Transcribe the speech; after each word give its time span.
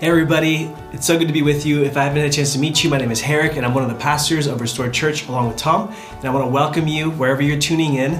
Hey 0.00 0.08
everybody, 0.08 0.74
it's 0.92 1.06
so 1.06 1.16
good 1.16 1.28
to 1.28 1.32
be 1.32 1.42
with 1.42 1.64
you. 1.64 1.84
If 1.84 1.96
I 1.96 2.02
haven't 2.02 2.18
had 2.18 2.28
a 2.28 2.32
chance 2.32 2.52
to 2.54 2.58
meet 2.58 2.82
you, 2.82 2.90
my 2.90 2.98
name 2.98 3.12
is 3.12 3.20
Herrick 3.20 3.56
and 3.56 3.64
I'm 3.64 3.74
one 3.74 3.84
of 3.84 3.88
the 3.88 3.94
pastors 3.94 4.48
of 4.48 4.60
Restored 4.60 4.92
Church 4.92 5.28
along 5.28 5.46
with 5.46 5.56
Tom. 5.56 5.94
And 6.16 6.24
I 6.24 6.30
want 6.30 6.44
to 6.44 6.50
welcome 6.50 6.88
you 6.88 7.12
wherever 7.12 7.40
you're 7.40 7.60
tuning 7.60 7.94
in. 7.94 8.14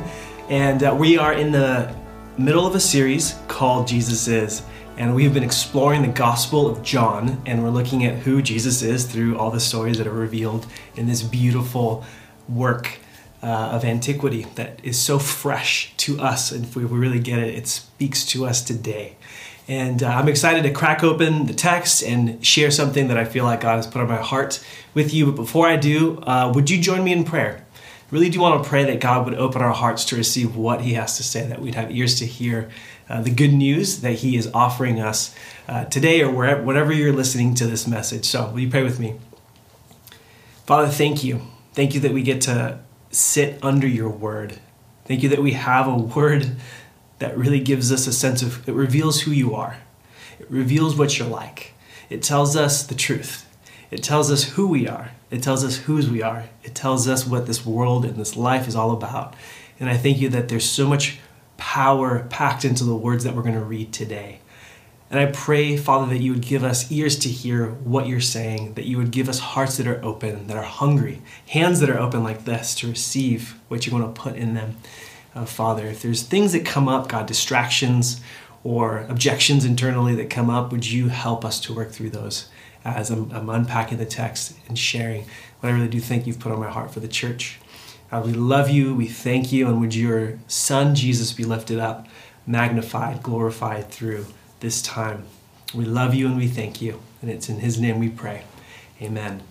And 0.48 0.84
uh, 0.84 0.96
we 0.96 1.18
are 1.18 1.32
in 1.32 1.50
the 1.50 1.92
middle 2.38 2.64
of 2.64 2.76
a 2.76 2.80
series 2.80 3.36
called 3.48 3.88
Jesus 3.88 4.28
Is. 4.28 4.62
And 4.98 5.16
we've 5.16 5.34
been 5.34 5.42
exploring 5.42 6.02
the 6.02 6.08
Gospel 6.08 6.68
of 6.68 6.80
John 6.84 7.42
and 7.44 7.64
we're 7.64 7.70
looking 7.70 8.06
at 8.06 8.20
who 8.20 8.40
Jesus 8.40 8.82
is 8.82 9.04
through 9.04 9.36
all 9.36 9.50
the 9.50 9.58
stories 9.58 9.98
that 9.98 10.06
are 10.06 10.12
revealed 10.12 10.68
in 10.94 11.08
this 11.08 11.24
beautiful 11.24 12.04
work 12.48 13.00
uh, 13.42 13.46
of 13.72 13.84
antiquity 13.84 14.46
that 14.54 14.78
is 14.84 14.96
so 14.96 15.18
fresh 15.18 15.92
to 15.96 16.20
us. 16.20 16.52
And 16.52 16.64
if 16.64 16.76
we 16.76 16.84
really 16.84 17.18
get 17.18 17.40
it, 17.40 17.52
it 17.52 17.66
speaks 17.66 18.24
to 18.26 18.46
us 18.46 18.62
today. 18.62 19.16
And 19.66 20.02
uh, 20.02 20.08
I'm 20.08 20.28
excited 20.28 20.62
to 20.64 20.70
crack 20.70 21.02
open 21.02 21.46
the 21.46 21.54
text 21.54 22.02
and 22.02 22.44
share 22.44 22.70
something 22.70 23.08
that 23.08 23.16
I 23.16 23.24
feel 23.24 23.44
like 23.44 23.62
God 23.62 23.76
has 23.76 23.86
put 23.86 24.02
on 24.02 24.08
my 24.08 24.16
heart 24.16 24.64
with 24.92 25.14
you. 25.14 25.26
But 25.26 25.36
before 25.36 25.66
I 25.66 25.76
do, 25.76 26.18
uh, 26.20 26.52
would 26.54 26.68
you 26.68 26.80
join 26.80 27.02
me 27.02 27.12
in 27.12 27.24
prayer? 27.24 27.64
Really 28.10 28.28
do 28.28 28.40
want 28.40 28.62
to 28.62 28.68
pray 28.68 28.84
that 28.84 29.00
God 29.00 29.24
would 29.24 29.34
open 29.34 29.62
our 29.62 29.72
hearts 29.72 30.04
to 30.06 30.16
receive 30.16 30.54
what 30.54 30.82
He 30.82 30.94
has 30.94 31.16
to 31.16 31.22
say, 31.22 31.46
that 31.46 31.60
we'd 31.60 31.74
have 31.74 31.90
ears 31.90 32.18
to 32.18 32.26
hear 32.26 32.70
uh, 33.08 33.22
the 33.22 33.30
good 33.30 33.52
news 33.52 34.02
that 34.02 34.16
He 34.16 34.36
is 34.36 34.50
offering 34.52 35.00
us 35.00 35.34
uh, 35.66 35.86
today 35.86 36.20
or 36.20 36.30
wherever, 36.30 36.62
whatever 36.62 36.92
you're 36.92 37.12
listening 37.12 37.54
to 37.54 37.66
this 37.66 37.86
message. 37.86 38.26
So, 38.26 38.50
will 38.50 38.60
you 38.60 38.70
pray 38.70 38.82
with 38.82 39.00
me? 39.00 39.14
Father, 40.66 40.88
thank 40.88 41.24
you. 41.24 41.40
Thank 41.72 41.94
you 41.94 42.00
that 42.00 42.12
we 42.12 42.22
get 42.22 42.42
to 42.42 42.80
sit 43.10 43.58
under 43.64 43.88
your 43.88 44.10
word. 44.10 44.58
Thank 45.06 45.22
you 45.22 45.28
that 45.30 45.42
we 45.42 45.52
have 45.52 45.88
a 45.88 45.96
word 45.96 46.56
that 47.18 47.36
really 47.36 47.60
gives 47.60 47.92
us 47.92 48.06
a 48.06 48.12
sense 48.12 48.42
of, 48.42 48.68
it 48.68 48.72
reveals 48.72 49.22
who 49.22 49.30
you 49.30 49.54
are. 49.54 49.78
It 50.38 50.50
reveals 50.50 50.96
what 50.96 51.18
you're 51.18 51.28
like. 51.28 51.74
It 52.10 52.22
tells 52.22 52.56
us 52.56 52.82
the 52.84 52.94
truth. 52.94 53.48
It 53.90 54.02
tells 54.02 54.30
us 54.30 54.44
who 54.44 54.66
we 54.66 54.88
are. 54.88 55.12
It 55.30 55.42
tells 55.42 55.64
us 55.64 55.76
whose 55.76 56.10
we 56.10 56.22
are. 56.22 56.44
It 56.62 56.74
tells 56.74 57.08
us 57.08 57.26
what 57.26 57.46
this 57.46 57.64
world 57.64 58.04
and 58.04 58.16
this 58.16 58.36
life 58.36 58.66
is 58.66 58.76
all 58.76 58.92
about. 58.92 59.34
And 59.78 59.88
I 59.88 59.96
thank 59.96 60.18
you 60.18 60.28
that 60.30 60.48
there's 60.48 60.68
so 60.68 60.88
much 60.88 61.18
power 61.56 62.26
packed 62.30 62.64
into 62.64 62.84
the 62.84 62.94
words 62.94 63.24
that 63.24 63.34
we're 63.34 63.42
going 63.42 63.54
to 63.54 63.64
read 63.64 63.92
today. 63.92 64.40
And 65.10 65.20
I 65.20 65.26
pray, 65.26 65.76
Father, 65.76 66.06
that 66.06 66.20
you 66.20 66.32
would 66.32 66.40
give 66.40 66.64
us 66.64 66.90
ears 66.90 67.18
to 67.20 67.28
hear 67.28 67.68
what 67.68 68.08
you're 68.08 68.20
saying, 68.20 68.74
that 68.74 68.84
you 68.84 68.96
would 68.96 69.12
give 69.12 69.28
us 69.28 69.38
hearts 69.38 69.76
that 69.76 69.86
are 69.86 70.04
open, 70.04 70.48
that 70.48 70.56
are 70.56 70.64
hungry, 70.64 71.22
hands 71.48 71.78
that 71.80 71.90
are 71.90 71.98
open 71.98 72.24
like 72.24 72.44
this 72.44 72.74
to 72.76 72.88
receive 72.88 73.60
what 73.68 73.86
you're 73.86 73.96
going 73.96 74.12
to 74.12 74.20
put 74.20 74.34
in 74.34 74.54
them 74.54 74.76
uh, 75.34 75.44
Father. 75.44 75.86
If 75.86 76.02
there's 76.02 76.22
things 76.22 76.52
that 76.52 76.64
come 76.64 76.88
up, 76.88 77.08
God, 77.08 77.26
distractions 77.26 78.20
or 78.62 79.00
objections 79.08 79.64
internally 79.64 80.14
that 80.14 80.30
come 80.30 80.50
up, 80.50 80.72
would 80.72 80.86
you 80.86 81.08
help 81.08 81.44
us 81.44 81.60
to 81.60 81.74
work 81.74 81.90
through 81.90 82.10
those 82.10 82.48
as 82.84 83.10
I'm, 83.10 83.30
I'm 83.32 83.48
unpacking 83.48 83.98
the 83.98 84.06
text 84.06 84.54
and 84.68 84.78
sharing 84.78 85.24
what 85.60 85.70
I 85.70 85.72
really 85.72 85.88
do 85.88 86.00
think 86.00 86.26
you've 86.26 86.40
put 86.40 86.52
on 86.52 86.60
my 86.60 86.70
heart 86.70 86.92
for 86.92 87.00
the 87.00 87.08
church? 87.08 87.58
God, 88.10 88.26
we 88.26 88.32
love 88.32 88.70
you, 88.70 88.94
we 88.94 89.08
thank 89.08 89.50
you, 89.52 89.66
and 89.66 89.80
would 89.80 89.94
your 89.94 90.38
Son 90.46 90.94
Jesus 90.94 91.32
be 91.32 91.44
lifted 91.44 91.78
up, 91.78 92.06
magnified, 92.46 93.22
glorified 93.22 93.90
through 93.90 94.26
this 94.60 94.80
time? 94.82 95.24
We 95.74 95.84
love 95.84 96.14
you 96.14 96.28
and 96.28 96.36
we 96.36 96.46
thank 96.46 96.80
you, 96.80 97.00
and 97.20 97.30
it's 97.30 97.48
in 97.48 97.58
His 97.58 97.80
name 97.80 97.98
we 97.98 98.08
pray. 98.08 98.44
Amen. 99.02 99.42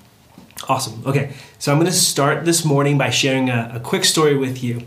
Awesome. 0.70 1.04
Okay, 1.06 1.34
so 1.59 1.72
I'm 1.72 1.78
going 1.78 1.92
to 1.92 1.98
start 1.98 2.45
this 2.45 2.64
morning 2.64 2.98
by 2.98 3.09
sharing 3.09 3.50
a, 3.50 3.73
a 3.76 3.80
quick 3.81 4.06
story 4.06 4.38
with 4.38 4.64
you. 4.64 4.84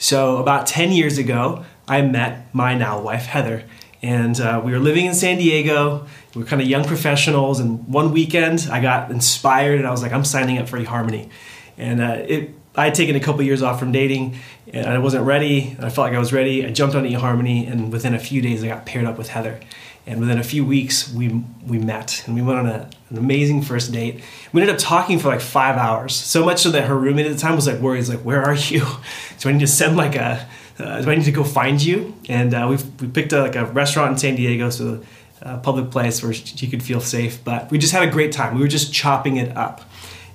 So, 0.00 0.38
about 0.38 0.66
10 0.66 0.92
years 0.92 1.18
ago, 1.18 1.62
I 1.86 2.00
met 2.00 2.54
my 2.54 2.74
now 2.74 3.02
wife, 3.02 3.26
Heather, 3.26 3.64
and 4.00 4.40
uh, 4.40 4.62
we 4.64 4.72
were 4.72 4.78
living 4.78 5.04
in 5.04 5.14
San 5.14 5.36
Diego. 5.36 6.06
We 6.34 6.40
were 6.40 6.48
kind 6.48 6.62
of 6.62 6.66
young 6.66 6.84
professionals, 6.84 7.60
and 7.60 7.86
one 7.86 8.10
weekend 8.10 8.66
I 8.72 8.80
got 8.80 9.10
inspired 9.10 9.78
and 9.78 9.86
I 9.86 9.90
was 9.90 10.00
like, 10.00 10.12
I'm 10.12 10.24
signing 10.24 10.56
up 10.56 10.70
for 10.70 10.78
eHarmony. 10.78 11.28
And 11.76 12.00
uh, 12.00 12.24
it, 12.26 12.54
I 12.74 12.86
had 12.86 12.94
taken 12.94 13.14
a 13.14 13.20
couple 13.20 13.42
years 13.42 13.60
off 13.60 13.78
from 13.78 13.92
dating 13.92 14.38
and 14.72 14.86
I 14.86 14.96
wasn't 14.98 15.26
ready. 15.26 15.76
I 15.78 15.90
felt 15.90 16.06
like 16.06 16.14
I 16.14 16.18
was 16.18 16.32
ready. 16.32 16.64
I 16.64 16.70
jumped 16.70 16.96
on 16.96 17.04
eHarmony, 17.04 17.70
and 17.70 17.92
within 17.92 18.14
a 18.14 18.18
few 18.18 18.40
days, 18.40 18.64
I 18.64 18.68
got 18.68 18.86
paired 18.86 19.04
up 19.04 19.18
with 19.18 19.28
Heather. 19.28 19.60
And 20.10 20.18
within 20.18 20.38
a 20.38 20.42
few 20.42 20.64
weeks, 20.64 21.08
we, 21.14 21.28
we 21.64 21.78
met 21.78 22.24
and 22.26 22.34
we 22.34 22.42
went 22.42 22.58
on 22.58 22.66
a, 22.66 22.90
an 23.10 23.16
amazing 23.16 23.62
first 23.62 23.92
date. 23.92 24.20
We 24.52 24.60
ended 24.60 24.74
up 24.74 24.80
talking 24.80 25.20
for 25.20 25.28
like 25.28 25.40
five 25.40 25.76
hours, 25.76 26.16
so 26.16 26.44
much 26.44 26.62
so 26.62 26.72
that 26.72 26.88
her 26.88 26.98
roommate 26.98 27.26
at 27.26 27.32
the 27.32 27.38
time 27.38 27.54
was 27.54 27.68
like 27.68 27.78
worried, 27.78 28.08
like, 28.08 28.18
Where 28.18 28.42
are 28.42 28.56
you? 28.56 28.84
So 29.38 29.48
I 29.48 29.52
need 29.52 29.60
to 29.60 29.68
send 29.68 29.96
like 29.96 30.16
a, 30.16 30.46
uh, 30.78 31.00
do 31.00 31.10
I 31.10 31.14
need 31.14 31.24
to 31.24 31.32
go 31.32 31.44
find 31.44 31.80
you? 31.80 32.14
And 32.28 32.52
uh, 32.52 32.66
we 32.68 32.76
we 33.00 33.10
picked 33.10 33.32
a, 33.32 33.40
like 33.40 33.56
a 33.56 33.64
restaurant 33.64 34.12
in 34.12 34.18
San 34.18 34.34
Diego, 34.34 34.68
so 34.68 35.00
a 35.40 35.56
public 35.56 35.90
place 35.90 36.22
where 36.22 36.34
she 36.34 36.66
could 36.66 36.82
feel 36.82 37.00
safe. 37.00 37.42
But 37.42 37.70
we 37.70 37.78
just 37.78 37.94
had 37.94 38.02
a 38.02 38.10
great 38.10 38.32
time. 38.32 38.56
We 38.56 38.60
were 38.60 38.68
just 38.68 38.92
chopping 38.92 39.36
it 39.36 39.56
up. 39.56 39.80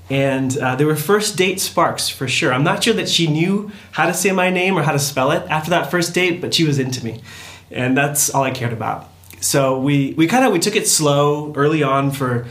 And 0.09 0.57
uh, 0.57 0.75
there 0.75 0.87
were 0.87 0.95
first 0.95 1.37
date 1.37 1.59
sparks 1.59 2.09
for 2.09 2.27
sure. 2.27 2.51
I'm 2.51 2.63
not 2.63 2.83
sure 2.83 2.95
that 2.95 3.09
she 3.09 3.27
knew 3.27 3.71
how 3.91 4.07
to 4.07 4.13
say 4.13 4.31
my 4.31 4.49
name 4.49 4.75
or 4.75 4.81
how 4.81 4.93
to 4.93 4.99
spell 4.99 5.31
it 5.31 5.43
after 5.49 5.69
that 5.69 5.91
first 5.91 6.15
date, 6.15 6.41
but 6.41 6.53
she 6.53 6.63
was 6.63 6.79
into 6.79 7.03
me. 7.03 7.21
And 7.69 7.95
that's 7.95 8.31
all 8.31 8.43
I 8.43 8.51
cared 8.51 8.73
about. 8.73 9.09
So 9.45 9.79
we, 9.79 10.13
we 10.13 10.25
kind 10.25 10.43
of 10.43 10.51
we 10.51 10.59
took 10.59 10.75
it 10.75 10.87
slow 10.87 11.53
early 11.55 11.83
on 11.83 12.09
for 12.09 12.47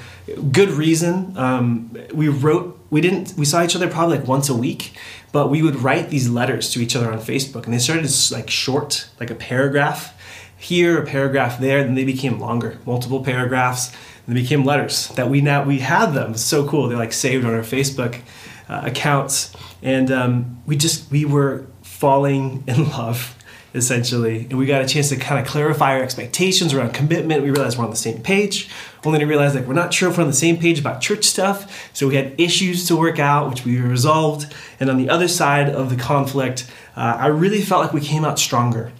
good 0.52 0.70
reason. 0.70 1.36
Um, 1.36 1.98
we 2.14 2.28
wrote 2.28 2.78
we 2.88 3.00
didn't 3.00 3.34
we 3.36 3.44
saw 3.44 3.64
each 3.64 3.74
other 3.74 3.88
probably 3.88 4.18
like 4.18 4.28
once 4.28 4.48
a 4.48 4.54
week, 4.54 4.96
but 5.32 5.50
we 5.50 5.60
would 5.60 5.74
write 5.74 6.10
these 6.10 6.30
letters 6.30 6.70
to 6.70 6.80
each 6.80 6.94
other 6.94 7.12
on 7.12 7.18
Facebook, 7.18 7.64
and 7.64 7.74
they 7.74 7.80
started 7.80 8.04
as 8.04 8.30
like 8.30 8.48
short, 8.48 9.08
like 9.18 9.28
a 9.28 9.34
paragraph 9.34 10.14
here, 10.56 11.02
a 11.02 11.04
paragraph 11.04 11.58
there, 11.58 11.80
and 11.80 11.88
then 11.88 11.94
they 11.96 12.04
became 12.04 12.38
longer, 12.38 12.78
multiple 12.86 13.24
paragraphs, 13.24 13.92
and 14.26 14.36
they 14.36 14.42
became 14.42 14.64
letters 14.64 15.08
that 15.16 15.28
we 15.28 15.40
now 15.40 15.64
we 15.64 15.80
had 15.80 16.12
them. 16.12 16.36
So 16.36 16.64
cool. 16.68 16.86
They're 16.86 16.96
like 16.96 17.12
saved 17.12 17.44
on 17.44 17.54
our 17.54 17.62
Facebook 17.62 18.20
uh, 18.68 18.82
accounts, 18.84 19.52
and 19.82 20.12
um, 20.12 20.62
we 20.64 20.76
just 20.76 21.10
we 21.10 21.24
were 21.24 21.66
falling 21.82 22.62
in 22.68 22.88
love 22.90 23.36
essentially. 23.74 24.46
And 24.48 24.56
we 24.56 24.66
got 24.66 24.82
a 24.82 24.86
chance 24.86 25.08
to 25.08 25.16
kind 25.16 25.40
of 25.40 25.46
clarify 25.46 25.96
our 25.96 26.02
expectations 26.02 26.72
around 26.72 26.94
commitment. 26.94 27.42
We 27.42 27.50
realized 27.50 27.76
we're 27.76 27.84
on 27.84 27.90
the 27.90 27.96
same 27.96 28.22
page, 28.22 28.70
only 29.04 29.18
to 29.18 29.26
realize 29.26 29.54
like 29.54 29.66
we're 29.66 29.74
not 29.74 29.92
sure 29.92 30.08
if 30.08 30.16
we're 30.16 30.22
on 30.22 30.30
the 30.30 30.36
same 30.36 30.56
page 30.56 30.78
about 30.78 31.00
church 31.00 31.24
stuff. 31.24 31.90
So 31.92 32.06
we 32.06 32.14
had 32.14 32.40
issues 32.40 32.86
to 32.86 32.96
work 32.96 33.18
out, 33.18 33.50
which 33.50 33.64
we 33.64 33.80
resolved. 33.80 34.54
And 34.78 34.88
on 34.88 34.96
the 34.96 35.10
other 35.10 35.28
side 35.28 35.68
of 35.68 35.90
the 35.90 35.96
conflict, 35.96 36.70
uh, 36.96 37.16
I 37.18 37.26
really 37.26 37.60
felt 37.60 37.82
like 37.82 37.92
we 37.92 38.00
came 38.00 38.24
out 38.24 38.38
stronger. 38.38 38.92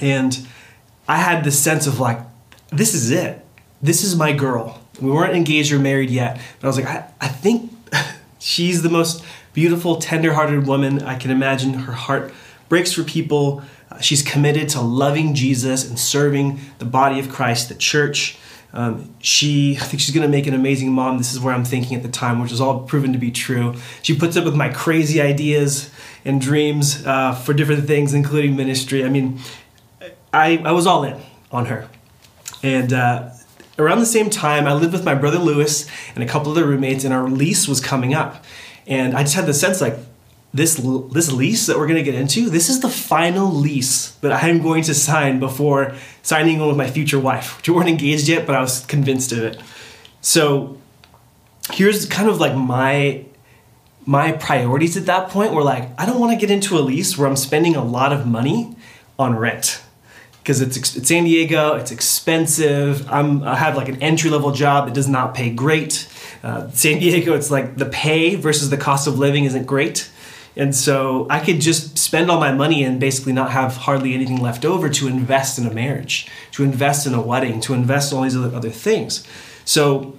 And 0.00 0.46
I 1.06 1.18
had 1.18 1.44
this 1.44 1.58
sense 1.58 1.86
of 1.86 2.00
like, 2.00 2.20
this 2.70 2.94
is 2.94 3.10
it. 3.10 3.44
This 3.82 4.02
is 4.02 4.16
my 4.16 4.32
girl. 4.32 4.82
We 5.00 5.10
weren't 5.10 5.36
engaged 5.36 5.70
or 5.70 5.78
married 5.78 6.10
yet, 6.10 6.40
but 6.60 6.66
I 6.66 6.68
was 6.68 6.76
like, 6.76 6.86
I, 6.86 7.08
I 7.20 7.28
think 7.28 7.72
she's 8.38 8.82
the 8.82 8.88
most 8.88 9.24
beautiful, 9.52 9.96
tender-hearted 9.96 10.66
woman 10.66 11.02
I 11.02 11.16
can 11.16 11.30
imagine. 11.30 11.74
Her 11.74 11.92
heart 11.92 12.32
breaks 12.68 12.92
for 12.92 13.02
people 13.02 13.62
uh, 13.90 14.00
she's 14.00 14.22
committed 14.22 14.68
to 14.70 14.80
loving 14.80 15.34
Jesus 15.34 15.88
and 15.88 15.98
serving 15.98 16.60
the 16.78 16.84
body 16.84 17.18
of 17.18 17.28
Christ, 17.28 17.68
the 17.68 17.74
church. 17.74 18.38
Um, 18.72 19.14
she, 19.20 19.76
I 19.76 19.80
think 19.80 20.00
she's 20.00 20.14
going 20.14 20.26
to 20.26 20.30
make 20.30 20.46
an 20.46 20.54
amazing 20.54 20.92
mom. 20.92 21.16
This 21.16 21.32
is 21.32 21.40
where 21.40 21.54
I'm 21.54 21.64
thinking 21.64 21.96
at 21.96 22.02
the 22.02 22.10
time, 22.10 22.40
which 22.40 22.52
is 22.52 22.60
all 22.60 22.80
proven 22.80 23.12
to 23.12 23.18
be 23.18 23.30
true. 23.30 23.74
She 24.02 24.14
puts 24.14 24.36
up 24.36 24.44
with 24.44 24.54
my 24.54 24.68
crazy 24.68 25.20
ideas 25.20 25.90
and 26.24 26.40
dreams 26.40 27.04
uh, 27.06 27.34
for 27.34 27.54
different 27.54 27.86
things, 27.86 28.12
including 28.12 28.56
ministry. 28.56 29.04
I 29.04 29.08
mean, 29.08 29.40
I, 30.32 30.58
I 30.58 30.72
was 30.72 30.86
all 30.86 31.04
in 31.04 31.18
on 31.50 31.66
her. 31.66 31.88
And 32.62 32.92
uh, 32.92 33.30
around 33.78 34.00
the 34.00 34.06
same 34.06 34.28
time, 34.28 34.66
I 34.66 34.74
lived 34.74 34.92
with 34.92 35.04
my 35.04 35.14
brother 35.14 35.38
Lewis 35.38 35.86
and 36.14 36.22
a 36.22 36.26
couple 36.26 36.52
other 36.52 36.66
roommates, 36.66 37.04
and 37.04 37.14
our 37.14 37.26
lease 37.26 37.66
was 37.66 37.80
coming 37.80 38.12
up. 38.12 38.44
And 38.86 39.16
I 39.16 39.22
just 39.22 39.34
had 39.34 39.46
the 39.46 39.54
sense 39.54 39.80
like, 39.80 39.96
this 40.54 40.76
this 41.12 41.30
lease 41.30 41.66
that 41.66 41.76
we're 41.76 41.86
going 41.86 42.02
to 42.02 42.02
get 42.02 42.14
into 42.14 42.48
this 42.48 42.70
is 42.70 42.80
the 42.80 42.88
final 42.88 43.52
lease 43.52 44.12
that 44.22 44.32
i'm 44.32 44.62
going 44.62 44.82
to 44.82 44.94
sign 44.94 45.38
before 45.38 45.94
signing 46.22 46.60
on 46.60 46.68
with 46.68 46.76
my 46.76 46.88
future 46.88 47.18
wife 47.18 47.66
we 47.66 47.74
weren't 47.74 47.88
engaged 47.88 48.28
yet 48.28 48.46
but 48.46 48.54
i 48.54 48.60
was 48.60 48.84
convinced 48.86 49.32
of 49.32 49.38
it. 49.40 49.60
So 50.20 50.78
here's 51.70 52.06
kind 52.06 52.28
of 52.28 52.40
like 52.40 52.54
my 52.54 53.24
my 54.06 54.32
priorities 54.32 54.96
at 54.96 55.06
that 55.06 55.28
point 55.28 55.52
were 55.52 55.62
like 55.62 55.88
i 56.00 56.06
don't 56.06 56.18
want 56.18 56.32
to 56.32 56.38
get 56.38 56.50
into 56.50 56.78
a 56.78 56.80
lease 56.80 57.18
where 57.18 57.28
i'm 57.28 57.36
spending 57.36 57.76
a 57.76 57.84
lot 57.84 58.12
of 58.12 58.26
money 58.26 58.74
on 59.18 59.36
rent 59.36 59.82
because 60.42 60.62
it's, 60.62 60.76
it's 60.96 61.08
san 61.08 61.24
diego 61.24 61.74
it's 61.74 61.90
expensive 61.90 63.06
I'm, 63.10 63.42
i 63.42 63.54
have 63.54 63.76
like 63.76 63.88
an 63.88 64.00
entry 64.02 64.30
level 64.30 64.52
job 64.52 64.86
that 64.86 64.94
does 64.94 65.08
not 65.08 65.34
pay 65.34 65.50
great. 65.50 66.08
Uh, 66.42 66.70
san 66.70 67.00
diego 67.00 67.34
it's 67.34 67.50
like 67.50 67.76
the 67.76 67.86
pay 67.86 68.34
versus 68.34 68.70
the 68.70 68.78
cost 68.78 69.06
of 69.06 69.18
living 69.18 69.44
isn't 69.44 69.66
great 69.66 70.10
and 70.58 70.74
so 70.74 71.28
I 71.30 71.38
could 71.38 71.60
just 71.60 71.96
spend 71.96 72.30
all 72.30 72.40
my 72.40 72.52
money 72.52 72.82
and 72.82 72.98
basically 72.98 73.32
not 73.32 73.52
have 73.52 73.76
hardly 73.76 74.12
anything 74.12 74.38
left 74.42 74.64
over 74.64 74.88
to 74.88 75.06
invest 75.06 75.56
in 75.56 75.64
a 75.66 75.72
marriage, 75.72 76.28
to 76.52 76.64
invest 76.64 77.06
in 77.06 77.14
a 77.14 77.20
wedding, 77.20 77.60
to 77.60 77.74
invest 77.74 78.10
in 78.10 78.18
all 78.18 78.24
these 78.24 78.36
other, 78.36 78.68
things. 78.68 79.24
So 79.64 80.18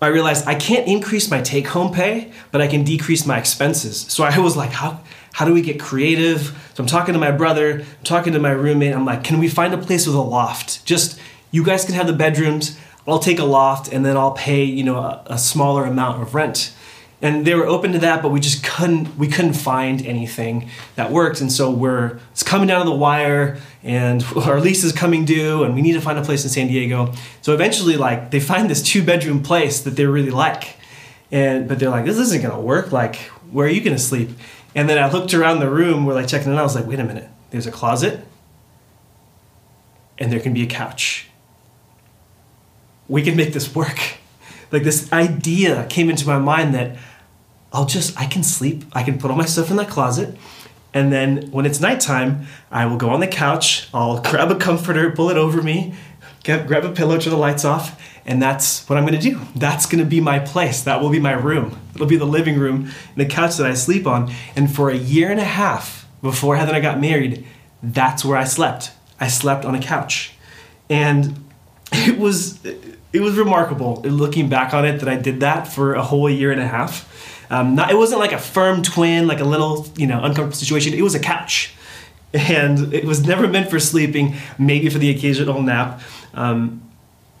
I 0.00 0.06
realized 0.06 0.48
I 0.48 0.54
can't 0.54 0.88
increase 0.88 1.30
my 1.30 1.42
take 1.42 1.68
home 1.68 1.92
pay, 1.92 2.32
but 2.52 2.62
I 2.62 2.68
can 2.68 2.84
decrease 2.84 3.26
my 3.26 3.38
expenses. 3.38 4.06
So 4.08 4.24
I 4.24 4.38
was 4.38 4.56
like, 4.56 4.70
how, 4.70 5.00
how 5.34 5.44
do 5.44 5.52
we 5.52 5.60
get 5.60 5.78
creative? 5.78 6.70
So 6.72 6.82
I'm 6.82 6.88
talking 6.88 7.12
to 7.12 7.20
my 7.20 7.30
brother, 7.30 7.80
I'm 7.80 8.04
talking 8.04 8.32
to 8.32 8.38
my 8.38 8.52
roommate. 8.52 8.94
I'm 8.94 9.04
like, 9.04 9.24
can 9.24 9.38
we 9.38 9.48
find 9.48 9.74
a 9.74 9.78
place 9.78 10.06
with 10.06 10.16
a 10.16 10.20
loft? 10.20 10.86
Just 10.86 11.20
You 11.50 11.62
guys 11.62 11.84
can 11.84 11.94
have 11.94 12.06
the 12.06 12.14
bedrooms. 12.14 12.78
I'll 13.06 13.20
take 13.20 13.38
a 13.38 13.44
loft, 13.44 13.92
and 13.92 14.04
then 14.04 14.16
I'll 14.16 14.32
pay 14.32 14.64
you 14.64 14.82
know 14.82 14.96
a, 14.96 15.22
a 15.26 15.38
smaller 15.38 15.84
amount 15.84 16.20
of 16.22 16.34
rent." 16.34 16.72
And 17.22 17.46
they 17.46 17.54
were 17.54 17.66
open 17.66 17.92
to 17.92 17.98
that, 18.00 18.22
but 18.22 18.30
we 18.30 18.40
just 18.40 18.62
couldn't 18.62 19.16
we 19.16 19.28
couldn't 19.28 19.54
find 19.54 20.04
anything 20.04 20.68
that 20.96 21.10
worked, 21.10 21.40
and 21.40 21.50
so 21.50 21.70
we're 21.70 22.18
it's 22.32 22.42
coming 22.42 22.68
down 22.68 22.84
to 22.84 22.90
the 22.90 22.96
wire, 22.96 23.58
and 23.82 24.22
our 24.36 24.60
lease 24.60 24.84
is 24.84 24.92
coming 24.92 25.24
due, 25.24 25.64
and 25.64 25.74
we 25.74 25.80
need 25.80 25.94
to 25.94 26.00
find 26.00 26.18
a 26.18 26.22
place 26.22 26.44
in 26.44 26.50
San 26.50 26.68
Diego. 26.68 27.12
So 27.40 27.54
eventually, 27.54 27.96
like 27.96 28.30
they 28.30 28.40
find 28.40 28.68
this 28.68 28.82
two 28.82 29.02
bedroom 29.02 29.42
place 29.42 29.80
that 29.82 29.96
they 29.96 30.04
really 30.04 30.30
like, 30.30 30.76
and 31.32 31.66
but 31.66 31.78
they're 31.78 31.90
like, 31.90 32.04
"This 32.04 32.18
isn't 32.18 32.42
gonna 32.42 32.60
work. 32.60 32.92
Like, 32.92 33.16
where 33.50 33.66
are 33.66 33.70
you 33.70 33.80
gonna 33.80 33.98
sleep?" 33.98 34.30
And 34.74 34.88
then 34.88 34.98
I 35.02 35.10
looked 35.10 35.32
around 35.32 35.60
the 35.60 35.70
room, 35.70 36.04
we're 36.04 36.12
like 36.12 36.28
checking 36.28 36.52
it 36.52 36.56
out. 36.56 36.60
I 36.60 36.64
was 36.64 36.74
like, 36.74 36.86
"Wait 36.86 37.00
a 37.00 37.04
minute, 37.04 37.30
there's 37.50 37.66
a 37.66 37.72
closet." 37.72 38.26
and 40.18 40.32
there 40.32 40.40
can 40.40 40.52
be 40.52 40.62
a 40.62 40.66
couch. 40.66 41.28
We 43.08 43.22
can 43.22 43.36
make 43.36 43.52
this 43.52 43.74
work. 43.74 43.98
Like 44.72 44.82
this 44.82 45.12
idea 45.12 45.86
came 45.88 46.10
into 46.10 46.26
my 46.26 46.38
mind 46.38 46.74
that 46.74 46.96
I'll 47.76 47.84
just, 47.84 48.18
I 48.18 48.24
can 48.24 48.42
sleep, 48.42 48.84
I 48.94 49.02
can 49.02 49.18
put 49.18 49.30
all 49.30 49.36
my 49.36 49.44
stuff 49.44 49.70
in 49.70 49.76
that 49.76 49.90
closet. 49.90 50.34
And 50.94 51.12
then 51.12 51.50
when 51.50 51.66
it's 51.66 51.78
nighttime, 51.78 52.46
I 52.70 52.86
will 52.86 52.96
go 52.96 53.10
on 53.10 53.20
the 53.20 53.26
couch, 53.26 53.90
I'll 53.92 54.22
grab 54.22 54.50
a 54.50 54.54
comforter, 54.54 55.10
pull 55.10 55.28
it 55.28 55.36
over 55.36 55.60
me, 55.60 55.94
get, 56.42 56.66
grab 56.66 56.86
a 56.86 56.92
pillow, 56.92 57.18
turn 57.18 57.34
the 57.34 57.38
lights 57.38 57.66
off, 57.66 58.02
and 58.24 58.40
that's 58.40 58.88
what 58.88 58.98
I'm 58.98 59.04
gonna 59.04 59.20
do. 59.20 59.42
That's 59.54 59.84
gonna 59.84 60.06
be 60.06 60.22
my 60.22 60.38
place. 60.38 60.84
That 60.84 61.02
will 61.02 61.10
be 61.10 61.20
my 61.20 61.32
room. 61.32 61.78
It'll 61.94 62.06
be 62.06 62.16
the 62.16 62.24
living 62.24 62.58
room 62.58 62.92
the 63.14 63.26
couch 63.26 63.58
that 63.58 63.66
I 63.66 63.74
sleep 63.74 64.06
on. 64.06 64.32
And 64.56 64.74
for 64.74 64.88
a 64.88 64.96
year 64.96 65.30
and 65.30 65.38
a 65.38 65.44
half 65.44 66.08
before 66.22 66.56
Heather 66.56 66.70
and 66.70 66.78
I 66.78 66.80
got 66.80 66.98
married, 66.98 67.46
that's 67.82 68.24
where 68.24 68.38
I 68.38 68.44
slept. 68.44 68.92
I 69.20 69.28
slept 69.28 69.66
on 69.66 69.74
a 69.74 69.82
couch. 69.82 70.32
And 70.88 71.44
it 71.92 72.18
was 72.18 72.58
it 72.64 73.20
was 73.20 73.36
remarkable 73.36 74.00
looking 74.02 74.48
back 74.48 74.72
on 74.72 74.86
it 74.86 75.00
that 75.00 75.10
I 75.10 75.16
did 75.16 75.40
that 75.40 75.68
for 75.68 75.92
a 75.92 76.02
whole 76.02 76.30
year 76.30 76.50
and 76.50 76.60
a 76.60 76.66
half. 76.66 77.12
Um, 77.50 77.74
not, 77.74 77.90
it 77.90 77.96
wasn't 77.96 78.20
like 78.20 78.32
a 78.32 78.38
firm 78.38 78.82
twin, 78.82 79.26
like 79.26 79.40
a 79.40 79.44
little 79.44 79.88
you 79.96 80.06
know 80.06 80.18
uncomfortable 80.18 80.52
situation. 80.52 80.94
It 80.94 81.02
was 81.02 81.14
a 81.14 81.20
couch, 81.20 81.74
and 82.34 82.92
it 82.92 83.04
was 83.04 83.26
never 83.26 83.46
meant 83.48 83.70
for 83.70 83.80
sleeping. 83.80 84.34
Maybe 84.58 84.88
for 84.88 84.98
the 84.98 85.10
occasional 85.10 85.62
nap. 85.62 86.00
Um, 86.34 86.82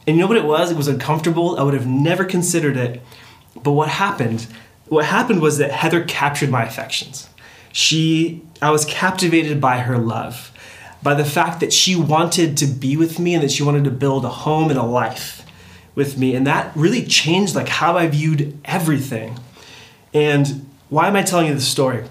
and 0.06 0.16
you 0.16 0.22
know 0.22 0.28
what 0.28 0.36
it 0.36 0.44
was? 0.44 0.70
It 0.70 0.76
was 0.76 0.88
uncomfortable. 0.88 1.58
I 1.58 1.62
would 1.62 1.74
have 1.74 1.86
never 1.86 2.24
considered 2.24 2.76
it. 2.76 3.02
But 3.60 3.72
what 3.72 3.88
happened? 3.88 4.46
What 4.88 5.06
happened 5.06 5.42
was 5.42 5.58
that 5.58 5.72
Heather 5.72 6.04
captured 6.04 6.48
my 6.48 6.64
affections. 6.64 7.28
She, 7.72 8.42
I 8.62 8.70
was 8.70 8.84
captivated 8.84 9.60
by 9.60 9.78
her 9.78 9.98
love 9.98 10.52
by 11.02 11.14
the 11.14 11.24
fact 11.24 11.60
that 11.60 11.72
she 11.72 11.94
wanted 11.94 12.56
to 12.56 12.66
be 12.66 12.96
with 12.96 13.18
me 13.18 13.34
and 13.34 13.42
that 13.42 13.50
she 13.50 13.62
wanted 13.62 13.84
to 13.84 13.90
build 13.90 14.24
a 14.24 14.28
home 14.28 14.70
and 14.70 14.78
a 14.78 14.82
life 14.82 15.44
with 15.94 16.18
me. 16.18 16.34
And 16.34 16.46
that 16.46 16.74
really 16.76 17.04
changed 17.04 17.54
like 17.54 17.68
how 17.68 17.96
I 17.96 18.06
viewed 18.06 18.58
everything. 18.64 19.38
And 20.16 20.66
why 20.88 21.08
am 21.08 21.14
I 21.14 21.22
telling 21.22 21.48
you 21.48 21.52
this 21.52 21.68
story? 21.68 22.02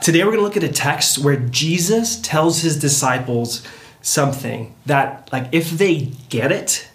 Today 0.00 0.20
we're 0.20 0.30
going 0.30 0.38
to 0.38 0.42
look 0.42 0.56
at 0.56 0.62
a 0.62 0.72
text 0.72 1.18
where 1.18 1.36
Jesus 1.36 2.18
tells 2.18 2.62
his 2.62 2.80
disciples 2.80 3.62
something 4.00 4.74
that 4.86 5.28
like 5.34 5.50
if 5.52 5.72
they 5.72 6.12
get 6.30 6.50
it, 6.50 6.88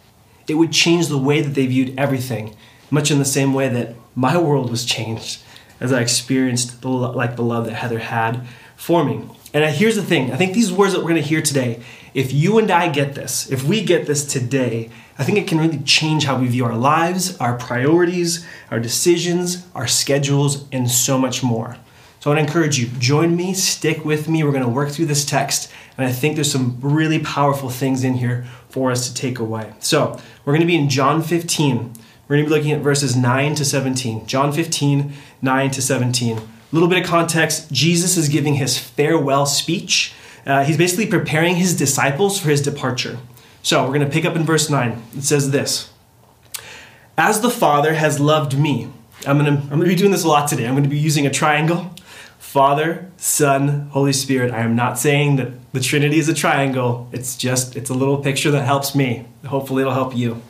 it 0.48 0.56
would 0.56 0.72
change 0.72 1.10
the 1.10 1.18
way 1.20 1.42
that 1.42 1.54
they 1.54 1.68
viewed 1.68 1.94
everything, 1.96 2.56
much 2.90 3.12
in 3.12 3.20
the 3.20 3.26
same 3.26 3.54
way 3.54 3.70
that 3.70 3.94
my 4.16 4.36
world 4.36 4.72
was 4.72 4.84
changed 4.84 5.44
as 5.80 5.94
I 5.94 6.02
experienced 6.02 6.82
the 6.82 6.90
like 6.90 7.36
the 7.36 7.44
love 7.44 7.66
that 7.66 7.76
Heather 7.76 8.00
had 8.00 8.48
for 8.76 9.06
me. 9.06 9.30
And 9.54 9.64
here's 9.76 9.96
the 9.96 10.02
thing 10.02 10.32
I 10.32 10.38
think 10.38 10.56
these 10.56 10.72
words 10.72 10.94
that 10.94 11.02
we're 11.02 11.12
going 11.12 11.22
to 11.22 11.30
hear 11.30 11.44
today, 11.44 11.84
if 12.16 12.34
you 12.34 12.58
and 12.58 12.72
I 12.72 12.90
get 12.90 13.14
this, 13.14 13.52
if 13.52 13.64
we 13.64 13.84
get 13.84 14.08
this 14.08 14.26
today, 14.26 14.90
I 15.22 15.24
think 15.24 15.38
it 15.38 15.48
can 15.48 15.60
really 15.60 15.78
change 15.78 16.24
how 16.24 16.40
we 16.40 16.48
view 16.48 16.66
our 16.66 16.76
lives, 16.76 17.38
our 17.38 17.56
priorities, 17.56 18.44
our 18.72 18.80
decisions, 18.80 19.68
our 19.76 19.86
schedules, 19.86 20.66
and 20.72 20.90
so 20.90 21.16
much 21.16 21.44
more. 21.44 21.78
So 22.20 22.32
I 22.32 22.34
want 22.34 22.48
to 22.48 22.52
encourage 22.52 22.80
you, 22.80 22.88
join 22.98 23.36
me, 23.36 23.54
stick 23.54 24.04
with 24.04 24.28
me. 24.28 24.44
We're 24.44 24.52
going 24.52 24.64
to 24.64 24.68
work 24.68 24.90
through 24.90 25.06
this 25.06 25.24
text, 25.24 25.72
and 25.96 26.08
I 26.08 26.12
think 26.12 26.34
there's 26.34 26.52
some 26.52 26.80
really 26.82 27.20
powerful 27.20 27.70
things 27.70 28.04
in 28.04 28.16
here 28.16 28.48
for 28.70 28.90
us 28.90 29.08
to 29.08 29.14
take 29.14 29.38
away. 29.38 29.76
So 29.78 30.20
we're 30.44 30.54
going 30.54 30.62
to 30.62 30.66
be 30.66 30.76
in 30.76 30.90
John 30.90 31.22
15. 31.22 31.94
We're 32.28 32.38
going 32.38 32.44
to 32.44 32.50
be 32.50 32.56
looking 32.56 32.72
at 32.72 32.82
verses 32.82 33.16
9 33.16 33.54
to 33.54 33.64
17. 33.64 34.26
John 34.26 34.52
15, 34.52 35.14
9 35.40 35.70
to 35.70 35.82
17. 35.84 36.38
A 36.40 36.42
little 36.72 36.90
bit 36.90 36.98
of 36.98 37.06
context 37.08 37.72
Jesus 37.72 38.18
is 38.18 38.28
giving 38.28 38.56
his 38.56 38.80
farewell 38.80 39.46
speech. 39.46 40.16
Uh, 40.48 40.64
he's 40.64 40.78
basically 40.78 41.06
preparing 41.06 41.58
his 41.58 41.78
disciples 41.78 42.40
for 42.40 42.50
his 42.50 42.64
departure. 42.64 43.20
So 43.64 43.84
we're 43.84 43.94
going 43.94 44.06
to 44.06 44.10
pick 44.10 44.26
up 44.26 44.36
in 44.36 44.44
verse 44.44 44.70
9. 44.70 45.04
It 45.18 45.24
says 45.24 45.52
this 45.52 45.92
As 47.18 47.42
the 47.42 47.50
Father 47.50 47.94
has 47.94 48.20
loved 48.20 48.58
me, 48.58 48.90
I'm 49.26 49.38
going, 49.38 49.56
to, 49.56 49.62
I'm 49.62 49.70
going 49.70 49.82
to 49.82 49.88
be 49.88 49.96
doing 49.96 50.12
this 50.12 50.24
a 50.24 50.28
lot 50.28 50.48
today. 50.48 50.66
I'm 50.66 50.74
going 50.74 50.84
to 50.84 50.90
be 50.90 50.98
using 50.98 51.26
a 51.26 51.32
triangle 51.32 51.94
Father, 52.52 53.10
Son, 53.16 53.88
Holy 53.92 54.12
Spirit. 54.12 54.52
I 54.52 54.60
am 54.60 54.76
not 54.76 55.00
saying 55.00 55.38
that 55.38 55.72
the 55.72 55.80
Trinity 55.80 56.20
is 56.20 56.28
a 56.28 56.34
triangle. 56.34 57.08
It's 57.14 57.38
just, 57.38 57.78
it's 57.78 57.90
a 57.90 57.94
little 57.94 58.18
picture 58.18 58.52
that 58.52 58.66
helps 58.66 58.94
me. 58.94 59.26
Hopefully, 59.46 59.84
it'll 59.84 59.94
help 59.94 60.14
you. 60.14 60.42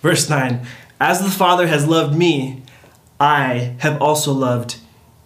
Verse 0.00 0.30
9 0.30 0.66
As 0.98 1.22
the 1.22 1.28
Father 1.30 1.66
has 1.66 1.86
loved 1.86 2.16
me, 2.16 2.62
I 3.20 3.74
have 3.80 4.00
also 4.00 4.32
loved 4.32 4.76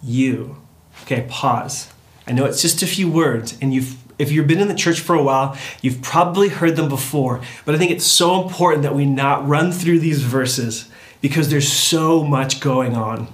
you. 0.03 0.57
Okay, 1.03 1.25
pause. 1.29 1.89
I 2.27 2.33
know 2.33 2.43
it's 2.43 2.61
just 2.61 2.83
a 2.83 2.87
few 2.87 3.09
words, 3.09 3.57
and 3.61 3.73
you've 3.73 3.95
if 4.19 4.31
you've 4.31 4.47
been 4.47 4.59
in 4.59 4.67
the 4.67 4.75
church 4.75 4.99
for 4.99 5.15
a 5.15 5.23
while, 5.23 5.57
you've 5.81 6.01
probably 6.01 6.49
heard 6.49 6.75
them 6.75 6.89
before, 6.89 7.41
but 7.65 7.75
I 7.75 7.77
think 7.77 7.91
it's 7.91 8.05
so 8.05 8.41
important 8.41 8.83
that 8.83 8.95
we 8.95 9.05
not 9.05 9.47
run 9.47 9.71
through 9.71 9.99
these 9.99 10.21
verses 10.21 10.89
because 11.21 11.49
there's 11.49 11.71
so 11.71 12.23
much 12.23 12.59
going 12.59 12.95
on 12.95 13.27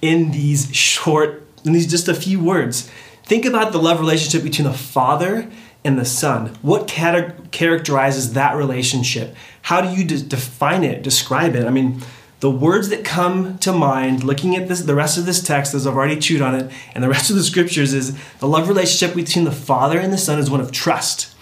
in 0.00 0.32
these 0.32 0.74
short, 0.74 1.46
in 1.64 1.72
these 1.72 1.90
just 1.90 2.08
a 2.08 2.14
few 2.14 2.42
words. 2.42 2.90
Think 3.24 3.44
about 3.44 3.72
the 3.72 3.78
love 3.78 4.00
relationship 4.00 4.42
between 4.42 4.66
the 4.66 4.76
Father 4.76 5.48
and 5.84 5.98
the 5.98 6.04
Son. 6.04 6.54
What 6.62 6.88
characterizes 6.88 8.32
that 8.32 8.56
relationship? 8.56 9.36
How 9.62 9.80
do 9.80 9.88
you 9.88 10.04
de- 10.04 10.22
define 10.22 10.84
it, 10.84 11.02
describe 11.02 11.54
it? 11.54 11.64
I 11.64 11.70
mean, 11.70 12.02
the 12.42 12.50
words 12.50 12.88
that 12.88 13.04
come 13.04 13.56
to 13.58 13.72
mind 13.72 14.24
looking 14.24 14.56
at 14.56 14.66
this 14.66 14.80
the 14.80 14.96
rest 14.96 15.16
of 15.16 15.24
this 15.24 15.40
text 15.40 15.74
as 15.74 15.86
i've 15.86 15.94
already 15.94 16.18
chewed 16.18 16.42
on 16.42 16.56
it 16.56 16.70
and 16.92 17.02
the 17.02 17.08
rest 17.08 17.30
of 17.30 17.36
the 17.36 17.42
scriptures 17.42 17.94
is 17.94 18.18
the 18.40 18.48
love 18.48 18.68
relationship 18.68 19.14
between 19.14 19.44
the 19.44 19.52
father 19.52 19.98
and 19.98 20.12
the 20.12 20.18
son 20.18 20.40
is 20.40 20.50
one 20.50 20.60
of 20.60 20.72
trust 20.72 21.34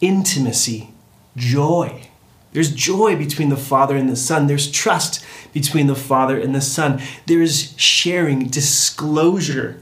intimacy 0.00 0.88
joy 1.36 2.08
there's 2.54 2.74
joy 2.74 3.14
between 3.16 3.50
the 3.50 3.56
father 3.56 3.96
and 3.96 4.08
the 4.08 4.16
son 4.16 4.46
there's 4.46 4.70
trust 4.72 5.22
between 5.52 5.86
the 5.88 5.94
father 5.94 6.40
and 6.40 6.54
the 6.54 6.62
son 6.62 7.00
there's 7.26 7.78
sharing 7.78 8.46
disclosure 8.48 9.78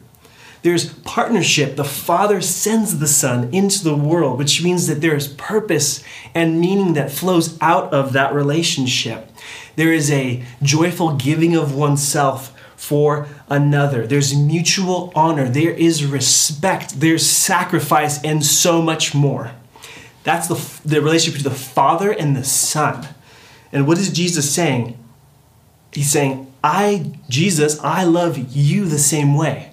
there's 0.67 0.93
partnership. 0.93 1.77
The 1.77 1.85
Father 1.85 2.41
sends 2.41 2.99
the 2.99 3.07
Son 3.07 3.55
into 3.55 3.85
the 3.85 3.95
world, 3.95 4.37
which 4.37 4.65
means 4.65 4.89
that 4.89 5.01
there 5.01 5.15
is 5.15 5.29
purpose 5.29 6.03
and 6.35 6.59
meaning 6.61 6.95
that 6.95 7.13
flows 7.13 7.57
out 7.61 7.93
of 7.93 8.13
that 8.15 8.35
relationship. 8.35 9.31
There 9.77 9.93
is 9.93 10.11
a 10.11 10.43
joyful 10.63 11.15
giving 11.17 11.55
of 11.55 11.75
oneself 11.75 12.53
for 12.77 13.29
another. 13.49 14.07
There's 14.07 14.35
mutual 14.35 15.13
honor. 15.15 15.49
There 15.49 15.73
is 15.73 16.05
respect. 16.05 17.01
There's 17.01 17.25
sacrifice 17.25 18.23
and 18.23 18.45
so 18.45 18.83
much 18.83 19.15
more. 19.15 19.53
That's 20.25 20.49
the, 20.49 20.89
the 20.89 21.01
relationship 21.01 21.39
between 21.39 21.53
the 21.53 21.59
Father 21.59 22.11
and 22.11 22.37
the 22.37 22.45
Son. 22.45 23.07
And 23.73 23.87
what 23.87 23.99
is 23.99 24.13
Jesus 24.13 24.53
saying? 24.53 24.99
He's 25.93 26.11
saying, 26.11 26.53
I, 26.63 27.13
Jesus, 27.29 27.79
I 27.81 28.05
love 28.05 28.37
you 28.57 28.87
the 28.87 28.99
same 28.99 29.37
way 29.37 29.71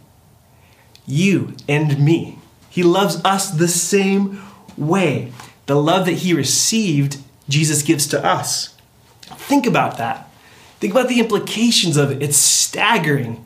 you 1.06 1.54
and 1.68 2.00
me. 2.00 2.38
He 2.70 2.84
loves 2.84 3.24
us 3.24 3.52
the 3.52 3.68
same 3.68 4.42
way. 4.78 5.32
The 5.66 5.76
love 5.76 6.06
that 6.06 6.14
he 6.14 6.34
received, 6.34 7.18
Jesus 7.50 7.82
gives 7.82 8.08
to 8.08 8.24
us. 8.24 8.73
Think 9.48 9.66
about 9.66 9.98
that. 9.98 10.30
Think 10.80 10.94
about 10.94 11.08
the 11.08 11.20
implications 11.20 11.98
of 11.98 12.12
it. 12.12 12.22
It's 12.22 12.38
staggering. 12.38 13.46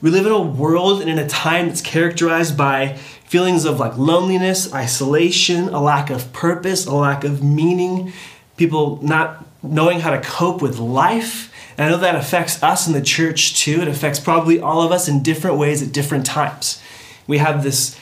We 0.00 0.10
live 0.10 0.26
in 0.26 0.32
a 0.32 0.40
world 0.40 1.00
and 1.00 1.10
in 1.10 1.18
a 1.18 1.28
time 1.28 1.68
that's 1.68 1.80
characterized 1.80 2.56
by 2.56 2.94
feelings 3.24 3.64
of 3.64 3.80
like 3.80 3.96
loneliness, 3.98 4.72
isolation, 4.72 5.68
a 5.68 5.80
lack 5.80 6.10
of 6.10 6.32
purpose, 6.32 6.86
a 6.86 6.94
lack 6.94 7.24
of 7.24 7.42
meaning, 7.42 8.12
people 8.56 9.00
not 9.02 9.44
knowing 9.62 10.00
how 10.00 10.10
to 10.10 10.20
cope 10.20 10.62
with 10.62 10.78
life. 10.78 11.52
And 11.76 11.86
I 11.86 11.90
know 11.90 11.98
that 11.98 12.14
affects 12.14 12.62
us 12.62 12.86
in 12.86 12.92
the 12.92 13.02
church 13.02 13.60
too. 13.60 13.82
It 13.82 13.88
affects 13.88 14.20
probably 14.20 14.60
all 14.60 14.82
of 14.82 14.92
us 14.92 15.08
in 15.08 15.22
different 15.22 15.58
ways 15.58 15.82
at 15.82 15.92
different 15.92 16.24
times 16.24 16.80
we 17.28 17.38
have 17.38 17.62
this 17.62 17.96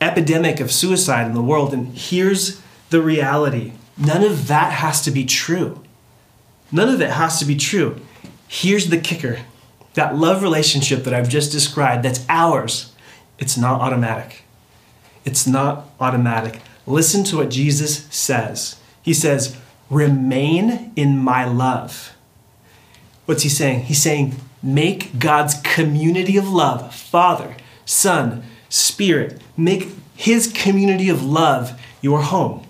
epidemic 0.00 0.58
of 0.58 0.72
suicide 0.72 1.26
in 1.26 1.34
the 1.34 1.42
world. 1.42 1.72
And 1.72 1.96
here's 1.96 2.60
the 2.90 3.00
reality 3.00 3.74
none 3.96 4.24
of 4.24 4.48
that 4.48 4.72
has 4.72 5.00
to 5.02 5.12
be 5.12 5.24
true. 5.24 5.83
None 6.72 6.88
of 6.88 7.00
it 7.00 7.10
has 7.10 7.38
to 7.38 7.44
be 7.44 7.56
true. 7.56 8.00
Here's 8.48 8.90
the 8.90 8.98
kicker 8.98 9.40
that 9.94 10.16
love 10.16 10.42
relationship 10.42 11.04
that 11.04 11.14
I've 11.14 11.28
just 11.28 11.52
described, 11.52 12.04
that's 12.04 12.24
ours, 12.28 12.92
it's 13.38 13.56
not 13.56 13.80
automatic. 13.80 14.42
It's 15.24 15.46
not 15.46 15.88
automatic. 16.00 16.60
Listen 16.86 17.24
to 17.24 17.38
what 17.38 17.50
Jesus 17.50 18.04
says. 18.14 18.76
He 19.02 19.14
says, 19.14 19.56
Remain 19.90 20.92
in 20.96 21.18
my 21.18 21.44
love. 21.44 22.14
What's 23.26 23.42
he 23.42 23.48
saying? 23.48 23.82
He's 23.84 24.02
saying, 24.02 24.34
Make 24.62 25.18
God's 25.18 25.54
community 25.62 26.36
of 26.36 26.48
love, 26.48 26.94
Father, 26.94 27.56
Son, 27.84 28.42
Spirit, 28.68 29.40
make 29.56 29.88
his 30.16 30.50
community 30.52 31.08
of 31.08 31.22
love 31.22 31.80
your 32.00 32.22
home. 32.22 32.63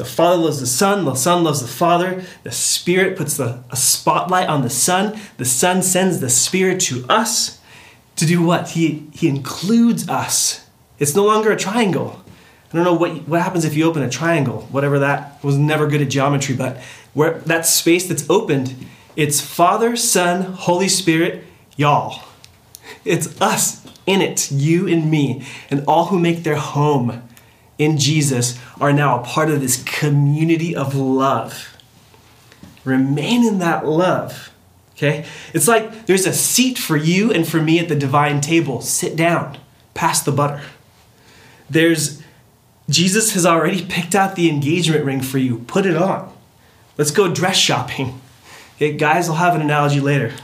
The 0.00 0.06
Father 0.06 0.38
loves 0.38 0.60
the 0.60 0.66
Son, 0.66 1.04
the 1.04 1.14
Son 1.14 1.44
loves 1.44 1.60
the 1.60 1.68
Father, 1.68 2.24
the 2.42 2.50
Spirit 2.50 3.18
puts 3.18 3.36
the, 3.36 3.62
a 3.68 3.76
spotlight 3.76 4.48
on 4.48 4.62
the 4.62 4.70
Son, 4.70 5.20
the 5.36 5.44
Son 5.44 5.82
sends 5.82 6.20
the 6.20 6.30
Spirit 6.30 6.80
to 6.84 7.04
us 7.06 7.60
to 8.16 8.24
do 8.24 8.42
what? 8.42 8.70
He, 8.70 9.08
he 9.12 9.28
includes 9.28 10.08
us. 10.08 10.66
It's 10.98 11.14
no 11.14 11.26
longer 11.26 11.52
a 11.52 11.56
triangle. 11.56 12.24
I 12.72 12.76
don't 12.76 12.84
know 12.86 12.94
what, 12.94 13.28
what 13.28 13.42
happens 13.42 13.66
if 13.66 13.74
you 13.74 13.84
open 13.84 14.02
a 14.02 14.08
triangle, 14.08 14.62
whatever 14.70 15.00
that 15.00 15.44
was 15.44 15.58
never 15.58 15.86
good 15.86 16.00
at 16.00 16.08
geometry, 16.08 16.56
but 16.56 16.78
where 17.12 17.32
that 17.40 17.66
space 17.66 18.08
that's 18.08 18.24
opened, 18.30 18.74
it's 19.16 19.42
Father, 19.42 19.96
Son, 19.96 20.54
Holy 20.54 20.88
Spirit, 20.88 21.44
y'all. 21.76 22.24
It's 23.04 23.38
us 23.38 23.86
in 24.06 24.22
it, 24.22 24.50
you 24.50 24.88
and 24.88 25.10
me, 25.10 25.46
and 25.68 25.84
all 25.86 26.06
who 26.06 26.18
make 26.18 26.42
their 26.42 26.56
home 26.56 27.22
in 27.80 27.96
Jesus 27.96 28.60
are 28.78 28.92
now 28.92 29.18
a 29.18 29.24
part 29.24 29.50
of 29.50 29.62
this 29.62 29.82
community 29.84 30.76
of 30.76 30.94
love. 30.94 31.78
Remain 32.84 33.42
in 33.46 33.58
that 33.60 33.86
love. 33.86 34.52
Okay? 34.92 35.24
It's 35.54 35.66
like 35.66 36.04
there's 36.04 36.26
a 36.26 36.32
seat 36.34 36.78
for 36.78 36.98
you 36.98 37.32
and 37.32 37.48
for 37.48 37.60
me 37.62 37.78
at 37.78 37.88
the 37.88 37.96
divine 37.96 38.42
table. 38.42 38.82
Sit 38.82 39.16
down, 39.16 39.56
pass 39.94 40.22
the 40.22 40.30
butter. 40.30 40.62
There's 41.70 42.22
Jesus 42.90 43.32
has 43.32 43.46
already 43.46 43.86
picked 43.86 44.14
out 44.14 44.36
the 44.36 44.50
engagement 44.50 45.06
ring 45.06 45.22
for 45.22 45.38
you. 45.38 45.60
Put 45.60 45.86
it 45.86 45.96
on. 45.96 46.30
Let's 46.98 47.12
go 47.12 47.32
dress 47.32 47.56
shopping. 47.56 48.20
Okay, 48.76 48.92
guys, 48.94 49.28
I'll 49.28 49.36
have 49.36 49.54
an 49.54 49.62
analogy 49.62 50.00
later. 50.00 50.34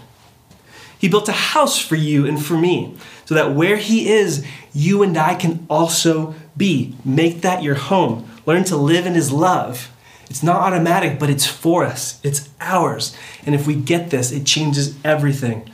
He 0.99 1.09
built 1.09 1.28
a 1.28 1.33
house 1.33 1.78
for 1.78 1.97
you 1.97 2.26
and 2.26 2.43
for 2.43 2.57
me 2.57 2.97
so 3.26 3.35
that 3.35 3.52
where 3.52 3.76
He 3.76 4.09
is, 4.09 4.47
you 4.73 5.02
and 5.02 5.19
I 5.19 5.35
can 5.35 5.66
also 5.69 6.35
be. 6.57 6.95
Make 7.05 7.43
that 7.43 7.63
your 7.63 7.75
home. 7.75 8.29
Learn 8.47 8.65
to 8.65 8.77
live 8.77 9.07
in 9.07 9.15
His 9.15 9.33
love. 9.33 9.91
It's 10.29 10.43
not 10.43 10.57
automatic, 10.57 11.19
but 11.19 11.31
it's 11.31 11.47
for 11.47 11.85
us, 11.85 12.21
it's 12.23 12.49
ours. 12.61 13.17
And 13.45 13.55
if 13.55 13.67
we 13.67 13.75
get 13.75 14.11
this, 14.11 14.33
it 14.33 14.45
changes 14.45 14.97
everything. 15.05 15.71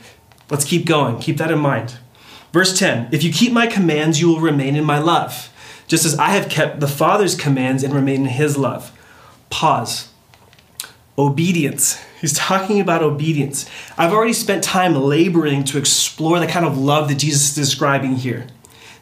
Let's 0.49 0.65
keep 0.65 0.85
going. 0.85 1.19
Keep 1.19 1.37
that 1.37 1.51
in 1.51 1.59
mind. 1.59 1.97
Verse 2.51 2.77
10 2.77 3.09
If 3.11 3.23
you 3.23 3.33
keep 3.33 3.51
my 3.51 3.67
commands, 3.67 4.21
you 4.21 4.27
will 4.27 4.39
remain 4.39 4.75
in 4.75 4.83
my 4.83 4.99
love, 4.99 5.51
just 5.87 6.05
as 6.05 6.17
I 6.19 6.29
have 6.29 6.49
kept 6.49 6.79
the 6.79 6.87
Father's 6.87 7.35
commands 7.35 7.83
and 7.83 7.93
remain 7.93 8.21
in 8.21 8.27
his 8.27 8.57
love. 8.57 8.91
Pause. 9.49 10.09
Obedience. 11.17 11.99
He's 12.21 12.33
talking 12.33 12.79
about 12.79 13.03
obedience. 13.03 13.69
I've 13.97 14.13
already 14.13 14.33
spent 14.33 14.63
time 14.63 14.95
laboring 14.95 15.63
to 15.65 15.77
explore 15.77 16.39
the 16.39 16.47
kind 16.47 16.65
of 16.65 16.77
love 16.77 17.09
that 17.09 17.15
Jesus 17.15 17.49
is 17.49 17.55
describing 17.55 18.15
here 18.15 18.47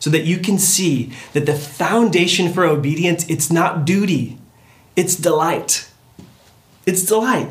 so 0.01 0.09
that 0.09 0.25
you 0.25 0.39
can 0.39 0.59
see 0.59 1.13
that 1.31 1.45
the 1.45 1.55
foundation 1.55 2.51
for 2.51 2.65
obedience 2.65 3.25
it's 3.29 3.49
not 3.49 3.85
duty 3.85 4.37
it's 4.95 5.15
delight. 5.15 5.89
It's 6.85 7.03
delight. 7.03 7.49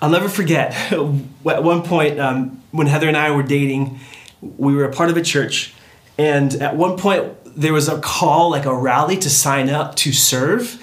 I'll 0.00 0.10
never 0.10 0.28
forget 0.28 0.72
at 0.92 1.64
one 1.64 1.82
point 1.82 2.18
um, 2.18 2.62
when 2.70 2.86
heather 2.86 3.08
and 3.08 3.16
i 3.16 3.30
were 3.30 3.42
dating 3.42 3.98
we 4.40 4.74
were 4.74 4.84
a 4.84 4.92
part 4.92 5.10
of 5.10 5.16
a 5.16 5.22
church 5.22 5.74
and 6.16 6.54
at 6.56 6.76
one 6.76 6.96
point 6.96 7.32
there 7.44 7.72
was 7.72 7.88
a 7.88 8.00
call 8.00 8.50
like 8.50 8.64
a 8.64 8.74
rally 8.74 9.16
to 9.16 9.30
sign 9.30 9.68
up 9.68 9.96
to 9.96 10.12
serve 10.12 10.80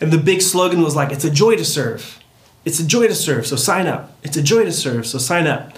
and 0.00 0.12
the 0.12 0.18
big 0.18 0.40
slogan 0.40 0.82
was 0.82 0.96
like 0.96 1.12
it's 1.12 1.24
a 1.24 1.30
joy 1.30 1.56
to 1.56 1.64
serve. 1.64 2.22
It's 2.64 2.80
a 2.80 2.86
joy 2.86 3.08
to 3.08 3.14
serve 3.14 3.46
so 3.46 3.56
sign 3.56 3.86
up. 3.86 4.16
It's 4.22 4.36
a 4.36 4.42
joy 4.42 4.64
to 4.64 4.72
serve 4.72 5.06
so 5.06 5.18
sign 5.18 5.46
up. 5.46 5.76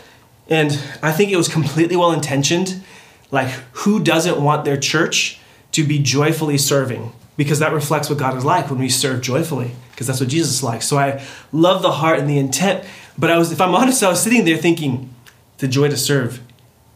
And 0.48 0.72
i 1.02 1.12
think 1.12 1.30
it 1.30 1.36
was 1.36 1.48
completely 1.48 1.96
well 1.96 2.12
intentioned 2.12 2.82
like 3.30 3.48
who 3.72 4.02
doesn't 4.02 4.40
want 4.40 4.64
their 4.64 4.76
church 4.76 5.40
to 5.72 5.84
be 5.84 5.98
joyfully 5.98 6.58
serving 6.58 7.12
because 7.36 7.58
that 7.58 7.72
reflects 7.72 8.08
what 8.08 8.18
god 8.18 8.36
is 8.36 8.44
like 8.44 8.70
when 8.70 8.78
we 8.78 8.88
serve 8.88 9.20
joyfully 9.20 9.72
because 9.92 10.06
that's 10.06 10.20
what 10.20 10.28
jesus 10.28 10.62
likes 10.62 10.86
so 10.86 10.98
i 10.98 11.22
love 11.52 11.82
the 11.82 11.92
heart 11.92 12.18
and 12.18 12.28
the 12.28 12.38
intent 12.38 12.84
but 13.16 13.30
i 13.30 13.38
was 13.38 13.52
if 13.52 13.60
i'm 13.60 13.74
honest 13.80 14.02
i 14.02 14.08
was 14.08 14.22
sitting 14.22 14.44
there 14.44 14.56
thinking 14.56 15.12
the 15.58 15.68
joy 15.68 15.88
to 15.88 15.96
serve 15.96 16.40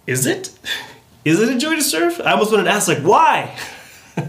is 0.06 0.26
it? 0.26 0.50
Is 1.24 1.40
it 1.40 1.48
a 1.48 1.56
joy 1.56 1.74
to 1.74 1.82
serve? 1.82 2.20
I 2.20 2.32
almost 2.32 2.50
wanted 2.50 2.64
to 2.64 2.70
ask, 2.70 2.86
like, 2.86 2.98
why? 2.98 3.56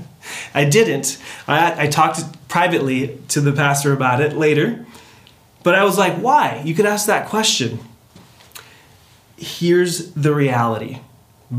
I 0.54 0.64
didn't. 0.64 1.22
I, 1.46 1.84
I 1.84 1.88
talked 1.88 2.22
privately 2.48 3.20
to 3.30 3.42
the 3.42 3.52
pastor 3.52 3.92
about 3.92 4.22
it 4.22 4.32
later, 4.32 4.86
but 5.62 5.76
I 5.76 5.84
was 5.84 5.98
like, 5.98 6.16
why? 6.16 6.62
You 6.64 6.74
could 6.74 6.86
ask 6.86 7.08
that 7.08 7.28
question. 7.28 7.80
Here's 9.36 10.14
the 10.14 10.34
reality. 10.34 11.02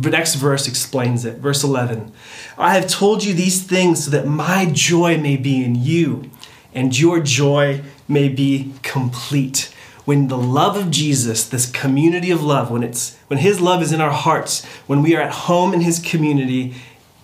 The 0.00 0.10
next 0.10 0.34
verse 0.34 0.68
explains 0.68 1.24
it. 1.24 1.38
Verse 1.38 1.62
11 1.62 2.12
I 2.58 2.74
have 2.74 2.88
told 2.88 3.24
you 3.24 3.34
these 3.34 3.62
things 3.62 4.04
so 4.04 4.10
that 4.10 4.26
my 4.26 4.66
joy 4.66 5.18
may 5.18 5.36
be 5.36 5.64
in 5.64 5.74
you 5.74 6.30
and 6.74 6.98
your 6.98 7.20
joy 7.20 7.82
may 8.08 8.28
be 8.28 8.72
complete 8.82 9.72
when 10.06 10.28
the 10.28 10.38
love 10.38 10.76
of 10.76 10.90
Jesus, 10.90 11.48
this 11.48 11.68
community 11.68 12.30
of 12.30 12.42
love, 12.42 12.70
when 12.70 12.84
it's 12.84 13.16
when 13.26 13.40
his 13.40 13.60
love 13.60 13.82
is 13.82 13.92
in 13.92 14.00
our 14.00 14.12
hearts, 14.12 14.64
when 14.86 15.02
we 15.02 15.16
are 15.16 15.20
at 15.20 15.32
home 15.32 15.74
in 15.74 15.80
his 15.80 15.98
community, 15.98 16.74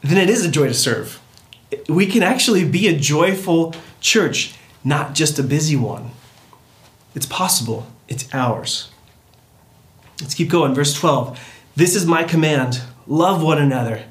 then 0.03 0.19
it 0.19 0.29
is 0.29 0.45
a 0.45 0.51
joy 0.51 0.67
to 0.67 0.75
serve. 0.75 1.21
We 1.89 2.07
can 2.07 2.25
actually 2.25 2.69
be 2.69 2.89
a 2.89 2.99
joyful 2.99 3.75
church, 4.01 4.57
not 4.83 5.15
just 5.15 5.39
a 5.39 5.45
busy 5.45 5.77
one. 5.77 6.11
It's 7.15 7.25
possible. 7.25 7.87
It's 8.09 8.29
ours. 8.35 8.91
Let's 10.21 10.35
keep 10.35 10.51
going. 10.51 10.75
Verse 10.75 10.93
12. 10.93 11.39
This 11.75 11.97
is 11.97 12.07
my 12.07 12.25
command 12.25 12.83
love 13.07 13.43
one 13.43 13.59
another 13.59 14.05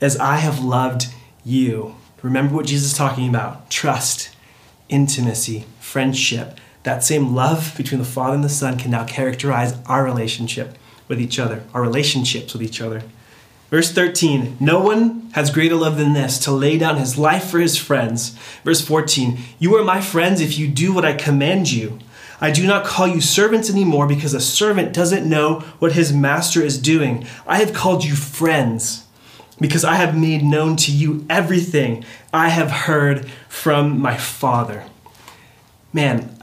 as 0.00 0.16
I 0.16 0.36
have 0.36 0.64
loved 0.64 1.06
you. 1.44 1.94
Remember 2.22 2.54
what 2.54 2.66
Jesus 2.66 2.92
is 2.92 2.98
talking 2.98 3.28
about 3.28 3.70
trust, 3.70 4.34
intimacy, 4.88 5.66
friendship 5.78 6.58
that 6.82 7.04
same 7.04 7.34
love 7.34 7.74
between 7.76 8.00
the 8.00 8.06
Father 8.06 8.34
and 8.34 8.44
the 8.44 8.48
Son 8.48 8.78
can 8.78 8.90
now 8.90 9.04
characterize 9.04 9.74
our 9.86 10.04
relationship 10.04 10.76
with 11.06 11.20
each 11.20 11.38
other, 11.38 11.62
our 11.74 11.82
relationships 11.82 12.52
with 12.52 12.62
each 12.62 12.80
other. 12.80 13.02
Verse 13.70 13.92
13, 13.92 14.56
no 14.60 14.80
one 14.80 15.30
has 15.32 15.50
greater 15.50 15.76
love 15.76 15.96
than 15.96 16.12
this, 16.12 16.38
to 16.40 16.50
lay 16.50 16.76
down 16.76 16.96
his 16.96 17.16
life 17.16 17.50
for 17.50 17.58
his 17.58 17.76
friends. 17.76 18.30
Verse 18.64 18.80
14, 18.80 19.38
you 19.58 19.74
are 19.76 19.84
my 19.84 20.00
friends 20.00 20.40
if 20.40 20.58
you 20.58 20.68
do 20.68 20.92
what 20.92 21.04
I 21.04 21.14
command 21.14 21.70
you. 21.70 21.98
I 22.42 22.50
do 22.50 22.66
not 22.66 22.84
call 22.84 23.06
you 23.06 23.20
servants 23.20 23.70
anymore 23.70 24.08
because 24.08 24.34
a 24.34 24.40
servant 24.40 24.92
doesn't 24.92 25.28
know 25.28 25.60
what 25.78 25.92
his 25.92 26.12
master 26.12 26.60
is 26.60 26.76
doing. 26.76 27.24
I 27.46 27.58
have 27.58 27.72
called 27.72 28.04
you 28.04 28.16
friends 28.16 29.06
because 29.60 29.84
I 29.84 29.94
have 29.94 30.18
made 30.18 30.42
known 30.42 30.74
to 30.78 30.90
you 30.90 31.24
everything 31.30 32.04
I 32.34 32.48
have 32.48 32.72
heard 32.72 33.30
from 33.48 34.00
my 34.00 34.16
Father. 34.16 34.84
Man, 35.92 36.36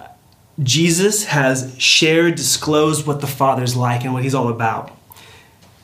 Jesus 0.64 1.26
has 1.26 1.76
shared, 1.78 2.36
disclosed 2.36 3.06
what 3.06 3.20
the 3.20 3.28
Father's 3.28 3.76
like 3.76 4.06
and 4.06 4.14
what 4.14 4.24
He's 4.24 4.36
all 4.36 4.48
about. 4.48 4.98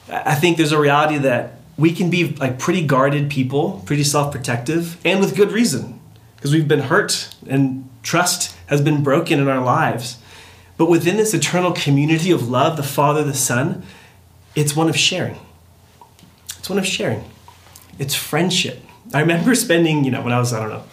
I 0.07 0.35
think 0.35 0.55
there's 0.55 0.71
a 0.71 0.79
reality 0.79 1.17
that 1.17 1.59
we 1.77 1.91
can 1.91 2.09
be 2.09 2.29
like 2.35 2.57
pretty 2.57 2.85
guarded 2.85 3.29
people, 3.29 3.83
pretty 3.85 4.05
self-protective, 4.05 4.97
and 5.03 5.19
with 5.19 5.35
good 5.35 5.51
reason, 5.51 5.99
because 6.37 6.53
we've 6.53 6.69
been 6.69 6.83
hurt 6.83 7.35
and 7.47 7.89
trust 8.01 8.54
has 8.67 8.81
been 8.81 9.03
broken 9.03 9.39
in 9.39 9.47
our 9.47 9.63
lives. 9.63 10.17
But 10.77 10.89
within 10.89 11.17
this 11.17 11.33
eternal 11.33 11.71
community 11.71 12.31
of 12.31 12.49
love, 12.49 12.77
the 12.77 12.83
Father, 12.83 13.23
the 13.23 13.33
Son, 13.33 13.83
it's 14.55 14.75
one 14.75 14.89
of 14.89 14.97
sharing. 14.97 15.37
It's 16.57 16.69
one 16.69 16.79
of 16.79 16.85
sharing. 16.85 17.23
It's 17.99 18.15
friendship. 18.15 18.81
I 19.13 19.21
remember 19.21 19.55
spending, 19.55 20.03
you 20.03 20.11
know, 20.11 20.21
when 20.21 20.33
I 20.33 20.39
was, 20.39 20.51
I 20.51 20.59
don't 20.59 20.69
know, 20.69 20.83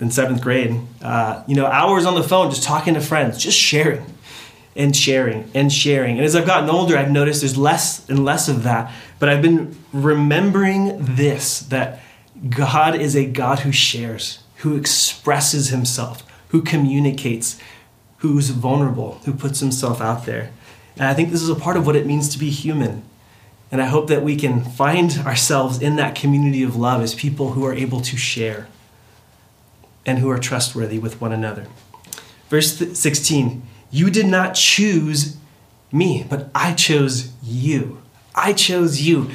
in 0.00 0.10
seventh 0.10 0.42
grade, 0.42 0.80
uh, 1.02 1.44
you 1.46 1.54
know, 1.54 1.66
hours 1.66 2.06
on 2.06 2.16
the 2.16 2.24
phone 2.24 2.50
just 2.50 2.64
talking 2.64 2.94
to 2.94 3.00
friends, 3.00 3.38
just 3.38 3.56
sharing 3.56 4.04
and 4.74 4.96
sharing 4.96 5.50
and 5.54 5.72
sharing. 5.72 6.16
And 6.16 6.24
as 6.24 6.34
I've 6.34 6.46
gotten 6.46 6.68
older, 6.70 6.96
I've 6.96 7.10
noticed 7.10 7.42
there's 7.42 7.56
less 7.56 8.08
and 8.08 8.24
less 8.24 8.48
of 8.48 8.64
that. 8.64 8.92
But 9.18 9.28
I've 9.28 9.42
been 9.42 9.76
remembering 9.92 10.96
this 10.98 11.60
that 11.60 12.00
God 12.48 12.96
is 12.96 13.14
a 13.14 13.26
God 13.26 13.60
who 13.60 13.70
shares, 13.70 14.40
who 14.56 14.76
expresses 14.76 15.68
himself, 15.68 16.24
who 16.52 16.62
communicates, 16.62 17.58
who's 18.18 18.50
vulnerable, 18.50 19.20
who 19.24 19.32
puts 19.32 19.60
himself 19.60 20.00
out 20.00 20.26
there. 20.26 20.52
And 20.96 21.06
I 21.06 21.14
think 21.14 21.30
this 21.30 21.42
is 21.42 21.48
a 21.48 21.54
part 21.54 21.78
of 21.78 21.86
what 21.86 21.96
it 21.96 22.06
means 22.06 22.28
to 22.28 22.38
be 22.38 22.50
human. 22.50 23.02
And 23.70 23.80
I 23.80 23.86
hope 23.86 24.08
that 24.08 24.22
we 24.22 24.36
can 24.36 24.62
find 24.62 25.10
ourselves 25.26 25.80
in 25.80 25.96
that 25.96 26.14
community 26.14 26.62
of 26.62 26.76
love 26.76 27.00
as 27.00 27.14
people 27.14 27.52
who 27.52 27.64
are 27.64 27.72
able 27.72 28.02
to 28.02 28.18
share 28.18 28.68
and 30.04 30.18
who 30.18 30.28
are 30.28 30.38
trustworthy 30.38 30.98
with 30.98 31.22
one 31.22 31.32
another. 31.32 31.66
Verse 32.50 32.76
16 32.76 33.62
You 33.90 34.10
did 34.10 34.26
not 34.26 34.54
choose 34.54 35.38
me, 35.90 36.26
but 36.28 36.50
I 36.54 36.74
chose 36.74 37.32
you. 37.42 38.02
I 38.34 38.52
chose 38.52 39.00
you. 39.00 39.30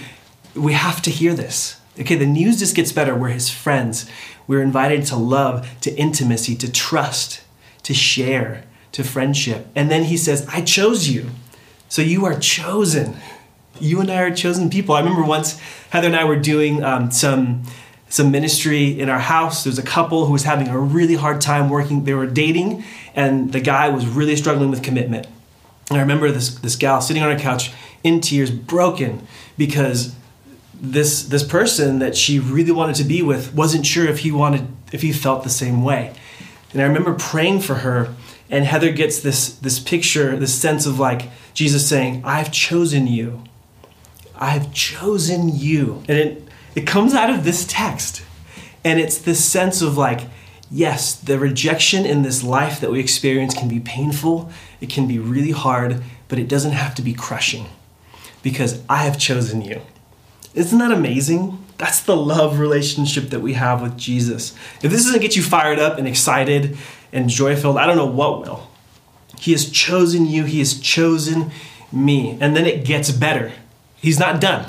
We 0.53 0.74
have 0.74 1.01
to 1.01 1.09
hear 1.09 1.33
this. 1.33 1.76
Okay, 2.00 2.16
the 2.16 2.25
news 2.25 2.60
just 2.60 2.75
gets 2.75 2.92
better. 2.92 3.16
We're 3.16 3.30
his 3.30 3.50
friends. 3.50 4.10
We're 4.46 4.62
invited 4.62 5.06
to 5.08 5.16
love, 5.16 5.68
to 5.82 5.94
intimacy, 5.96 6.56
to 6.56 6.72
trust, 6.72 7.42
to 7.84 7.94
share, 7.94 8.63
to 8.92 9.04
friendship. 9.04 9.68
And 9.75 9.89
then 9.89 10.06
he 10.06 10.18
says, 10.18 10.48
I 10.51 10.62
chose 10.62 11.10
you. 11.10 11.30
So 11.89 12.01
you 12.01 12.25
are 12.25 12.38
chosen. 12.39 13.18
You 13.80 14.00
and 14.00 14.10
I 14.10 14.22
are 14.22 14.36
chosen 14.36 14.70
people. 14.70 14.96
I 14.96 15.00
remember 15.00 15.24
once 15.24 15.60
Heather 15.89 16.08
and 16.08 16.16
I 16.16 16.24
were 16.24 16.39
doing 16.39 16.84
um, 16.84 17.12
some 17.12 17.63
some 18.10 18.32
ministry 18.32 18.98
in 18.98 19.10
our 19.10 19.20
house. 19.20 19.66
There 19.66 19.72
was 19.72 19.80
a 19.80 19.84
couple 19.84 20.25
who 20.25 20.32
was 20.32 20.44
having 20.44 20.70
a 20.70 20.80
really 20.80 21.16
hard 21.16 21.42
time 21.42 21.70
working. 21.70 22.06
They 22.06 22.13
were 22.13 22.25
dating, 22.25 22.86
and 23.13 23.51
the 23.51 23.60
guy 23.60 23.89
was 23.89 24.08
really 24.08 24.38
struggling 24.38 24.70
with 24.70 24.82
commitment. 24.82 25.27
And 25.89 25.98
I 25.98 26.01
remember 26.01 26.32
this 26.32 26.56
this 26.56 26.75
gal 26.75 27.01
sitting 27.01 27.22
on 27.22 27.32
her 27.32 27.39
couch 27.39 27.72
in 28.04 28.22
tears, 28.22 28.50
broken 28.50 29.27
because 29.58 30.16
this 30.81 31.24
this 31.24 31.43
person 31.43 32.00
that 32.00 32.15
she 32.15 32.39
really 32.39 32.72
wanted 32.72 32.96
to 32.96 33.03
be 33.03 33.22
with 33.22 33.53
wasn't 33.53 33.86
sure 33.86 34.05
if 34.07 34.19
he 34.19 34.31
wanted 34.31 34.67
if 34.91 35.01
he 35.01 35.12
felt 35.12 35.43
the 35.43 35.50
same 35.50 35.84
way. 35.84 36.13
And 36.72 36.81
I 36.81 36.86
remember 36.86 37.13
praying 37.13 37.62
for 37.62 37.75
her, 37.75 38.13
and 38.50 38.65
Heather 38.65 38.91
gets 38.91 39.19
this 39.19 39.50
this 39.50 39.79
picture, 39.79 40.38
this 40.38 40.53
sense 40.53 40.86
of 40.86 41.00
like 41.00 41.29
Jesus 41.53 41.88
saying, 41.88 42.22
"I've 42.24 42.51
chosen 42.51 43.07
you. 43.07 43.43
I've 44.36 44.74
chosen 44.74 45.55
you," 45.55 46.03
and 46.07 46.17
it 46.17 46.48
it 46.75 46.86
comes 46.86 47.13
out 47.13 47.29
of 47.29 47.43
this 47.43 47.65
text, 47.67 48.22
and 48.84 49.00
it's 49.00 49.17
this 49.17 49.43
sense 49.43 49.81
of 49.81 49.98
like. 49.98 50.22
Yes, 50.69 51.15
the 51.15 51.39
rejection 51.39 52.05
in 52.05 52.24
this 52.24 52.43
life 52.43 52.81
that 52.81 52.91
we 52.91 53.00
experience 53.00 53.53
can 53.53 53.69
be 53.69 53.79
painful, 53.79 54.50
it 54.81 54.89
can 54.89 55.07
be 55.07 55.17
really 55.17 55.51
hard, 55.51 56.03
but 56.27 56.39
it 56.39 56.50
doesn't 56.50 56.74
have 56.74 56.93
to 56.96 57.01
be 57.01 57.13
crushing 57.13 57.67
because 58.43 58.81
I 58.89 59.03
have 59.03 59.17
chosen 59.17 59.62
you. 59.62 59.79
Isn't 60.58 60.80
that 60.80 60.92
amazing? 60.92 61.64
That's 61.78 62.02
the 62.02 62.16
love 62.16 62.58
relationship 62.58 63.30
that 63.30 63.42
we 63.42 63.54
have 63.54 63.80
with 63.80 63.96
Jesus. 63.96 64.56
If 64.82 64.92
this 64.92 65.06
doesn't 65.06 65.22
get 65.22 65.36
you 65.36 65.44
fired 65.44 65.78
up 65.78 66.00
and 66.00 66.08
excited 66.08 66.76
and 67.14 67.30
joy 67.30 67.56
filled, 67.56 67.78
I 67.78 67.86
don't 67.86 67.96
know 67.96 68.08
what 68.08 68.42
will. 68.42 68.68
He 69.40 69.52
has 69.52 69.70
chosen 69.70 70.26
you, 70.26 70.46
He 70.46 70.58
has 70.58 70.80
chosen 70.80 71.52
me. 71.92 72.40
And 72.42 72.56
then 72.56 72.66
it 72.66 72.86
gets 72.86 73.12
better. 73.12 73.52
He's 73.98 74.18
not 74.18 74.42
done. 74.42 74.68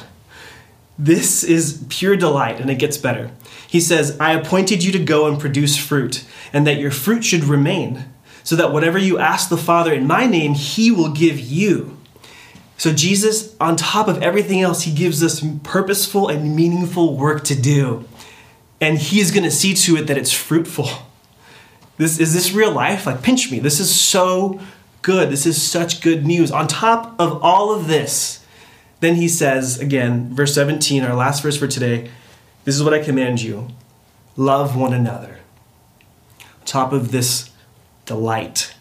This 0.99 1.43
is 1.43 1.83
pure 1.89 2.17
delight, 2.17 2.61
and 2.61 2.69
it 2.69 2.79
gets 2.79 2.99
better. 2.99 3.31
He 3.67 3.81
says, 3.81 4.19
I 4.21 4.35
appointed 4.35 4.85
you 4.85 4.93
to 4.93 4.99
go 4.99 5.27
and 5.27 5.41
produce 5.41 5.79
fruit, 5.79 6.27
and 6.53 6.67
that 6.67 6.79
your 6.79 6.91
fruit 6.91 7.25
should 7.25 7.45
remain, 7.45 8.05
so 8.45 8.57
that 8.57 8.73
whatever 8.73 8.99
you 8.99 9.19
ask 9.19 9.49
the 9.49 9.57
Father 9.57 9.95
in 9.95 10.07
my 10.07 10.27
name, 10.27 10.53
He 10.53 10.91
will 10.91 11.13
give 11.13 11.39
you. 11.41 11.98
So, 12.79 12.93
Jesus, 12.93 13.57
on 13.61 13.75
top 13.75 14.07
of 14.07 14.23
everything 14.23 14.63
else, 14.63 14.83
he 14.83 14.95
gives 14.95 15.23
us 15.23 15.45
purposeful 15.65 16.29
and 16.29 16.55
meaningful 16.55 17.17
work 17.17 17.43
to 17.45 17.61
do. 17.61 18.09
And 18.81 18.99
he 18.99 19.19
is 19.19 19.33
going 19.33 19.43
to 19.43 19.51
see 19.51 19.75
to 19.75 19.97
it 19.97 20.07
that 20.07 20.17
it's 20.17 20.33
fruitful. 20.33 20.89
This 21.97 22.21
is 22.21 22.33
this 22.33 22.53
real 22.53 22.71
life? 22.71 23.05
Like 23.05 23.21
pinch 23.21 23.51
me. 23.51 23.59
This 23.59 23.81
is 23.81 23.93
so 23.93 24.61
good. 25.03 25.29
This 25.31 25.45
is 25.45 25.61
such 25.61 26.01
good 26.01 26.25
news. 26.25 26.53
On 26.53 26.69
top 26.69 27.19
of 27.19 27.43
all 27.43 27.75
of 27.75 27.89
this, 27.89 28.47
then 29.01 29.17
he 29.17 29.27
says 29.27 29.81
again, 29.81 30.33
verse 30.33 30.55
17, 30.55 31.03
our 31.03 31.17
last 31.17 31.43
verse 31.43 31.57
for 31.57 31.67
today, 31.67 32.09
this 32.65 32.77
is 32.77 32.85
what 32.85 32.95
I 32.95 33.03
command 33.03 33.43
you. 33.43 33.71
Love 34.37 34.77
one 34.77 34.95
another. 34.95 35.41
On 36.41 36.65
top 36.65 36.93
of 36.93 37.11
this 37.11 37.51
delight, 38.07 38.73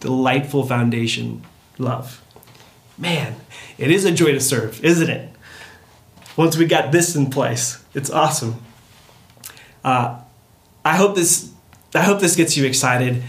delightful 0.00 0.64
foundation, 0.64 1.44
love 1.76 2.21
man, 3.02 3.34
it 3.76 3.90
is 3.90 4.04
a 4.06 4.12
joy 4.12 4.32
to 4.32 4.40
serve, 4.40 4.82
isn't 4.82 5.10
it? 5.10 5.28
Once 6.36 6.56
we 6.56 6.64
got 6.64 6.92
this 6.92 7.14
in 7.14 7.28
place, 7.28 7.84
it's 7.92 8.08
awesome. 8.08 8.54
Uh, 9.84 10.20
I 10.84 10.96
hope 10.96 11.16
this. 11.16 11.50
I 11.94 12.00
hope 12.00 12.20
this 12.20 12.36
gets 12.36 12.56
you 12.56 12.64
excited. 12.64 13.22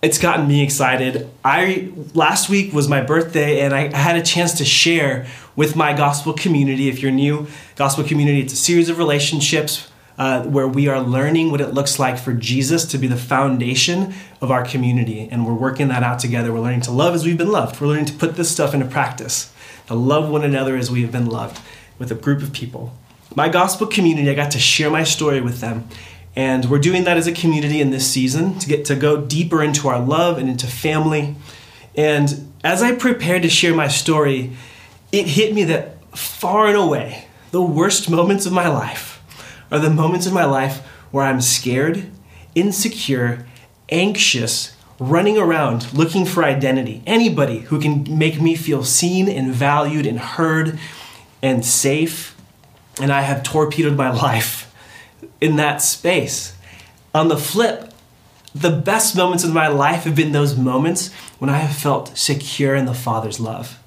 It's 0.00 0.18
gotten 0.18 0.48
me 0.48 0.64
excited. 0.64 1.30
I 1.44 1.92
last 2.14 2.48
week 2.48 2.72
was 2.72 2.88
my 2.88 3.02
birthday, 3.02 3.60
and 3.60 3.72
I 3.72 3.96
had 3.96 4.16
a 4.16 4.22
chance 4.22 4.54
to 4.54 4.64
share 4.64 5.26
with 5.54 5.76
my 5.76 5.92
gospel 5.92 6.32
community. 6.32 6.88
If 6.88 7.00
you're 7.00 7.12
new, 7.12 7.46
gospel 7.76 8.02
community, 8.02 8.40
it's 8.40 8.54
a 8.54 8.56
series 8.56 8.88
of 8.88 8.98
relationships 8.98 9.91
uh, 10.18 10.42
where 10.44 10.68
we 10.68 10.88
are 10.88 11.00
learning 11.00 11.50
what 11.50 11.60
it 11.60 11.74
looks 11.74 11.98
like 11.98 12.18
for 12.18 12.32
Jesus 12.32 12.84
to 12.86 12.98
be 12.98 13.06
the 13.06 13.16
foundation 13.16 14.14
of 14.40 14.50
our 14.50 14.64
community. 14.64 15.28
And 15.30 15.46
we're 15.46 15.54
working 15.54 15.88
that 15.88 16.02
out 16.02 16.18
together. 16.18 16.52
We're 16.52 16.60
learning 16.60 16.82
to 16.82 16.92
love 16.92 17.14
as 17.14 17.24
we've 17.24 17.38
been 17.38 17.50
loved. 17.50 17.80
We're 17.80 17.88
learning 17.88 18.06
to 18.06 18.12
put 18.12 18.36
this 18.36 18.50
stuff 18.50 18.74
into 18.74 18.86
practice, 18.86 19.52
to 19.86 19.94
love 19.94 20.28
one 20.28 20.44
another 20.44 20.76
as 20.76 20.90
we 20.90 21.02
have 21.02 21.12
been 21.12 21.26
loved 21.26 21.60
with 21.98 22.10
a 22.10 22.14
group 22.14 22.42
of 22.42 22.52
people. 22.52 22.94
My 23.34 23.48
gospel 23.48 23.86
community, 23.86 24.28
I 24.28 24.34
got 24.34 24.50
to 24.52 24.58
share 24.58 24.90
my 24.90 25.04
story 25.04 25.40
with 25.40 25.60
them. 25.60 25.88
And 26.34 26.70
we're 26.70 26.78
doing 26.78 27.04
that 27.04 27.16
as 27.16 27.26
a 27.26 27.32
community 27.32 27.80
in 27.80 27.90
this 27.90 28.10
season 28.10 28.58
to 28.58 28.68
get 28.68 28.84
to 28.86 28.94
go 28.94 29.20
deeper 29.20 29.62
into 29.62 29.88
our 29.88 30.00
love 30.00 30.38
and 30.38 30.48
into 30.48 30.66
family. 30.66 31.36
And 31.94 32.52
as 32.64 32.82
I 32.82 32.94
prepared 32.94 33.42
to 33.42 33.50
share 33.50 33.74
my 33.74 33.88
story, 33.88 34.52
it 35.10 35.26
hit 35.26 35.54
me 35.54 35.64
that 35.64 35.98
far 36.16 36.68
and 36.68 36.76
away, 36.76 37.26
the 37.50 37.62
worst 37.62 38.08
moments 38.08 38.46
of 38.46 38.52
my 38.52 38.68
life 38.68 39.11
are 39.72 39.78
the 39.78 39.90
moments 39.90 40.26
in 40.26 40.34
my 40.34 40.44
life 40.44 40.86
where 41.10 41.24
I'm 41.24 41.40
scared, 41.40 42.08
insecure, 42.54 43.46
anxious, 43.88 44.76
running 44.98 45.38
around 45.38 45.92
looking 45.92 46.24
for 46.24 46.44
identity. 46.44 47.02
Anybody 47.06 47.60
who 47.60 47.80
can 47.80 48.18
make 48.18 48.40
me 48.40 48.54
feel 48.54 48.84
seen 48.84 49.28
and 49.28 49.52
valued 49.52 50.06
and 50.06 50.18
heard 50.18 50.78
and 51.42 51.64
safe. 51.64 52.36
And 53.00 53.10
I 53.10 53.22
have 53.22 53.42
torpedoed 53.42 53.96
my 53.96 54.10
life 54.26 54.72
in 55.40 55.56
that 55.56 55.82
space. 55.82 56.54
On 57.14 57.28
the 57.28 57.36
flip, 57.36 57.92
the 58.54 58.70
best 58.70 59.16
moments 59.16 59.44
of 59.44 59.52
my 59.52 59.68
life 59.68 60.04
have 60.04 60.14
been 60.14 60.32
those 60.32 60.56
moments 60.56 61.12
when 61.38 61.50
I 61.50 61.56
have 61.56 61.74
felt 61.74 62.16
secure 62.16 62.74
in 62.74 62.84
the 62.84 62.94
Father's 62.94 63.40
love. 63.40 63.78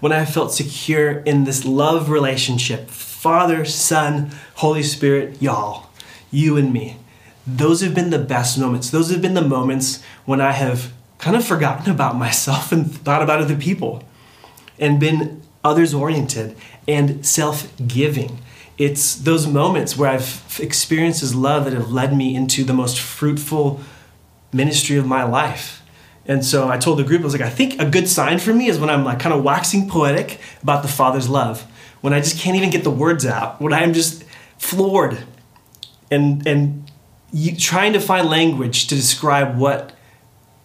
When 0.00 0.12
I 0.12 0.18
have 0.20 0.32
felt 0.32 0.52
secure 0.52 1.18
in 1.20 1.44
this 1.44 1.64
love 1.64 2.10
relationship, 2.10 2.90
Father, 3.16 3.64
Son, 3.64 4.30
Holy 4.56 4.82
Spirit, 4.82 5.40
y'all, 5.40 5.88
you 6.30 6.58
and 6.58 6.70
me. 6.70 6.98
Those 7.46 7.80
have 7.80 7.94
been 7.94 8.10
the 8.10 8.18
best 8.18 8.58
moments. 8.58 8.90
Those 8.90 9.10
have 9.10 9.22
been 9.22 9.32
the 9.32 9.42
moments 9.42 10.02
when 10.26 10.40
I 10.40 10.52
have 10.52 10.92
kind 11.16 11.34
of 11.34 11.44
forgotten 11.44 11.90
about 11.90 12.14
myself 12.14 12.70
and 12.72 12.92
thought 12.92 13.22
about 13.22 13.40
other 13.40 13.56
people 13.56 14.04
and 14.78 15.00
been 15.00 15.42
others 15.64 15.94
oriented 15.94 16.56
and 16.86 17.26
self 17.26 17.74
giving. 17.88 18.38
It's 18.76 19.14
those 19.16 19.46
moments 19.46 19.96
where 19.96 20.10
I've 20.10 20.58
experienced 20.60 21.22
His 21.22 21.34
love 21.34 21.64
that 21.64 21.72
have 21.72 21.90
led 21.90 22.14
me 22.14 22.36
into 22.36 22.64
the 22.64 22.74
most 22.74 23.00
fruitful 23.00 23.80
ministry 24.52 24.98
of 24.98 25.06
my 25.06 25.24
life. 25.24 25.82
And 26.26 26.44
so 26.44 26.68
I 26.68 26.76
told 26.76 26.98
the 26.98 27.04
group, 27.04 27.22
I 27.22 27.24
was 27.24 27.32
like, 27.32 27.42
I 27.42 27.50
think 27.50 27.80
a 27.80 27.88
good 27.88 28.08
sign 28.08 28.38
for 28.38 28.52
me 28.52 28.68
is 28.68 28.78
when 28.78 28.90
I'm 28.90 29.04
like 29.04 29.20
kind 29.20 29.34
of 29.34 29.42
waxing 29.42 29.88
poetic 29.88 30.38
about 30.62 30.82
the 30.82 30.88
Father's 30.88 31.30
love 31.30 31.66
when 32.06 32.14
I 32.14 32.20
just 32.20 32.38
can't 32.38 32.56
even 32.56 32.70
get 32.70 32.84
the 32.84 32.90
words 32.92 33.26
out, 33.26 33.60
when 33.60 33.72
I'm 33.72 33.92
just 33.92 34.22
floored 34.58 35.18
and 36.08 36.46
and 36.46 36.88
you, 37.32 37.56
trying 37.56 37.94
to 37.94 38.00
find 38.00 38.30
language 38.30 38.86
to 38.86 38.94
describe 38.94 39.58
what 39.58 39.92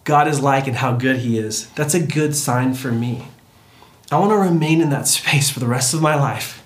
God 0.04 0.28
is 0.28 0.40
like 0.40 0.68
and 0.68 0.76
how 0.76 0.92
good 0.92 1.16
He 1.16 1.38
is, 1.38 1.68
that's 1.70 1.94
a 1.94 2.00
good 2.00 2.36
sign 2.36 2.74
for 2.74 2.92
me. 2.92 3.26
I 4.12 4.20
want 4.20 4.30
to 4.30 4.36
remain 4.36 4.80
in 4.80 4.90
that 4.90 5.08
space 5.08 5.50
for 5.50 5.58
the 5.58 5.66
rest 5.66 5.92
of 5.92 6.00
my 6.00 6.14
life. 6.14 6.64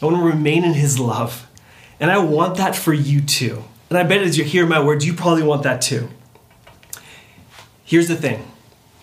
I 0.00 0.06
want 0.06 0.16
to 0.16 0.24
remain 0.24 0.64
in 0.64 0.72
His 0.72 0.98
love. 0.98 1.46
And 2.00 2.10
I 2.10 2.16
want 2.16 2.56
that 2.56 2.74
for 2.74 2.94
you 2.94 3.20
too. 3.20 3.62
And 3.90 3.98
I 3.98 4.04
bet 4.04 4.22
as 4.22 4.38
you 4.38 4.44
hear 4.44 4.64
my 4.64 4.82
words, 4.82 5.04
you 5.04 5.12
probably 5.12 5.42
want 5.42 5.64
that 5.64 5.82
too. 5.82 6.08
Here's 7.84 8.08
the 8.08 8.16
thing 8.16 8.50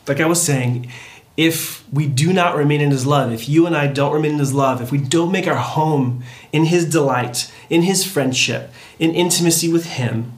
like 0.07 0.19
I 0.19 0.25
was 0.25 0.41
saying, 0.41 0.91
if 1.39 1.85
we 1.89 2.05
do 2.05 2.33
not 2.33 2.57
remain 2.57 2.81
in 2.81 2.91
His 2.91 3.05
love, 3.05 3.31
if 3.31 3.47
you 3.47 3.65
and 3.65 3.73
I 3.73 3.87
don't 3.87 4.11
remain 4.11 4.33
in 4.33 4.39
His 4.39 4.53
love, 4.53 4.81
if 4.81 4.91
we 4.91 4.97
don't 4.97 5.31
make 5.31 5.47
our 5.47 5.55
home 5.55 6.21
in 6.51 6.65
His 6.65 6.83
delight, 6.83 7.49
in 7.69 7.83
His 7.83 8.03
friendship, 8.03 8.73
in 8.99 9.15
intimacy 9.15 9.71
with 9.71 9.85
Him, 9.85 10.33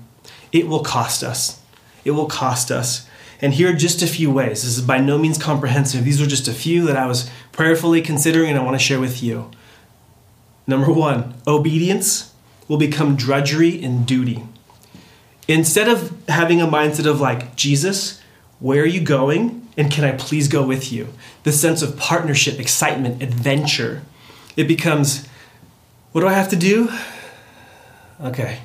it 0.52 0.68
will 0.68 0.84
cost 0.84 1.24
us. 1.24 1.60
It 2.06 2.12
will 2.12 2.28
cost 2.28 2.70
us. 2.70 3.08
And 3.42 3.56
here 3.56 3.72
are 3.72 3.76
just 3.76 4.04
a 4.04 4.08
few 4.08 4.30
ways. 4.30 4.62
This 4.62 4.78
is 4.78 4.82
by 4.82 5.00
no 5.00 5.18
means 5.18 5.40
comprehensive. 5.40 6.06
These 6.06 6.22
are 6.22 6.28
just 6.28 6.48
a 6.48 6.54
few 6.54 6.86
that 6.86 6.98
I 6.98 7.08
was 7.08 7.32
prayerfully 7.52 8.04
considering 8.04 8.52
and 8.52 8.60
I 8.60 8.64
want 8.64 8.76
to 8.76 8.86
share 8.86 9.00
with 9.00 9.24
you. 9.24 9.50
Number 10.68 10.94
one, 10.94 11.34
obedience 11.48 12.32
will 12.68 12.78
become 12.78 13.16
drudgery 13.16 13.84
and 13.84 14.06
duty. 14.06 14.44
Instead 15.48 15.88
of 15.88 16.14
having 16.28 16.62
a 16.62 16.68
mindset 16.68 17.08
of 17.08 17.20
like, 17.20 17.56
Jesus, 17.56 18.21
where 18.62 18.84
are 18.84 18.86
you 18.86 19.02
going? 19.02 19.62
and 19.78 19.92
can 19.92 20.04
I 20.04 20.12
please 20.12 20.48
go 20.48 20.66
with 20.66 20.92
you? 20.92 21.08
The 21.44 21.52
sense 21.52 21.82
of 21.82 21.98
partnership, 21.98 22.60
excitement, 22.60 23.22
adventure. 23.22 24.04
It 24.56 24.68
becomes, 24.68 25.28
what 26.12 26.22
do 26.22 26.28
I 26.28 26.34
have 26.34 26.50
to 26.50 26.56
do? 26.56 26.90
Okay. 28.22 28.60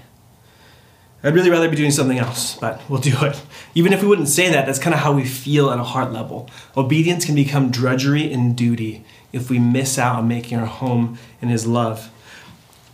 I'd 1.22 1.34
really 1.34 1.50
rather 1.50 1.68
be 1.68 1.76
doing 1.76 1.90
something 1.90 2.18
else, 2.18 2.56
but 2.56 2.80
we'll 2.88 3.00
do 3.00 3.16
it. 3.24 3.40
Even 3.74 3.92
if 3.92 4.02
we 4.02 4.08
wouldn't 4.08 4.28
say 4.28 4.50
that, 4.50 4.66
that's 4.66 4.78
kind 4.78 4.94
of 4.94 5.00
how 5.00 5.12
we 5.12 5.24
feel 5.24 5.70
at 5.70 5.78
a 5.78 5.84
heart 5.84 6.12
level. 6.12 6.50
Obedience 6.76 7.24
can 7.24 7.34
become 7.34 7.70
drudgery 7.70 8.32
and 8.32 8.56
duty 8.56 9.04
if 9.32 9.50
we 9.50 9.58
miss 9.58 9.98
out 9.98 10.16
on 10.16 10.28
making 10.28 10.58
our 10.58 10.66
home 10.66 11.18
in 11.40 11.48
His 11.48 11.66
love. 11.66 12.10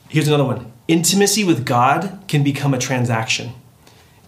Here's 0.08 0.28
another 0.28 0.44
one 0.44 0.72
intimacy 0.88 1.44
with 1.44 1.64
God 1.64 2.22
can 2.28 2.42
become 2.42 2.74
a 2.74 2.78
transaction. 2.78 3.52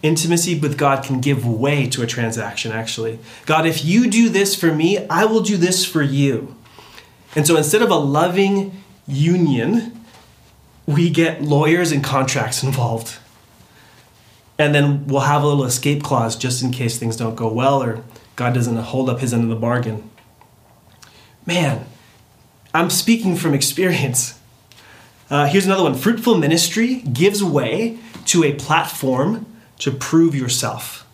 Intimacy 0.05 0.59
with 0.59 0.77
God 0.77 1.03
can 1.03 1.19
give 1.19 1.47
way 1.47 1.87
to 1.87 2.03
a 2.03 2.05
transaction, 2.05 2.71
actually. 2.71 3.17
God, 3.47 3.65
if 3.65 3.83
you 3.83 4.07
do 4.07 4.29
this 4.29 4.53
for 4.53 4.71
me, 4.71 4.99
I 5.07 5.25
will 5.25 5.41
do 5.41 5.57
this 5.57 5.83
for 5.83 6.03
you. 6.03 6.55
And 7.35 7.47
so 7.47 7.57
instead 7.57 7.81
of 7.81 7.89
a 7.89 7.95
loving 7.95 8.83
union, 9.07 9.99
we 10.85 11.09
get 11.09 11.41
lawyers 11.41 11.91
and 11.91 12.03
contracts 12.03 12.61
involved. 12.69 13.17
And 14.59 14.75
then 14.75 15.07
we'll 15.07 15.21
have 15.21 15.41
a 15.41 15.47
little 15.47 15.65
escape 15.65 16.03
clause 16.03 16.35
just 16.35 16.61
in 16.61 16.69
case 16.69 16.99
things 16.99 17.17
don't 17.17 17.33
go 17.33 17.51
well 17.51 17.81
or 17.81 18.03
God 18.35 18.53
doesn't 18.53 18.75
hold 18.75 19.09
up 19.09 19.21
his 19.21 19.33
end 19.33 19.41
of 19.41 19.49
the 19.49 19.55
bargain. 19.55 20.07
Man, 21.47 21.87
I'm 22.75 22.91
speaking 22.91 23.35
from 23.35 23.55
experience. 23.55 24.39
Uh, 25.31 25.47
here's 25.47 25.65
another 25.65 25.81
one 25.81 25.95
fruitful 25.95 26.37
ministry 26.37 26.97
gives 26.97 27.43
way 27.43 27.97
to 28.25 28.43
a 28.43 28.53
platform 28.53 29.47
to 29.79 29.91
prove 29.91 30.35
yourself. 30.35 31.05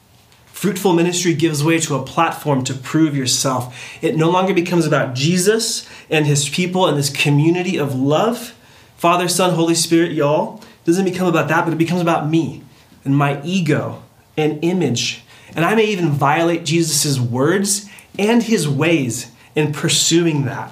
Fruitful 0.46 0.94
ministry 0.94 1.34
gives 1.34 1.64
way 1.64 1.80
to 1.80 1.96
a 1.96 2.04
platform 2.04 2.64
to 2.66 2.74
prove 2.74 3.18
yourself. 3.18 3.76
It 4.04 4.16
no 4.16 4.30
longer 4.30 4.54
becomes 4.54 4.86
about 4.86 5.16
Jesus 5.16 5.90
and 6.10 6.28
his 6.28 6.48
people 6.48 6.86
and 6.86 6.98
this 6.98 7.10
community 7.10 7.78
of 7.78 7.96
love. 7.96 8.56
Father, 8.96 9.28
Son, 9.28 9.56
Holy 9.56 9.74
Spirit, 9.74 10.12
y'all. 10.12 10.58
It 10.60 10.86
doesn't 10.86 11.06
become 11.06 11.28
about 11.28 11.48
that, 11.48 11.66
but 11.66 11.74
it 11.74 11.80
becomes 11.80 12.02
about 12.02 12.30
me 12.30 12.64
and 13.04 13.18
my 13.18 13.42
ego 13.44 14.04
and 14.38 14.64
image. 14.64 15.24
And 15.56 15.66
I 15.66 15.74
may 15.74 15.86
even 15.86 16.10
violate 16.10 16.64
Jesus' 16.64 17.20
words 17.20 17.90
and 18.20 18.44
his 18.44 18.70
ways 18.70 19.32
in 19.56 19.74
pursuing 19.74 20.46
that 20.46 20.72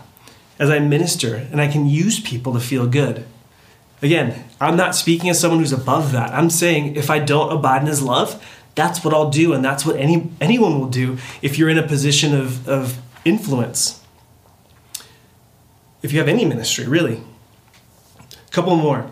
as 0.60 0.70
I 0.70 0.80
minister, 0.80 1.36
and 1.36 1.62
I 1.62 1.68
can 1.68 1.88
use 1.88 2.20
people 2.20 2.54
to 2.54 2.60
feel 2.60 2.86
good. 2.86 3.26
Again, 4.02 4.46
I'm 4.62 4.78
not 4.78 4.96
speaking 4.96 5.30
as 5.30 5.40
someone 5.40 5.60
who's 5.60 5.74
above 5.74 6.12
that. 6.14 6.32
I'm 6.32 6.50
saying 6.50 6.96
if 6.96 7.10
I 7.10 7.20
don't 7.20 7.52
abide 7.52 7.82
in 7.82 7.88
his 7.88 8.02
love, 8.02 8.44
that's 8.76 9.04
what 9.04 9.14
I'll 9.14 9.30
do, 9.30 9.54
and 9.54 9.64
that's 9.64 9.86
what 9.86 9.98
any 9.98 10.30
anyone 10.40 10.80
will 10.80 10.88
do 10.88 11.18
if 11.42 11.58
you're 11.58 11.70
in 11.70 11.78
a 11.78 11.88
position 11.88 12.34
of, 12.34 12.68
of 12.68 13.00
influence. 13.26 14.02
If 16.02 16.14
you 16.14 16.20
have 16.20 16.30
any 16.30 16.46
ministry, 16.46 16.88
really. 16.88 17.22
A 18.32 18.52
couple 18.52 18.76
more. 18.78 19.12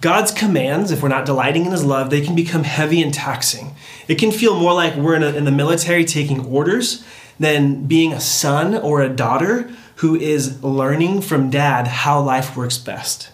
God's 0.00 0.32
commands, 0.32 0.90
if 0.90 1.02
we're 1.02 1.08
not 1.08 1.26
delighting 1.26 1.64
in 1.64 1.70
His 1.70 1.84
love, 1.84 2.10
they 2.10 2.20
can 2.20 2.34
become 2.34 2.64
heavy 2.64 3.00
and 3.02 3.14
taxing. 3.14 3.74
It 4.08 4.16
can 4.16 4.32
feel 4.32 4.58
more 4.58 4.74
like 4.74 4.96
we're 4.96 5.14
in, 5.14 5.22
a, 5.22 5.28
in 5.28 5.44
the 5.44 5.52
military 5.52 6.04
taking 6.04 6.44
orders 6.44 7.04
than 7.38 7.86
being 7.86 8.12
a 8.12 8.20
son 8.20 8.74
or 8.74 9.00
a 9.00 9.08
daughter 9.08 9.70
who 9.96 10.16
is 10.16 10.62
learning 10.62 11.20
from 11.20 11.50
dad 11.50 11.86
how 11.86 12.20
life 12.20 12.56
works 12.56 12.78
best. 12.78 13.30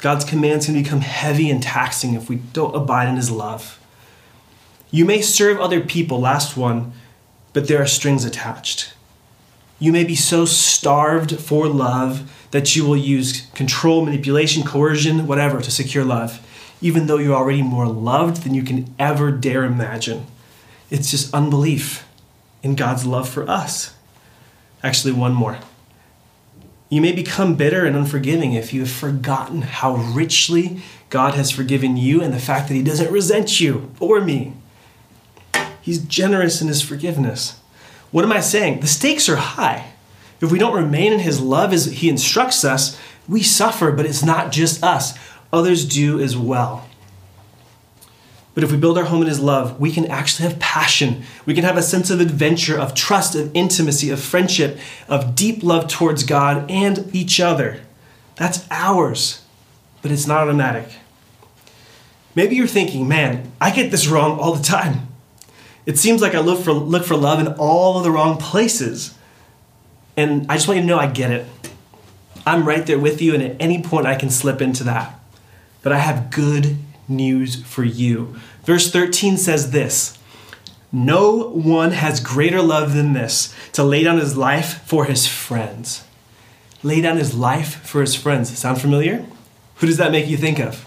God's 0.00 0.24
commands 0.24 0.66
can 0.66 0.74
become 0.74 1.00
heavy 1.00 1.50
and 1.50 1.62
taxing 1.62 2.14
if 2.14 2.28
we 2.28 2.36
don't 2.36 2.74
abide 2.74 3.08
in 3.08 3.16
His 3.16 3.30
love. 3.30 3.78
You 4.90 5.04
may 5.04 5.22
serve 5.22 5.60
other 5.60 5.80
people, 5.80 6.20
last 6.20 6.56
one, 6.56 6.92
but 7.52 7.68
there 7.68 7.80
are 7.80 7.86
strings 7.86 8.24
attached. 8.24 8.94
You 9.78 9.92
may 9.92 10.04
be 10.04 10.14
so 10.14 10.44
starved 10.44 11.38
for 11.38 11.68
love 11.68 12.30
that 12.50 12.74
you 12.74 12.84
will 12.84 12.96
use 12.96 13.46
control, 13.54 14.04
manipulation, 14.04 14.62
coercion, 14.62 15.26
whatever 15.26 15.60
to 15.60 15.70
secure 15.70 16.04
love, 16.04 16.46
even 16.80 17.06
though 17.06 17.18
you're 17.18 17.34
already 17.36 17.62
more 17.62 17.86
loved 17.86 18.42
than 18.42 18.54
you 18.54 18.62
can 18.62 18.92
ever 18.98 19.30
dare 19.30 19.64
imagine. 19.64 20.26
It's 20.90 21.10
just 21.10 21.32
unbelief 21.32 22.06
in 22.62 22.74
God's 22.74 23.06
love 23.06 23.28
for 23.28 23.48
us. 23.48 23.94
Actually, 24.82 25.12
one 25.12 25.34
more. 25.34 25.58
You 26.90 27.00
may 27.00 27.12
become 27.12 27.54
bitter 27.54 27.86
and 27.86 27.96
unforgiving 27.96 28.52
if 28.52 28.72
you 28.72 28.80
have 28.80 28.90
forgotten 28.90 29.62
how 29.62 29.94
richly 29.94 30.82
God 31.08 31.34
has 31.34 31.52
forgiven 31.52 31.96
you 31.96 32.20
and 32.20 32.34
the 32.34 32.40
fact 32.40 32.66
that 32.66 32.74
He 32.74 32.82
doesn't 32.82 33.12
resent 33.12 33.60
you 33.60 33.92
or 34.00 34.20
me. 34.20 34.54
He's 35.80 36.00
generous 36.00 36.60
in 36.60 36.66
His 36.66 36.82
forgiveness. 36.82 37.60
What 38.10 38.24
am 38.24 38.32
I 38.32 38.40
saying? 38.40 38.80
The 38.80 38.88
stakes 38.88 39.28
are 39.28 39.36
high. 39.36 39.92
If 40.40 40.50
we 40.50 40.58
don't 40.58 40.74
remain 40.74 41.12
in 41.12 41.20
His 41.20 41.40
love 41.40 41.72
as 41.72 41.86
He 41.86 42.08
instructs 42.08 42.64
us, 42.64 42.98
we 43.28 43.44
suffer, 43.44 43.92
but 43.92 44.04
it's 44.04 44.24
not 44.24 44.50
just 44.50 44.82
us, 44.82 45.16
others 45.52 45.84
do 45.86 46.18
as 46.18 46.36
well. 46.36 46.89
But 48.60 48.66
if 48.66 48.72
we 48.72 48.76
build 48.76 48.98
our 48.98 49.04
home 49.04 49.22
in 49.22 49.26
His 49.28 49.40
love, 49.40 49.80
we 49.80 49.90
can 49.90 50.04
actually 50.08 50.46
have 50.46 50.58
passion. 50.58 51.22
We 51.46 51.54
can 51.54 51.64
have 51.64 51.78
a 51.78 51.82
sense 51.82 52.10
of 52.10 52.20
adventure, 52.20 52.78
of 52.78 52.94
trust, 52.94 53.34
of 53.34 53.50
intimacy, 53.54 54.10
of 54.10 54.20
friendship, 54.20 54.78
of 55.08 55.34
deep 55.34 55.62
love 55.62 55.88
towards 55.88 56.24
God 56.24 56.70
and 56.70 57.08
each 57.16 57.40
other. 57.40 57.80
That's 58.36 58.66
ours, 58.70 59.46
but 60.02 60.10
it's 60.10 60.26
not 60.26 60.42
automatic. 60.42 60.90
Maybe 62.34 62.54
you're 62.54 62.66
thinking, 62.66 63.08
man, 63.08 63.50
I 63.62 63.70
get 63.70 63.90
this 63.90 64.08
wrong 64.08 64.38
all 64.38 64.52
the 64.52 64.62
time. 64.62 65.08
It 65.86 65.98
seems 65.98 66.20
like 66.20 66.34
I 66.34 66.40
look 66.40 66.62
for, 66.62 66.74
look 66.74 67.06
for 67.06 67.16
love 67.16 67.40
in 67.40 67.54
all 67.54 67.96
of 67.96 68.04
the 68.04 68.10
wrong 68.10 68.36
places. 68.36 69.14
And 70.18 70.44
I 70.50 70.56
just 70.56 70.68
want 70.68 70.76
you 70.76 70.82
to 70.82 70.86
know 70.86 70.98
I 70.98 71.06
get 71.06 71.30
it. 71.30 71.46
I'm 72.44 72.68
right 72.68 72.84
there 72.84 72.98
with 72.98 73.22
you, 73.22 73.32
and 73.32 73.42
at 73.42 73.56
any 73.58 73.82
point 73.82 74.06
I 74.06 74.16
can 74.16 74.28
slip 74.28 74.60
into 74.60 74.84
that. 74.84 75.18
But 75.80 75.92
I 75.92 75.98
have 75.98 76.30
good 76.30 76.76
news 77.10 77.62
for 77.64 77.84
you. 77.84 78.36
Verse 78.64 78.90
13 78.90 79.36
says 79.36 79.70
this 79.70 80.18
No 80.92 81.50
one 81.50 81.90
has 81.90 82.20
greater 82.20 82.62
love 82.62 82.94
than 82.94 83.12
this 83.12 83.54
to 83.72 83.82
lay 83.82 84.04
down 84.04 84.18
his 84.18 84.36
life 84.36 84.82
for 84.86 85.04
his 85.06 85.26
friends. 85.26 86.04
Lay 86.82 87.00
down 87.00 87.18
his 87.18 87.34
life 87.34 87.82
for 87.82 88.00
his 88.00 88.14
friends. 88.14 88.56
Sound 88.56 88.80
familiar? 88.80 89.26
Who 89.76 89.86
does 89.86 89.98
that 89.98 90.12
make 90.12 90.28
you 90.28 90.36
think 90.36 90.58
of? 90.58 90.86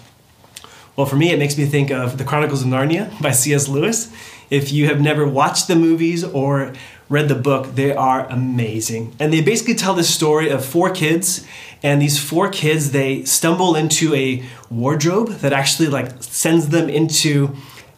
Well, 0.96 1.06
for 1.06 1.16
me, 1.16 1.32
it 1.32 1.38
makes 1.38 1.58
me 1.58 1.66
think 1.66 1.90
of 1.90 2.18
The 2.18 2.24
Chronicles 2.24 2.62
of 2.62 2.68
Narnia 2.68 3.20
by 3.20 3.32
C.S. 3.32 3.68
Lewis. 3.68 4.12
If 4.50 4.72
you 4.72 4.86
have 4.86 5.00
never 5.00 5.26
watched 5.26 5.66
the 5.66 5.74
movies 5.74 6.22
or 6.22 6.72
read 7.14 7.28
the 7.28 7.42
book, 7.50 7.74
they 7.74 7.94
are 7.94 8.26
amazing. 8.28 9.14
And 9.20 9.32
they 9.32 9.40
basically 9.40 9.76
tell 9.76 9.94
the 9.94 10.04
story 10.04 10.48
of 10.50 10.64
four 10.64 10.90
kids, 10.90 11.46
and 11.82 12.02
these 12.02 12.18
four 12.30 12.48
kids 12.48 12.90
they 12.90 13.24
stumble 13.24 13.76
into 13.82 14.06
a 14.14 14.28
wardrobe 14.70 15.28
that 15.42 15.52
actually 15.52 15.88
like 15.88 16.08
sends 16.22 16.68
them 16.68 16.88
into 16.88 17.34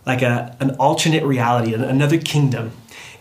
like 0.05 0.23
a, 0.23 0.57
an 0.61 0.71
alternate 0.87 1.25
reality, 1.25 1.75
another 1.75 2.19
kingdom. 2.19 2.71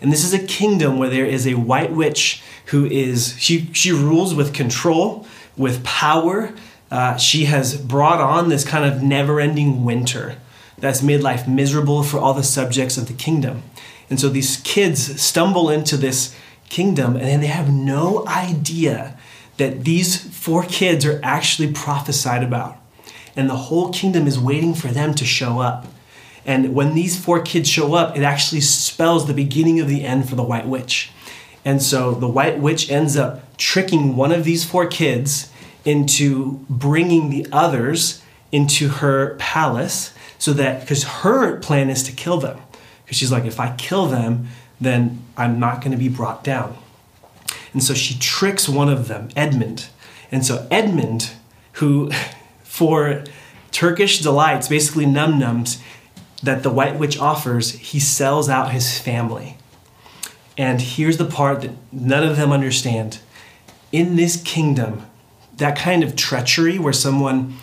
And 0.00 0.12
this 0.12 0.24
is 0.24 0.34
a 0.34 0.46
kingdom 0.60 0.98
where 0.98 1.08
there 1.16 1.26
is 1.36 1.46
a 1.46 1.54
white 1.54 1.92
witch 1.92 2.42
who 2.66 2.84
is 2.84 3.34
she 3.38 3.54
she 3.72 3.92
rules 3.92 4.34
with 4.34 4.52
control, 4.52 5.26
with 5.56 5.82
power. 5.84 6.52
Uh, 6.90 7.16
she 7.16 7.46
has 7.46 7.76
brought 7.76 8.20
on 8.20 8.48
this 8.48 8.64
kind 8.64 8.84
of 8.84 9.02
never-ending 9.02 9.84
winter 9.84 10.36
that's 10.78 11.02
made 11.02 11.20
life 11.20 11.48
miserable 11.48 12.02
for 12.02 12.18
all 12.18 12.34
the 12.34 12.44
subjects 12.44 12.96
of 12.98 13.06
the 13.08 13.12
kingdom. 13.14 13.62
And 14.08 14.20
so 14.20 14.28
these 14.28 14.58
kids 14.58 15.20
stumble 15.20 15.70
into 15.70 15.96
this 15.96 16.34
kingdom 16.68 17.16
and 17.16 17.42
they 17.42 17.48
have 17.48 17.72
no 17.72 18.26
idea 18.26 19.18
that 19.56 19.84
these 19.84 20.20
four 20.36 20.62
kids 20.64 21.04
are 21.04 21.20
actually 21.22 21.72
prophesied 21.72 22.42
about. 22.42 22.76
And 23.34 23.48
the 23.48 23.56
whole 23.56 23.92
kingdom 23.92 24.26
is 24.26 24.38
waiting 24.38 24.74
for 24.74 24.88
them 24.88 25.14
to 25.14 25.24
show 25.24 25.60
up. 25.60 25.86
And 26.44 26.74
when 26.74 26.94
these 26.94 27.22
four 27.22 27.42
kids 27.42 27.68
show 27.68 27.94
up, 27.94 28.16
it 28.16 28.22
actually 28.22 28.60
spells 28.60 29.26
the 29.26 29.34
beginning 29.34 29.80
of 29.80 29.88
the 29.88 30.04
end 30.04 30.28
for 30.28 30.36
the 30.36 30.42
White 30.42 30.66
Witch. 30.66 31.10
And 31.64 31.82
so 31.82 32.12
the 32.12 32.28
White 32.28 32.60
Witch 32.60 32.90
ends 32.90 33.16
up 33.16 33.56
tricking 33.56 34.14
one 34.14 34.30
of 34.30 34.44
these 34.44 34.64
four 34.64 34.86
kids 34.86 35.50
into 35.84 36.64
bringing 36.68 37.30
the 37.30 37.46
others 37.50 38.22
into 38.52 38.88
her 38.88 39.34
palace 39.36 40.14
so 40.38 40.52
that 40.52 40.80
because 40.80 41.04
her 41.04 41.58
plan 41.58 41.90
is 41.90 42.02
to 42.04 42.12
kill 42.12 42.38
them 42.38 42.60
because 43.06 43.16
she's 43.16 43.32
like 43.32 43.44
if 43.44 43.58
i 43.58 43.74
kill 43.76 44.06
them 44.06 44.48
then 44.80 45.22
i'm 45.36 45.58
not 45.58 45.80
going 45.80 45.92
to 45.92 45.96
be 45.96 46.08
brought 46.08 46.44
down 46.44 46.76
and 47.76 47.82
so 47.82 47.92
she 47.92 48.18
tricks 48.18 48.70
one 48.70 48.88
of 48.88 49.06
them 49.06 49.28
edmund. 49.36 49.88
And 50.32 50.46
so 50.46 50.66
edmund 50.70 51.32
who 51.72 52.10
for 52.64 53.22
turkish 53.70 54.20
delights 54.20 54.68
basically 54.68 55.04
num 55.04 55.38
nums 55.38 55.82
that 56.42 56.62
the 56.62 56.70
white 56.70 56.98
witch 56.98 57.18
offers 57.18 57.72
he 57.72 58.00
sells 58.00 58.48
out 58.48 58.72
his 58.72 58.98
family. 58.98 59.58
And 60.56 60.80
here's 60.80 61.18
the 61.18 61.26
part 61.26 61.60
that 61.60 61.72
none 61.92 62.22
of 62.22 62.38
them 62.38 62.50
understand. 62.50 63.18
In 63.92 64.16
this 64.16 64.42
kingdom 64.42 65.02
that 65.58 65.76
kind 65.76 66.02
of 66.02 66.16
treachery 66.16 66.78
where 66.78 66.94
someone 66.94 67.56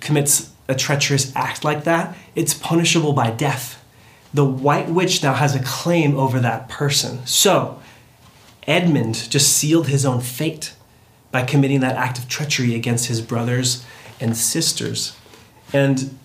commits 0.00 0.50
a 0.68 0.74
treacherous 0.74 1.34
act 1.36 1.64
like 1.64 1.84
that, 1.84 2.16
it's 2.34 2.52
punishable 2.52 3.12
by 3.12 3.30
death. 3.30 3.81
The 4.34 4.44
White 4.44 4.88
Witch 4.88 5.22
now 5.22 5.34
has 5.34 5.54
a 5.54 5.62
claim 5.62 6.16
over 6.16 6.40
that 6.40 6.68
person. 6.68 7.26
So, 7.26 7.80
Edmund 8.66 9.30
just 9.30 9.52
sealed 9.52 9.88
his 9.88 10.06
own 10.06 10.20
fate 10.20 10.74
by 11.30 11.42
committing 11.42 11.80
that 11.80 11.96
act 11.96 12.18
of 12.18 12.28
treachery 12.28 12.74
against 12.74 13.06
his 13.06 13.20
brothers 13.20 13.84
and 14.20 14.36
sisters. 14.36 15.16
And 15.72 16.18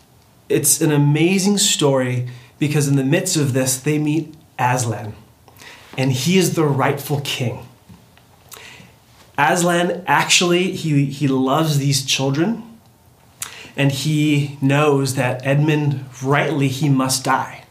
it's 0.49 0.81
an 0.81 0.91
amazing 0.91 1.57
story 1.57 2.29
because 2.59 2.87
in 2.87 2.95
the 2.95 3.03
midst 3.03 3.35
of 3.35 3.53
this, 3.53 3.77
they 3.77 3.97
meet 3.97 4.33
Aslan, 4.57 5.13
and 5.97 6.11
he 6.11 6.37
is 6.37 6.55
the 6.55 6.65
rightful 6.65 7.21
king. 7.21 7.67
Aslan 9.37 10.03
actually 10.07 10.71
he 10.71 11.05
he 11.05 11.27
loves 11.27 11.77
these 11.77 12.03
children 12.03 12.63
and 13.75 13.91
he 13.91 14.57
knows 14.61 15.13
that 15.13 15.45
Edmund 15.45 16.03
rightly 16.23 16.67
he 16.67 16.89
must 16.89 17.23
die. 17.23 17.63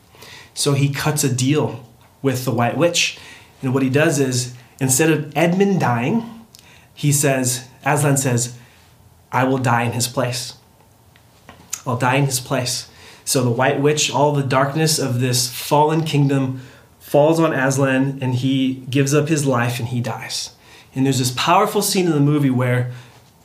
So 0.56 0.72
he 0.72 0.88
cuts 0.88 1.22
a 1.22 1.32
deal 1.32 1.86
with 2.22 2.44
the 2.44 2.50
White 2.50 2.78
Witch. 2.78 3.18
And 3.62 3.74
what 3.74 3.82
he 3.82 3.90
does 3.90 4.18
is 4.18 4.54
instead 4.80 5.10
of 5.10 5.36
Edmund 5.36 5.78
dying, 5.78 6.46
he 6.94 7.12
says, 7.12 7.68
Aslan 7.84 8.16
says, 8.16 8.58
I 9.30 9.44
will 9.44 9.58
die 9.58 9.82
in 9.82 9.92
his 9.92 10.08
place. 10.08 10.54
I'll 11.86 11.98
die 11.98 12.16
in 12.16 12.24
his 12.24 12.40
place. 12.40 12.88
So 13.24 13.44
the 13.44 13.50
White 13.50 13.80
Witch, 13.80 14.10
all 14.10 14.32
the 14.32 14.42
darkness 14.42 14.98
of 14.98 15.20
this 15.20 15.52
fallen 15.54 16.04
kingdom 16.04 16.62
falls 17.00 17.38
on 17.38 17.52
Aslan 17.52 18.18
and 18.22 18.34
he 18.34 18.86
gives 18.88 19.12
up 19.12 19.28
his 19.28 19.46
life 19.46 19.78
and 19.78 19.88
he 19.88 20.00
dies. 20.00 20.56
And 20.94 21.04
there's 21.04 21.18
this 21.18 21.32
powerful 21.32 21.82
scene 21.82 22.06
in 22.06 22.12
the 22.12 22.20
movie 22.20 22.50
where 22.50 22.92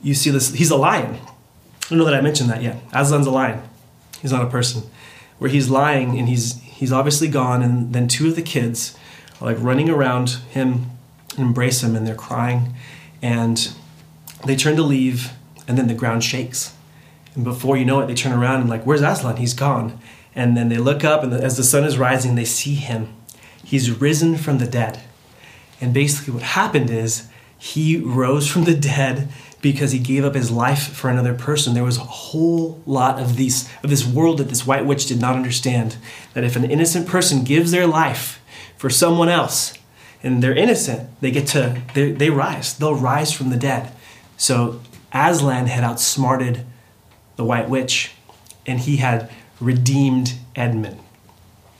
you 0.02 0.14
see 0.14 0.30
this, 0.30 0.54
he's 0.54 0.70
a 0.70 0.76
lion. 0.76 1.16
I 1.16 1.88
don't 1.90 1.98
know 1.98 2.04
that 2.06 2.14
I 2.14 2.22
mentioned 2.22 2.48
that 2.48 2.62
yet. 2.62 2.78
Aslan's 2.92 3.26
a 3.26 3.30
lion. 3.30 3.62
He's 4.22 4.32
not 4.32 4.42
a 4.42 4.48
person. 4.50 4.84
Where 5.38 5.50
he's 5.50 5.68
lying 5.68 6.18
and 6.18 6.26
he's 6.26 6.62
he's 6.82 6.90
obviously 6.90 7.28
gone, 7.28 7.62
and 7.62 7.92
then 7.92 8.08
two 8.08 8.26
of 8.26 8.34
the 8.34 8.42
kids 8.42 8.98
are 9.40 9.46
like 9.46 9.56
running 9.60 9.88
around 9.88 10.30
him 10.50 10.90
and 11.36 11.46
embrace 11.46 11.80
him, 11.80 11.94
and 11.94 12.04
they're 12.04 12.16
crying, 12.16 12.74
and 13.22 13.72
they 14.44 14.56
turn 14.56 14.74
to 14.74 14.82
leave, 14.82 15.30
and 15.68 15.78
then 15.78 15.86
the 15.86 15.94
ground 15.94 16.24
shakes. 16.24 16.74
And 17.36 17.44
before 17.44 17.76
you 17.76 17.84
know 17.84 18.00
it, 18.00 18.08
they 18.08 18.14
turn 18.14 18.32
around 18.32 18.62
and 18.62 18.68
like, 18.68 18.82
where's 18.82 19.00
Aslan? 19.00 19.36
He's 19.36 19.54
gone. 19.54 19.96
And 20.34 20.56
then 20.56 20.70
they 20.70 20.78
look 20.78 21.04
up, 21.04 21.22
and 21.22 21.32
as 21.32 21.56
the 21.56 21.62
sun 21.62 21.84
is 21.84 21.98
rising, 21.98 22.34
they 22.34 22.44
see 22.44 22.74
him. 22.74 23.14
He's 23.64 24.00
risen 24.00 24.36
from 24.36 24.58
the 24.58 24.66
dead. 24.66 25.02
And 25.80 25.94
basically, 25.94 26.34
what 26.34 26.42
happened 26.42 26.90
is 26.90 27.28
he 27.56 27.98
rose 27.98 28.48
from 28.48 28.64
the 28.64 28.74
dead 28.96 29.28
because 29.62 29.92
he 29.92 29.98
gave 29.98 30.24
up 30.24 30.34
his 30.34 30.50
life 30.50 30.88
for 30.88 31.08
another 31.08 31.32
person. 31.32 31.72
There 31.72 31.84
was 31.84 31.96
a 31.96 32.00
whole 32.00 32.82
lot 32.84 33.18
of 33.18 33.36
these 33.36 33.70
of 33.82 33.88
this 33.88 34.04
world 34.04 34.38
that 34.38 34.48
this 34.48 34.66
white 34.66 34.84
witch 34.84 35.06
did 35.06 35.20
not 35.20 35.36
understand. 35.36 35.96
That 36.34 36.44
if 36.44 36.56
an 36.56 36.70
innocent 36.70 37.06
person 37.06 37.44
gives 37.44 37.70
their 37.70 37.86
life 37.86 38.42
for 38.76 38.90
someone 38.90 39.28
else, 39.28 39.78
and 40.22 40.42
they're 40.42 40.54
innocent, 40.54 41.08
they 41.20 41.30
get 41.30 41.46
to 41.48 41.80
they, 41.94 42.10
they 42.10 42.28
rise. 42.28 42.76
They'll 42.76 42.96
rise 42.96 43.32
from 43.32 43.50
the 43.50 43.56
dead. 43.56 43.92
So 44.36 44.80
Aslan 45.12 45.68
had 45.68 45.84
outsmarted 45.84 46.66
the 47.36 47.44
white 47.44 47.70
witch, 47.70 48.12
and 48.66 48.80
he 48.80 48.96
had 48.96 49.30
redeemed 49.60 50.34
Edmund. 50.56 50.98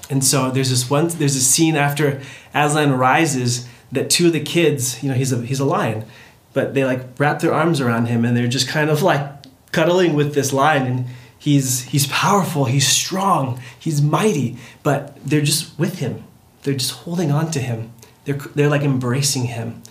And 0.08 0.24
so 0.24 0.50
there's 0.52 0.70
this 0.70 0.88
one 0.88 1.08
there's 1.08 1.36
a 1.36 1.40
scene 1.40 1.74
after 1.74 2.22
Aslan 2.54 2.92
rises 2.92 3.68
that 3.90 4.08
two 4.08 4.28
of 4.28 4.32
the 4.32 4.40
kids, 4.40 5.02
you 5.02 5.08
know, 5.08 5.16
he's 5.16 5.32
a 5.32 5.42
he's 5.42 5.58
a 5.58 5.64
lion 5.64 6.04
but 6.52 6.74
they 6.74 6.84
like 6.84 7.18
wrap 7.18 7.40
their 7.40 7.52
arms 7.52 7.80
around 7.80 8.06
him 8.06 8.24
and 8.24 8.36
they're 8.36 8.46
just 8.46 8.68
kind 8.68 8.90
of 8.90 9.02
like 9.02 9.26
cuddling 9.72 10.14
with 10.14 10.34
this 10.34 10.52
lion 10.52 10.86
and 10.86 11.06
he's 11.38 11.84
he's 11.84 12.06
powerful 12.08 12.66
he's 12.66 12.86
strong 12.86 13.60
he's 13.78 14.02
mighty 14.02 14.56
but 14.82 15.16
they're 15.24 15.40
just 15.40 15.78
with 15.78 15.98
him. 15.98 16.24
They're 16.62 16.74
just 16.74 16.92
holding 16.92 17.32
on 17.32 17.50
to 17.52 17.58
him. 17.58 17.92
They're, 18.24 18.36
they're 18.54 18.68
like 18.68 18.82
embracing 18.82 19.44
him. 19.44 19.82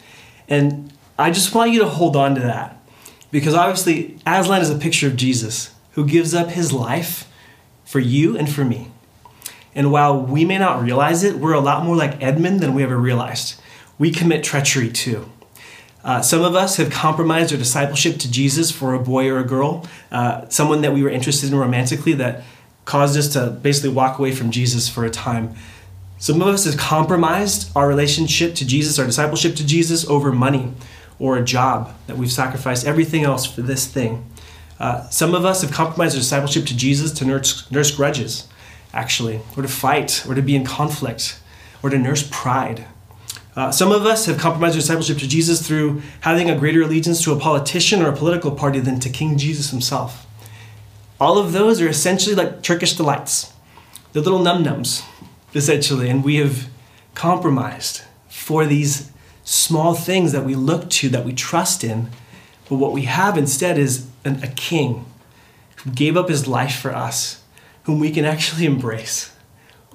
And 0.47 0.93
i 1.19 1.30
just 1.30 1.54
want 1.54 1.71
you 1.71 1.80
to 1.80 1.88
hold 1.88 2.15
on 2.15 2.36
to 2.36 2.41
that 2.41 2.82
because 3.32 3.54
obviously 3.54 4.17
aslan 4.26 4.62
is 4.62 4.69
a 4.69 4.78
picture 4.78 5.08
of 5.08 5.15
jesus 5.15 5.76
who 5.91 6.06
gives 6.06 6.34
up 6.34 6.50
his 6.50 6.71
life 6.74 7.30
for 7.84 8.00
you 8.00 8.38
and 8.38 8.50
for 8.50 8.63
me. 8.63 8.89
And 9.76 9.91
while 9.91 10.19
we 10.19 10.45
may 10.45 10.58
not 10.58 10.82
realize 10.82 11.24
it 11.24 11.36
we're 11.36 11.54
a 11.54 11.60
lot 11.60 11.84
more 11.86 11.95
like 11.95 12.21
edmund 12.24 12.60
than 12.62 12.74
we 12.74 12.84
ever 12.84 12.97
realized. 12.97 13.60
We 14.00 14.12
commit 14.12 14.43
treachery 14.43 14.89
too 14.89 15.30
uh, 16.04 16.22
some 16.22 16.42
of 16.42 16.56
us 16.56 16.78
have 16.78 16.90
compromised 16.90 17.52
our 17.52 17.60
discipleship 17.60 18.18
to 18.20 18.32
Jesus 18.32 18.72
for 18.72 18.94
a 18.94 19.00
boy 19.00 19.30
or 19.30 19.40
a 19.40 19.44
girl, 19.44 19.86
uh, 20.12 20.48
someone 20.50 20.82
that 20.82 20.94
we 20.94 21.04
were 21.04 21.10
interested 21.10 21.52
in 21.52 21.58
romantically 21.58 22.14
that 22.14 22.44
caused 22.86 23.18
us 23.18 23.28
to 23.34 23.52
basically 23.62 23.92
walk 23.92 24.18
away 24.18 24.32
from 24.32 24.52
Jesus 24.52 24.90
for 24.90 25.06
a 25.06 25.10
time. 25.10 25.54
Some 26.18 26.42
of 26.42 26.48
us 26.48 26.66
have 26.66 26.78
compromised 26.78 27.72
our 27.76 27.88
relationship 27.88 28.56
to 28.56 28.66
Jesus, 28.66 29.00
our 29.00 29.06
discipleship 29.06 29.56
to 29.56 29.66
Jesus, 29.66 30.08
over 30.08 30.32
money 30.32 30.74
or 31.20 31.38
a 31.38 31.44
job, 31.44 31.94
that 32.08 32.18
we've 32.18 32.32
sacrificed 32.32 32.86
everything 32.86 33.24
else 33.24 33.46
for 33.46 33.62
this 33.62 33.86
thing. 33.86 34.26
Uh, 34.80 35.08
some 35.10 35.36
of 35.36 35.46
us 35.46 35.62
have 35.62 35.72
compromised 35.72 36.16
our 36.16 36.20
discipleship 36.20 36.66
to 36.66 36.76
Jesus 36.76 37.12
to 37.12 37.26
nurse, 37.26 37.70
nurse 37.72 37.96
grudges, 37.96 38.48
actually, 38.94 39.40
or 39.56 39.62
to 39.62 39.70
fight, 39.70 40.26
or 40.28 40.34
to 40.34 40.42
be 40.42 40.56
in 40.56 40.66
conflict, 40.66 41.40
or 41.84 41.92
to 41.92 41.98
nurse 42.00 42.28
pride. 42.32 42.86
Uh, 43.56 43.70
some 43.70 43.92
of 43.92 44.06
us 44.06 44.26
have 44.26 44.38
compromised 44.38 44.76
discipleship 44.76 45.18
to 45.18 45.28
Jesus 45.28 45.66
through 45.66 46.02
having 46.22 46.50
a 46.50 46.58
greater 46.58 46.82
allegiance 46.82 47.24
to 47.24 47.34
a 47.34 47.40
politician 47.40 48.02
or 48.02 48.10
a 48.10 48.16
political 48.16 48.52
party 48.52 48.80
than 48.80 49.00
to 49.02 49.10
King 49.10 49.38
Jesus 49.38 49.72
himself. 49.72 50.26
All 51.20 51.38
of 51.38 51.52
those 51.52 51.82
are 51.82 51.88
essentially 51.88 52.36
like 52.36 52.64
Turkish 52.64 52.96
delights. 52.96 53.54
They're 54.14 54.22
little 54.22 54.40
num 54.40 54.64
nums, 54.64 55.06
essentially, 55.54 56.10
and 56.10 56.24
we 56.24 56.38
have 56.38 56.68
compromised 57.14 58.02
for 58.30 58.66
these 58.66 59.12
small 59.44 59.94
things 59.94 60.32
that 60.32 60.46
we 60.46 60.56
look 60.56 60.90
to, 60.90 61.10
that 61.10 61.26
we 61.26 61.34
trust 61.34 61.84
in. 61.84 62.10
But 62.70 62.78
what 62.78 62.94
we 62.94 63.04
have 63.04 63.38
instead 63.38 63.78
is 63.78 64.08
an, 64.24 64.42
a 64.44 64.48
king 64.48 65.06
who 65.78 65.92
gave 65.92 66.16
up 66.16 66.30
his 66.30 66.48
life 66.48 66.80
for 66.80 66.96
us, 66.96 67.44
whom 67.84 68.00
we 68.00 68.12
can 68.12 68.24
actually 68.24 68.66
embrace, 68.66 69.36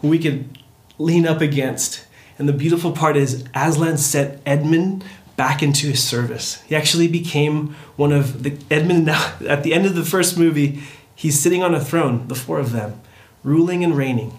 who 0.01 0.09
we 0.09 0.19
can 0.19 0.57
lean 0.99 1.27
up 1.27 1.41
against 1.41 2.06
and 2.39 2.49
the 2.49 2.53
beautiful 2.53 2.93
part 2.93 3.17
is 3.17 3.45
Aslan 3.55 3.99
set 3.99 4.41
Edmund 4.45 5.05
back 5.37 5.63
into 5.63 5.89
his 5.89 6.03
service. 6.03 6.63
He 6.63 6.75
actually 6.75 7.09
became 7.09 7.75
one 7.97 8.13
of 8.13 8.43
the 8.43 8.57
Edmund 8.71 9.07
now 9.07 9.35
at 9.49 9.63
the 9.63 9.75
end 9.75 9.87
of 9.87 9.95
the 9.95 10.05
first 10.05 10.39
movie, 10.39 10.83
he's 11.15 11.39
sitting 11.39 11.63
on 11.63 11.75
a 11.75 11.85
throne, 11.85 12.29
the 12.29 12.35
four 12.35 12.59
of 12.59 12.73
them, 12.73 13.01
ruling 13.43 13.85
and 13.85 13.97
reigning. 13.97 14.39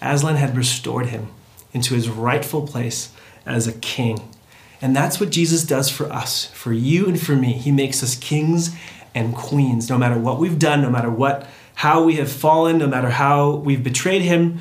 Aslan 0.00 0.36
had 0.36 0.56
restored 0.56 1.06
him 1.06 1.28
into 1.72 1.94
his 1.94 2.08
rightful 2.08 2.66
place 2.66 3.12
as 3.44 3.66
a 3.66 3.72
king. 3.72 4.34
And 4.80 4.94
that's 4.94 5.18
what 5.18 5.30
Jesus 5.30 5.64
does 5.64 5.90
for 5.90 6.10
us, 6.12 6.46
for 6.46 6.72
you 6.72 7.06
and 7.06 7.20
for 7.20 7.34
me. 7.34 7.54
He 7.54 7.72
makes 7.72 8.02
us 8.02 8.14
kings 8.14 8.76
and 9.14 9.34
queens, 9.34 9.90
no 9.90 9.98
matter 9.98 10.18
what 10.18 10.38
we've 10.38 10.58
done, 10.58 10.82
no 10.82 10.90
matter 10.90 11.10
what 11.10 11.48
how 11.74 12.02
we 12.02 12.16
have 12.16 12.30
fallen, 12.30 12.78
no 12.78 12.88
matter 12.88 13.08
how 13.08 13.54
we've 13.54 13.84
betrayed 13.84 14.22
him, 14.22 14.58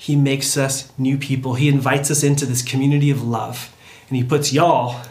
he 0.00 0.16
makes 0.16 0.56
us 0.56 0.90
new 0.96 1.18
people. 1.18 1.54
He 1.54 1.68
invites 1.68 2.10
us 2.10 2.24
into 2.24 2.46
this 2.46 2.62
community 2.62 3.10
of 3.10 3.22
love. 3.22 3.76
And 4.08 4.16
He 4.16 4.24
puts 4.24 4.50
y'all 4.50 5.02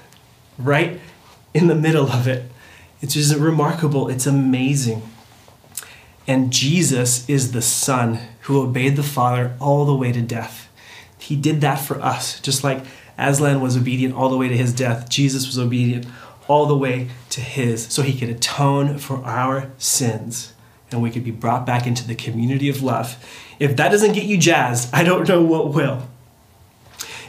right 0.58 1.00
in 1.54 1.68
the 1.68 1.76
middle 1.76 2.12
of 2.12 2.28
it. 2.28 2.52
It's 3.00 3.14
just 3.14 3.36
remarkable. 3.36 4.10
It's 4.10 4.26
amazing. 4.26 5.04
And 6.26 6.52
Jesus 6.52 7.30
is 7.30 7.52
the 7.52 7.62
Son 7.62 8.20
who 8.42 8.60
obeyed 8.60 8.96
the 8.96 9.04
Father 9.04 9.56
all 9.60 9.86
the 9.86 9.94
way 9.94 10.12
to 10.12 10.24
death. 10.24 10.68
He 11.20 11.36
did 11.36 11.62
that 11.62 11.76
for 11.76 12.02
us. 12.02 12.40
Just 12.40 12.64
like 12.64 12.84
Aslan 13.16 13.62
was 13.62 13.78
obedient 13.78 14.16
all 14.16 14.30
the 14.30 14.38
way 14.38 14.48
to 14.48 14.58
his 14.58 14.74
death, 14.74 15.08
Jesus 15.08 15.46
was 15.46 15.60
obedient 15.60 16.08
all 16.48 16.66
the 16.66 16.76
way 16.76 17.10
to 17.30 17.42
his, 17.42 17.86
so 17.86 18.02
he 18.02 18.18
could 18.18 18.30
atone 18.30 18.98
for 18.98 19.24
our 19.24 19.70
sins 19.78 20.54
and 20.92 21.02
we 21.02 21.12
could 21.12 21.24
be 21.24 21.32
brought 21.32 21.66
back 21.66 21.86
into 21.86 22.08
the 22.08 22.16
community 22.16 22.70
of 22.70 22.82
love. 22.82 23.18
If 23.60 23.76
that 23.76 23.90
doesn't 23.90 24.14
get 24.14 24.24
you 24.24 24.38
jazzed, 24.38 24.94
I 24.94 25.04
don't 25.04 25.28
know 25.28 25.42
what 25.42 25.74
will. 25.74 26.08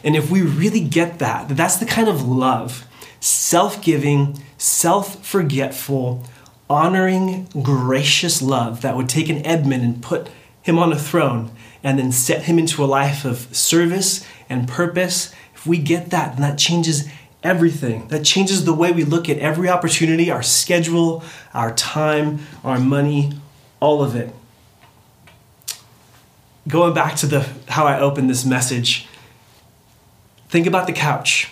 And 0.02 0.16
if 0.16 0.30
we 0.30 0.42
really 0.42 0.80
get 0.80 1.18
that, 1.18 1.48
that 1.48 1.56
that's 1.56 1.76
the 1.76 1.86
kind 1.86 2.08
of 2.08 2.26
love, 2.26 2.86
self 3.20 3.82
giving, 3.82 4.42
self 4.56 5.24
forgetful, 5.24 6.24
honoring, 6.68 7.48
gracious 7.62 8.40
love 8.40 8.80
that 8.82 8.96
would 8.96 9.08
take 9.08 9.28
an 9.28 9.44
Edmund 9.44 9.82
and 9.82 10.02
put 10.02 10.30
him 10.62 10.78
on 10.78 10.92
a 10.92 10.98
throne 10.98 11.50
and 11.82 11.98
then 11.98 12.12
set 12.12 12.42
him 12.42 12.58
into 12.58 12.84
a 12.84 12.86
life 12.86 13.24
of 13.24 13.54
service 13.54 14.26
and 14.48 14.68
purpose, 14.68 15.34
if 15.54 15.66
we 15.66 15.78
get 15.78 16.10
that, 16.10 16.32
then 16.32 16.42
that 16.42 16.58
changes 16.58 17.08
everything. 17.42 18.08
That 18.08 18.24
changes 18.24 18.64
the 18.64 18.74
way 18.74 18.92
we 18.92 19.04
look 19.04 19.28
at 19.28 19.38
every 19.38 19.68
opportunity, 19.68 20.30
our 20.30 20.42
schedule, 20.42 21.22
our 21.54 21.74
time, 21.74 22.40
our 22.64 22.78
money, 22.78 23.32
all 23.80 24.02
of 24.02 24.14
it. 24.14 24.32
Going 26.68 26.94
back 26.94 27.16
to 27.16 27.26
the 27.26 27.48
how 27.68 27.86
I 27.86 27.98
opened 27.98 28.30
this 28.30 28.44
message, 28.44 29.08
think 30.48 30.66
about 30.66 30.86
the 30.86 30.92
couch. 30.92 31.50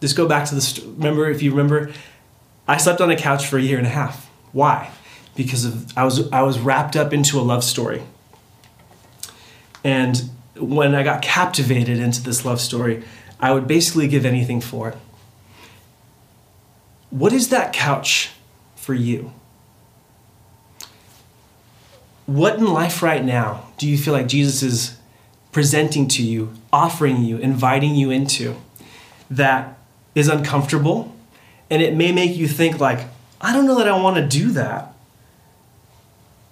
Just 0.00 0.16
go 0.16 0.26
back 0.26 0.48
to 0.48 0.54
the 0.54 0.92
remember 0.96 1.28
if 1.30 1.42
you 1.42 1.50
remember 1.50 1.92
I 2.68 2.76
slept 2.76 3.00
on 3.00 3.10
a 3.10 3.16
couch 3.16 3.46
for 3.46 3.56
a 3.56 3.62
year 3.62 3.78
and 3.78 3.86
a 3.86 3.90
half. 3.90 4.30
Why? 4.52 4.90
Because 5.34 5.64
of 5.64 5.96
I 5.96 6.04
was 6.04 6.30
I 6.30 6.42
was 6.42 6.58
wrapped 6.58 6.96
up 6.96 7.12
into 7.12 7.40
a 7.40 7.42
love 7.42 7.64
story. 7.64 8.02
And 9.82 10.30
when 10.56 10.94
I 10.94 11.02
got 11.02 11.22
captivated 11.22 11.98
into 11.98 12.22
this 12.22 12.44
love 12.44 12.60
story, 12.60 13.04
I 13.40 13.52
would 13.52 13.66
basically 13.66 14.06
give 14.06 14.26
anything 14.26 14.60
for 14.60 14.90
it. 14.90 14.98
What 17.10 17.32
is 17.32 17.48
that 17.48 17.72
couch 17.72 18.32
for 18.76 18.92
you? 18.92 19.32
What 22.28 22.56
in 22.56 22.66
life 22.66 23.02
right 23.02 23.24
now 23.24 23.64
do 23.78 23.88
you 23.88 23.96
feel 23.96 24.12
like 24.12 24.28
Jesus 24.28 24.62
is 24.62 24.98
presenting 25.50 26.06
to 26.08 26.22
you, 26.22 26.52
offering 26.70 27.24
you, 27.24 27.38
inviting 27.38 27.94
you 27.94 28.10
into 28.10 28.54
that 29.30 29.78
is 30.14 30.28
uncomfortable 30.28 31.14
And 31.70 31.82
it 31.82 31.94
may 31.94 32.12
make 32.12 32.36
you 32.36 32.48
think, 32.48 32.80
like, 32.80 33.00
I 33.40 33.52
don't 33.52 33.66
know 33.66 33.78
that 33.78 33.88
I 33.88 34.00
want 34.00 34.16
to 34.16 34.26
do 34.26 34.50
that. 34.52 34.94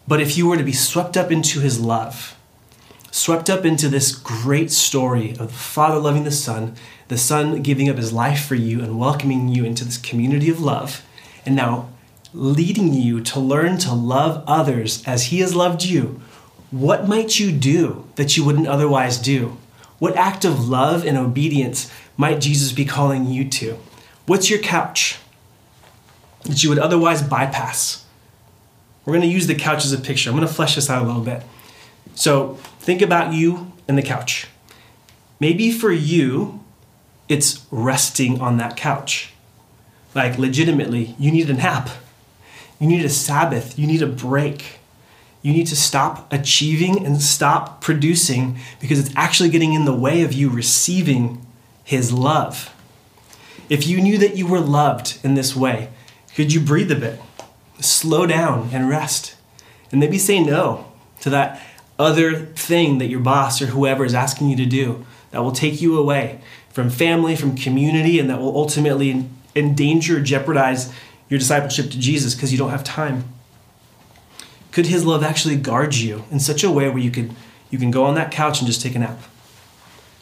But 0.07 0.21
if 0.21 0.37
you 0.37 0.47
were 0.47 0.57
to 0.57 0.63
be 0.63 0.73
swept 0.73 1.17
up 1.17 1.33
into 1.33 1.61
his 1.61 1.81
love, 1.81 2.37
swept 3.11 3.51
up 3.51 3.65
into 3.65 3.89
this 3.89 4.15
great 4.15 4.71
story 4.71 5.31
of 5.31 5.39
the 5.39 5.49
Father 5.49 5.99
loving 5.99 6.25
the 6.25 6.31
Son, 6.31 6.77
the 7.09 7.19
Son 7.19 7.63
giving 7.63 7.89
up 7.89 7.97
his 7.97 8.13
life 8.13 8.45
for 8.45 8.55
you 8.55 8.81
and 8.81 8.99
welcoming 8.99 9.49
you 9.49 9.65
into 9.65 9.85
this 9.85 9.99
community 9.99 10.51
of 10.51 10.61
love, 10.61 11.05
and 11.45 11.57
now 11.57 11.89
leading 12.33 12.93
you 12.95 13.21
to 13.23 13.41
learn 13.41 13.79
to 13.79 13.95
love 13.95 14.45
others 14.47 15.03
as 15.07 15.27
he 15.27 15.41
has 15.41 15.55
loved 15.55 15.85
you, 15.85 16.21
what 16.71 17.09
might 17.09 17.39
you 17.39 17.53
do 17.53 18.07
that 18.17 18.37
you 18.37 18.45
wouldn't 18.45 18.69
otherwise 18.69 19.19
do? 19.19 19.57
What 19.99 20.17
act 20.17 20.45
of 20.45 20.69
love 20.69 21.07
and 21.07 21.17
obedience 21.17 21.91
might 22.17 22.41
Jesus 22.41 22.73
be 22.73 22.85
calling 22.85 23.27
you 23.27 23.49
to? 23.51 23.79
What's 24.27 24.51
your 24.51 24.59
couch 24.59 25.19
that 26.43 26.63
you 26.63 26.69
would 26.69 26.79
otherwise 26.79 27.23
bypass? 27.23 28.05
We're 29.05 29.13
going 29.13 29.29
to 29.29 29.35
use 29.35 29.47
the 29.47 29.55
couch 29.55 29.85
as 29.85 29.93
a 29.93 29.99
picture. 29.99 30.31
I'm 30.31 30.37
going 30.37 30.47
to 30.47 30.53
flesh 30.53 30.75
this 30.75 30.91
out 30.91 31.03
a 31.03 31.07
little 31.07 31.23
bit. 31.23 31.43
So 32.15 32.55
think 32.81 33.03
about 33.03 33.33
you 33.33 33.73
and 33.87 33.97
the 33.97 34.03
couch. 34.03 34.49
Maybe 35.39 35.71
for 35.71 35.93
you, 35.93 36.65
it's 37.29 37.65
resting 37.71 38.41
on 38.41 38.57
that 38.57 38.77
couch. 38.77 39.33
Like, 40.15 40.39
legitimately, 40.39 41.15
you 41.19 41.31
need 41.31 41.49
a 41.51 41.55
nap. 41.55 41.91
You 42.79 42.87
need 42.87 43.05
a 43.05 43.09
Sabbath. 43.11 43.79
You 43.79 43.87
need 43.87 44.03
a 44.03 44.07
break. 44.07 44.79
You 45.43 45.53
need 45.53 45.67
to 45.69 45.77
stop 45.77 46.33
achieving 46.33 47.05
and 47.05 47.23
stop 47.23 47.81
producing 47.81 48.59
because 48.81 48.99
it's 48.99 49.15
actually 49.17 49.51
getting 49.51 49.73
in 49.73 49.85
the 49.85 49.95
way 49.95 50.23
of 50.23 50.33
you 50.33 50.51
receiving 50.51 51.45
His 51.85 52.13
love. 52.13 52.75
If 53.69 53.87
you 53.87 54.01
knew 54.01 54.19
that 54.19 54.37
you 54.37 54.47
were 54.47 54.61
loved 54.61 55.19
in 55.23 55.35
this 55.35 55.57
way, 55.57 55.91
could 56.35 56.53
you 56.53 56.61
breathe 56.61 56.93
a 56.93 56.97
bit? 56.97 57.21
Slow 57.81 58.27
down 58.27 58.71
and 58.73 58.89
rest. 58.89 59.37
And 59.91 60.01
maybe 60.01 60.19
say 60.19 60.43
no 60.43 60.93
to 61.21 61.31
that 61.31 61.63
other 61.99 62.35
thing 62.35 62.99
that 62.99 63.07
your 63.07 63.21
boss 63.21 63.63
or 63.63 63.67
whoever 63.67 64.05
is 64.05 64.15
asking 64.15 64.51
you 64.51 64.57
to 64.57 64.67
do 64.67 65.07
that 65.31 65.43
will 65.43 65.53
take 65.53 65.81
you 65.81 65.99
away 65.99 66.41
from 66.71 66.91
family, 66.91 67.37
from 67.37 67.57
community, 67.57 68.19
and 68.19 68.29
that 68.29 68.39
will 68.39 68.55
ultimately 68.57 69.27
endanger, 69.55 70.21
jeopardize 70.21 70.93
your 71.29 71.39
discipleship 71.39 71.91
to 71.91 71.99
Jesus 71.99 72.35
because 72.35 72.53
you 72.53 72.59
don't 72.59 72.71
have 72.71 72.85
time. 72.85 73.25
Could 74.73 74.87
his 74.87 75.05
love 75.05 75.23
actually 75.23 75.57
guard 75.57 75.95
you 75.95 76.25
in 76.31 76.39
such 76.39 76.63
a 76.63 76.71
way 76.71 76.89
where 76.89 76.99
you 76.99 77.11
could 77.11 77.35
you 77.71 77.79
can 77.79 77.91
go 77.91 78.05
on 78.05 78.15
that 78.15 78.31
couch 78.31 78.61
and 78.61 78.67
just 78.67 78.83
take 78.83 78.95
a 78.95 78.99
nap? 78.99 79.19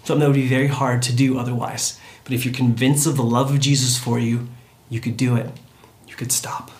Something 0.04 0.20
that 0.20 0.28
would 0.28 0.34
be 0.34 0.46
very 0.46 0.68
hard 0.68 1.02
to 1.02 1.14
do 1.14 1.38
otherwise. 1.38 1.98
But 2.24 2.32
if 2.32 2.44
you're 2.44 2.54
convinced 2.54 3.06
of 3.06 3.16
the 3.16 3.22
love 3.22 3.50
of 3.50 3.60
Jesus 3.60 3.98
for 3.98 4.18
you, 4.18 4.48
you 4.88 5.00
could 5.00 5.16
do 5.16 5.36
it. 5.36 5.50
You 6.06 6.14
could 6.14 6.32
stop. 6.32 6.70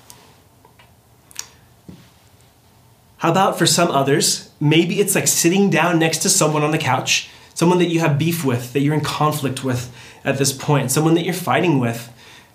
How 3.19 3.31
about 3.31 3.59
for 3.59 3.67
some 3.67 3.91
others, 3.91 4.51
maybe 4.61 5.01
it's 5.01 5.15
like 5.15 5.27
sitting 5.27 5.71
down 5.71 5.99
next 5.99 6.19
to 6.19 6.29
someone 6.29 6.63
on 6.63 6.73
the 6.73 6.79
couch, 6.79 7.31
someone 7.55 7.79
that 7.79 7.89
you 7.89 8.01
have 8.01 8.19
beef 8.19 8.45
with, 8.45 8.73
that 8.73 8.81
you're 8.81 8.95
in 8.95 9.01
conflict 9.01 9.65
with 9.65 9.95
at 10.25 10.37
this 10.39 10.53
point, 10.53 10.91
someone 10.91 11.15
that 11.15 11.25
you're 11.25 11.35
fighting 11.35 11.79
with, 11.79 12.13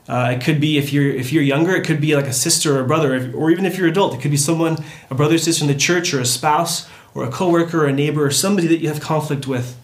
uh, 0.10 0.32
it 0.36 0.44
could 0.44 0.60
be 0.60 0.80
if 0.80 0.92
you're 0.92 1.14
if 1.14 1.32
you're 1.32 1.44
younger, 1.44 1.76
it 1.76 1.86
could 1.86 2.02
be 2.02 2.16
like 2.16 2.26
a 2.26 2.34
sister 2.34 2.76
or 2.76 2.82
a 2.82 2.88
brother, 2.88 3.32
or 3.36 3.52
even 3.52 3.64
if 3.64 3.78
you're 3.78 3.88
adult, 3.88 4.16
it 4.16 4.22
could 4.22 4.32
be 4.32 4.38
someone, 4.38 4.84
a 5.12 5.16
brother 5.16 5.38
sister 5.38 5.64
in 5.64 5.68
the 5.68 5.78
church, 5.78 6.16
or 6.16 6.20
a 6.20 6.26
spouse, 6.26 6.90
or 7.14 7.24
a 7.24 7.30
coworker, 7.30 7.84
or 7.84 7.86
a 7.86 7.94
neighbor, 7.94 8.26
or 8.26 8.32
somebody 8.32 8.68
that 8.68 8.80
you 8.80 8.88
have 8.88 9.00
conflict 9.00 9.46
with. 9.46 9.80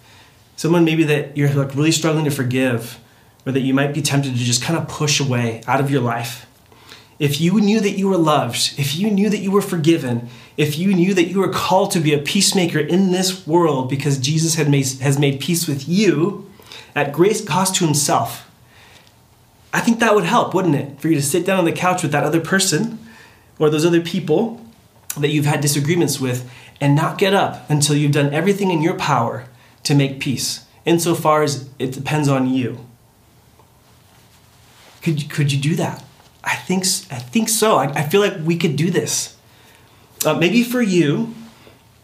Someone 0.55 0.83
maybe 0.83 1.03
that 1.03 1.37
you're 1.37 1.53
like 1.53 1.75
really 1.75 1.91
struggling 1.91 2.25
to 2.25 2.31
forgive, 2.31 2.99
or 3.45 3.51
that 3.51 3.59
you 3.59 3.71
might 3.71 3.93
be 3.93 4.01
tempted 4.01 4.33
to 4.33 4.39
just 4.39 4.63
kind 4.63 4.79
of 4.79 4.87
push 4.87 5.19
away 5.19 5.61
out 5.67 5.79
of 5.79 5.91
your 5.91 6.01
life. 6.01 6.47
If 7.19 7.39
you 7.39 7.61
knew 7.61 7.79
that 7.79 7.91
you 7.91 8.07
were 8.07 8.17
loved, 8.17 8.73
if 8.79 8.95
you 8.95 9.11
knew 9.11 9.29
that 9.29 9.37
you 9.37 9.51
were 9.51 9.61
forgiven, 9.61 10.27
if 10.57 10.75
you 10.75 10.91
knew 10.95 11.13
that 11.13 11.25
you 11.25 11.39
were 11.39 11.51
called 11.51 11.91
to 11.91 11.99
be 11.99 12.15
a 12.15 12.17
peacemaker 12.17 12.79
in 12.79 13.11
this 13.11 13.45
world 13.45 13.91
because 13.91 14.17
Jesus 14.17 14.55
had 14.55 14.69
made, 14.69 14.87
has 15.01 15.19
made 15.19 15.39
peace 15.39 15.67
with 15.67 15.87
you 15.87 16.49
at 16.95 17.13
great 17.13 17.45
cost 17.45 17.75
to 17.75 17.85
himself, 17.85 18.49
I 19.75 19.81
think 19.81 19.99
that 19.99 20.15
would 20.15 20.23
help, 20.23 20.53
wouldn't 20.53 20.75
it? 20.75 21.01
For 21.01 21.09
you 21.09 21.15
to 21.15 21.21
sit 21.21 21.45
down 21.45 21.59
on 21.59 21.65
the 21.65 21.73
couch 21.73 22.01
with 22.01 22.13
that 22.13 22.23
other 22.23 22.39
person 22.39 22.97
or 23.59 23.69
those 23.69 23.85
other 23.85 23.99
people 23.99 24.65
that 25.17 25.31
you've 25.31 25.45
had 25.45 25.59
disagreements 25.59 26.17
with 26.17 26.49
and 26.79 26.95
not 26.95 27.17
get 27.17 27.33
up 27.33 27.69
until 27.69 27.93
you've 27.93 28.13
done 28.13 28.33
everything 28.33 28.71
in 28.71 28.81
your 28.81 28.93
power 28.93 29.47
to 29.83 29.93
make 29.93 30.21
peace, 30.21 30.65
insofar 30.85 31.43
as 31.43 31.67
it 31.77 31.91
depends 31.91 32.29
on 32.29 32.47
you. 32.47 32.85
Could, 35.01 35.29
could 35.29 35.51
you 35.51 35.59
do 35.59 35.75
that? 35.75 36.05
I 36.41 36.55
think, 36.55 36.85
I 37.11 37.19
think 37.19 37.49
so. 37.49 37.75
I, 37.75 37.87
I 37.87 38.03
feel 38.03 38.21
like 38.21 38.37
we 38.45 38.55
could 38.55 38.77
do 38.77 38.89
this. 38.89 39.35
Uh, 40.25 40.35
maybe 40.35 40.63
for 40.63 40.81
you, 40.81 41.35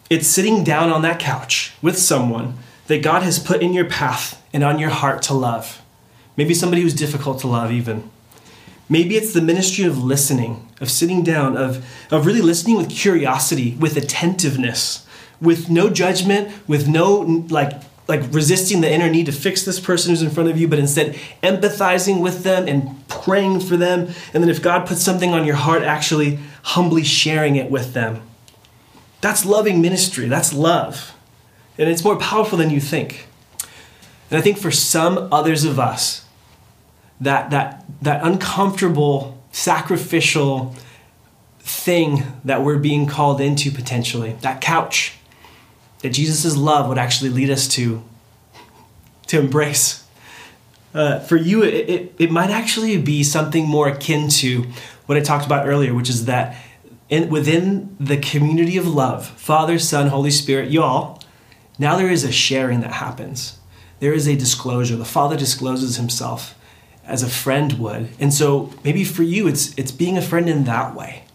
it's 0.09 0.27
sitting 0.27 0.65
down 0.65 0.89
on 0.89 1.03
that 1.03 1.19
couch 1.19 1.73
with 1.81 1.97
someone 1.97 2.57
that 2.87 3.01
God 3.01 3.23
has 3.23 3.39
put 3.39 3.61
in 3.61 3.71
your 3.71 3.85
path 3.85 4.45
and 4.51 4.61
on 4.61 4.77
your 4.77 4.89
heart 4.89 5.21
to 5.23 5.33
love. 5.33 5.81
Maybe 6.41 6.55
somebody 6.55 6.81
who's 6.81 6.95
difficult 6.95 7.37
to 7.41 7.47
love, 7.47 7.71
even. 7.71 8.09
Maybe 8.89 9.15
it's 9.15 9.31
the 9.31 9.43
ministry 9.43 9.85
of 9.85 10.03
listening, 10.03 10.67
of 10.81 10.89
sitting 10.89 11.23
down, 11.23 11.55
of, 11.55 11.85
of 12.09 12.25
really 12.25 12.41
listening 12.41 12.77
with 12.77 12.89
curiosity, 12.89 13.75
with 13.75 13.95
attentiveness, 13.95 15.05
with 15.39 15.69
no 15.69 15.91
judgment, 15.91 16.51
with 16.67 16.87
no 16.87 17.45
like 17.49 17.73
like 18.07 18.21
resisting 18.33 18.81
the 18.81 18.91
inner 18.91 19.07
need 19.07 19.27
to 19.27 19.31
fix 19.31 19.61
this 19.61 19.79
person 19.79 20.09
who's 20.09 20.23
in 20.23 20.31
front 20.31 20.49
of 20.49 20.57
you, 20.57 20.67
but 20.67 20.79
instead 20.79 21.13
empathizing 21.43 22.23
with 22.23 22.41
them 22.41 22.67
and 22.67 23.07
praying 23.07 23.59
for 23.59 23.77
them. 23.77 24.07
And 24.33 24.41
then 24.43 24.49
if 24.49 24.63
God 24.63 24.87
puts 24.87 25.03
something 25.03 25.35
on 25.35 25.45
your 25.45 25.57
heart, 25.57 25.83
actually 25.83 26.39
humbly 26.63 27.03
sharing 27.03 27.55
it 27.55 27.69
with 27.69 27.93
them. 27.93 28.23
That's 29.21 29.45
loving 29.45 29.79
ministry. 29.79 30.27
That's 30.27 30.53
love. 30.53 31.13
And 31.77 31.87
it's 31.87 32.03
more 32.03 32.17
powerful 32.17 32.57
than 32.57 32.71
you 32.71 32.81
think. 32.81 33.27
And 34.31 34.39
I 34.39 34.41
think 34.41 34.57
for 34.57 34.71
some 34.71 35.31
others 35.31 35.65
of 35.65 35.79
us, 35.79 36.25
that, 37.21 37.51
that, 37.51 37.85
that 38.01 38.23
uncomfortable, 38.23 39.41
sacrificial 39.51 40.75
thing 41.59 42.23
that 42.43 42.61
we're 42.63 42.79
being 42.79 43.05
called 43.07 43.39
into 43.39 43.71
potentially, 43.71 44.33
that 44.41 44.59
couch 44.59 45.17
that 45.99 46.09
Jesus' 46.09 46.57
love 46.57 46.89
would 46.89 46.97
actually 46.97 47.29
lead 47.29 47.49
us 47.49 47.67
to, 47.69 48.03
to 49.27 49.39
embrace. 49.39 50.05
Uh, 50.93 51.19
for 51.19 51.37
you, 51.37 51.63
it, 51.63 51.89
it, 51.89 52.15
it 52.17 52.31
might 52.31 52.49
actually 52.49 52.97
be 52.97 53.23
something 53.23 53.65
more 53.65 53.87
akin 53.87 54.27
to 54.27 54.65
what 55.05 55.17
I 55.17 55.21
talked 55.21 55.45
about 55.45 55.67
earlier, 55.67 55.93
which 55.93 56.09
is 56.09 56.25
that 56.25 56.57
in, 57.07 57.29
within 57.29 57.95
the 57.99 58.17
community 58.17 58.77
of 58.77 58.87
love, 58.87 59.27
Father, 59.27 59.79
Son, 59.79 60.07
Holy 60.07 60.31
Spirit, 60.31 60.71
y'all, 60.71 61.21
now 61.77 61.95
there 61.95 62.09
is 62.09 62.23
a 62.23 62.31
sharing 62.31 62.81
that 62.81 62.93
happens 62.93 63.59
there 64.01 64.13
is 64.13 64.27
a 64.27 64.35
disclosure. 64.35 64.97
The 64.97 65.05
Father 65.05 65.37
discloses 65.37 65.95
himself 65.95 66.55
as 67.11 67.23
a 67.23 67.29
friend 67.29 67.73
would. 67.73 68.09
And 68.19 68.33
so 68.33 68.73
maybe 68.83 69.03
for 69.03 69.23
you, 69.23 69.47
it's, 69.47 69.77
it's 69.77 69.91
being 69.91 70.17
a 70.17 70.21
friend 70.21 70.49
in 70.49 70.63
that 70.63 70.95
way. 70.95 71.25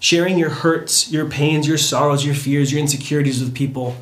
Sharing 0.00 0.38
your 0.38 0.50
hurts, 0.50 1.10
your 1.10 1.28
pains, 1.28 1.66
your 1.66 1.78
sorrows, 1.78 2.24
your 2.24 2.34
fears, 2.34 2.70
your 2.70 2.80
insecurities 2.80 3.42
with 3.42 3.54
people. 3.54 3.96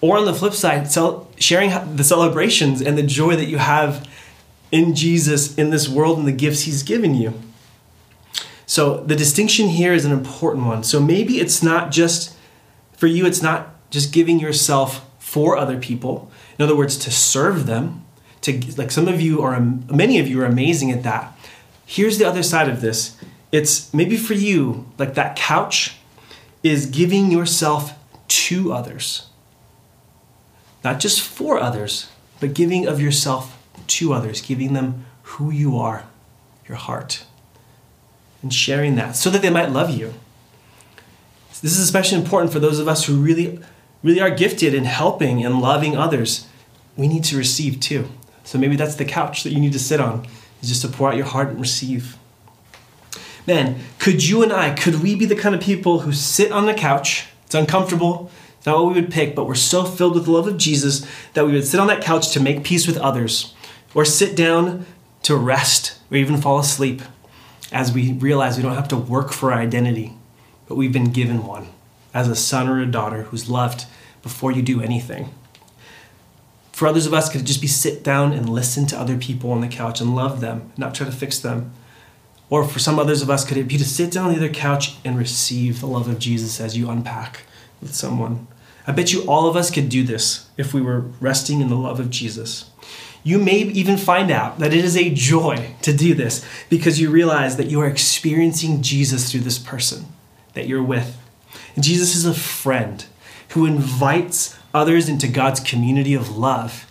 Or 0.00 0.16
on 0.16 0.24
the 0.24 0.34
flip 0.34 0.54
side, 0.54 0.90
sharing 1.38 1.96
the 1.96 2.04
celebrations 2.04 2.80
and 2.80 2.96
the 2.96 3.02
joy 3.02 3.36
that 3.36 3.46
you 3.46 3.58
have 3.58 4.08
in 4.72 4.94
Jesus 4.94 5.54
in 5.56 5.70
this 5.70 5.88
world 5.88 6.18
and 6.18 6.26
the 6.26 6.32
gifts 6.32 6.62
he's 6.62 6.82
given 6.82 7.14
you. 7.14 7.34
So 8.66 8.98
the 8.98 9.16
distinction 9.16 9.68
here 9.68 9.92
is 9.92 10.04
an 10.04 10.12
important 10.12 10.66
one. 10.66 10.84
So 10.84 11.00
maybe 11.00 11.38
it's 11.38 11.62
not 11.62 11.90
just, 11.90 12.36
for 12.96 13.06
you, 13.08 13.26
it's 13.26 13.42
not 13.42 13.74
just 13.90 14.12
giving 14.12 14.38
yourself 14.38 15.04
for 15.18 15.56
other 15.56 15.78
people, 15.78 16.30
in 16.58 16.64
other 16.64 16.76
words, 16.76 16.96
to 16.98 17.10
serve 17.10 17.66
them. 17.66 18.04
To 18.42 18.60
like 18.76 18.90
some 18.90 19.08
of 19.08 19.20
you 19.20 19.42
are, 19.42 19.60
many 19.60 20.18
of 20.18 20.26
you 20.28 20.40
are 20.40 20.46
amazing 20.46 20.90
at 20.90 21.02
that. 21.02 21.36
Here's 21.84 22.18
the 22.18 22.24
other 22.24 22.42
side 22.42 22.68
of 22.68 22.80
this. 22.80 23.16
It's 23.52 23.92
maybe 23.92 24.16
for 24.16 24.34
you, 24.34 24.86
like 24.96 25.14
that 25.14 25.36
couch 25.36 25.96
is 26.62 26.86
giving 26.86 27.30
yourself 27.30 27.92
to 28.28 28.72
others. 28.72 29.26
Not 30.84 31.00
just 31.00 31.20
for 31.20 31.58
others, 31.58 32.08
but 32.38 32.54
giving 32.54 32.86
of 32.86 33.00
yourself 33.00 33.58
to 33.86 34.12
others, 34.12 34.40
giving 34.40 34.72
them 34.72 35.04
who 35.22 35.50
you 35.50 35.76
are, 35.76 36.04
your 36.66 36.76
heart, 36.76 37.24
and 38.42 38.52
sharing 38.52 38.94
that 38.96 39.16
so 39.16 39.30
that 39.30 39.42
they 39.42 39.50
might 39.50 39.70
love 39.70 39.90
you. 39.90 40.14
This 41.62 41.72
is 41.72 41.80
especially 41.80 42.18
important 42.18 42.52
for 42.52 42.60
those 42.60 42.78
of 42.78 42.88
us 42.88 43.04
who 43.04 43.20
really, 43.20 43.60
really 44.02 44.20
are 44.20 44.30
gifted 44.30 44.72
in 44.72 44.84
helping 44.84 45.44
and 45.44 45.60
loving 45.60 45.96
others 45.96 46.46
we 46.96 47.08
need 47.08 47.24
to 47.24 47.36
receive 47.36 47.80
too. 47.80 48.08
So 48.44 48.58
maybe 48.58 48.76
that's 48.76 48.96
the 48.96 49.04
couch 49.04 49.42
that 49.42 49.52
you 49.52 49.60
need 49.60 49.72
to 49.72 49.78
sit 49.78 50.00
on, 50.00 50.26
is 50.62 50.68
just 50.68 50.82
to 50.82 50.88
pour 50.88 51.08
out 51.08 51.16
your 51.16 51.26
heart 51.26 51.48
and 51.48 51.60
receive. 51.60 52.16
Man, 53.46 53.80
could 53.98 54.26
you 54.26 54.42
and 54.42 54.52
I, 54.52 54.74
could 54.74 55.02
we 55.02 55.14
be 55.14 55.24
the 55.24 55.36
kind 55.36 55.54
of 55.54 55.60
people 55.60 56.00
who 56.00 56.12
sit 56.12 56.52
on 56.52 56.66
the 56.66 56.74
couch? 56.74 57.28
It's 57.46 57.54
uncomfortable, 57.54 58.30
it's 58.56 58.66
not 58.66 58.82
what 58.82 58.94
we 58.94 59.00
would 59.00 59.10
pick, 59.10 59.34
but 59.34 59.46
we're 59.46 59.54
so 59.54 59.84
filled 59.84 60.14
with 60.14 60.26
the 60.26 60.30
love 60.30 60.46
of 60.46 60.58
Jesus 60.58 61.06
that 61.32 61.46
we 61.46 61.52
would 61.52 61.66
sit 61.66 61.80
on 61.80 61.86
that 61.88 62.02
couch 62.02 62.30
to 62.32 62.40
make 62.40 62.62
peace 62.62 62.86
with 62.86 62.98
others, 62.98 63.54
or 63.94 64.04
sit 64.04 64.36
down 64.36 64.86
to 65.22 65.36
rest 65.36 65.98
or 66.10 66.16
even 66.16 66.40
fall 66.40 66.58
asleep 66.58 67.02
as 67.72 67.92
we 67.92 68.12
realize 68.12 68.56
we 68.56 68.62
don't 68.62 68.74
have 68.74 68.88
to 68.88 68.96
work 68.96 69.32
for 69.32 69.52
our 69.52 69.58
identity, 69.58 70.12
but 70.66 70.76
we've 70.76 70.92
been 70.92 71.12
given 71.12 71.46
one 71.46 71.68
as 72.12 72.28
a 72.28 72.36
son 72.36 72.68
or 72.68 72.80
a 72.80 72.86
daughter 72.86 73.22
who's 73.24 73.48
loved 73.48 73.86
before 74.22 74.52
you 74.52 74.62
do 74.62 74.82
anything. 74.82 75.32
For 76.80 76.86
others 76.86 77.04
of 77.04 77.12
us, 77.12 77.28
could 77.28 77.42
it 77.42 77.44
just 77.44 77.60
be 77.60 77.66
sit 77.66 78.02
down 78.02 78.32
and 78.32 78.48
listen 78.48 78.86
to 78.86 78.98
other 78.98 79.18
people 79.18 79.52
on 79.52 79.60
the 79.60 79.68
couch 79.68 80.00
and 80.00 80.16
love 80.16 80.40
them, 80.40 80.72
not 80.78 80.94
try 80.94 81.04
to 81.04 81.12
fix 81.12 81.38
them? 81.38 81.72
Or 82.48 82.64
for 82.64 82.78
some 82.78 82.98
others 82.98 83.20
of 83.20 83.28
us, 83.28 83.44
could 83.44 83.58
it 83.58 83.68
be 83.68 83.76
to 83.76 83.84
sit 83.84 84.10
down 84.10 84.28
on 84.28 84.32
the 84.32 84.38
other 84.38 84.48
couch 84.48 84.96
and 85.04 85.18
receive 85.18 85.80
the 85.80 85.86
love 85.86 86.08
of 86.08 86.18
Jesus 86.18 86.58
as 86.58 86.78
you 86.78 86.88
unpack 86.88 87.42
with 87.82 87.94
someone? 87.94 88.46
I 88.86 88.92
bet 88.92 89.12
you 89.12 89.24
all 89.24 89.46
of 89.46 89.56
us 89.56 89.70
could 89.70 89.90
do 89.90 90.04
this 90.04 90.48
if 90.56 90.72
we 90.72 90.80
were 90.80 91.00
resting 91.20 91.60
in 91.60 91.68
the 91.68 91.76
love 91.76 92.00
of 92.00 92.08
Jesus. 92.08 92.70
You 93.22 93.38
may 93.38 93.58
even 93.58 93.98
find 93.98 94.30
out 94.30 94.58
that 94.60 94.72
it 94.72 94.82
is 94.82 94.96
a 94.96 95.10
joy 95.10 95.74
to 95.82 95.94
do 95.94 96.14
this 96.14 96.42
because 96.70 96.98
you 96.98 97.10
realize 97.10 97.58
that 97.58 97.68
you 97.68 97.82
are 97.82 97.88
experiencing 97.88 98.80
Jesus 98.80 99.30
through 99.30 99.42
this 99.42 99.58
person 99.58 100.06
that 100.54 100.66
you're 100.66 100.82
with. 100.82 101.18
And 101.74 101.84
Jesus 101.84 102.16
is 102.16 102.24
a 102.24 102.32
friend 102.32 103.04
who 103.50 103.66
invites 103.66 104.56
others 104.72 105.08
into 105.08 105.28
God's 105.28 105.60
community 105.60 106.14
of 106.14 106.36
love. 106.36 106.90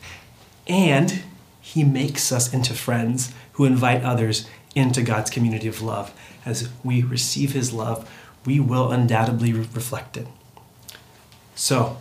And 0.68 1.24
he 1.62 1.84
makes 1.84 2.32
us 2.32 2.54
into 2.54 2.74
friends 2.74 3.34
who 3.54 3.66
invite 3.66 4.04
others 4.04 4.48
into 4.76 5.02
God's 5.02 5.30
community 5.30 5.68
of 5.68 5.82
love. 5.82 6.14
As 6.46 6.70
we 6.84 7.02
receive 7.02 7.54
his 7.54 7.74
love, 7.74 8.10
we 8.46 8.60
will 8.60 8.92
undoubtedly 8.92 9.54
reflect 9.54 10.18
it. 10.18 10.28
So, 11.56 11.98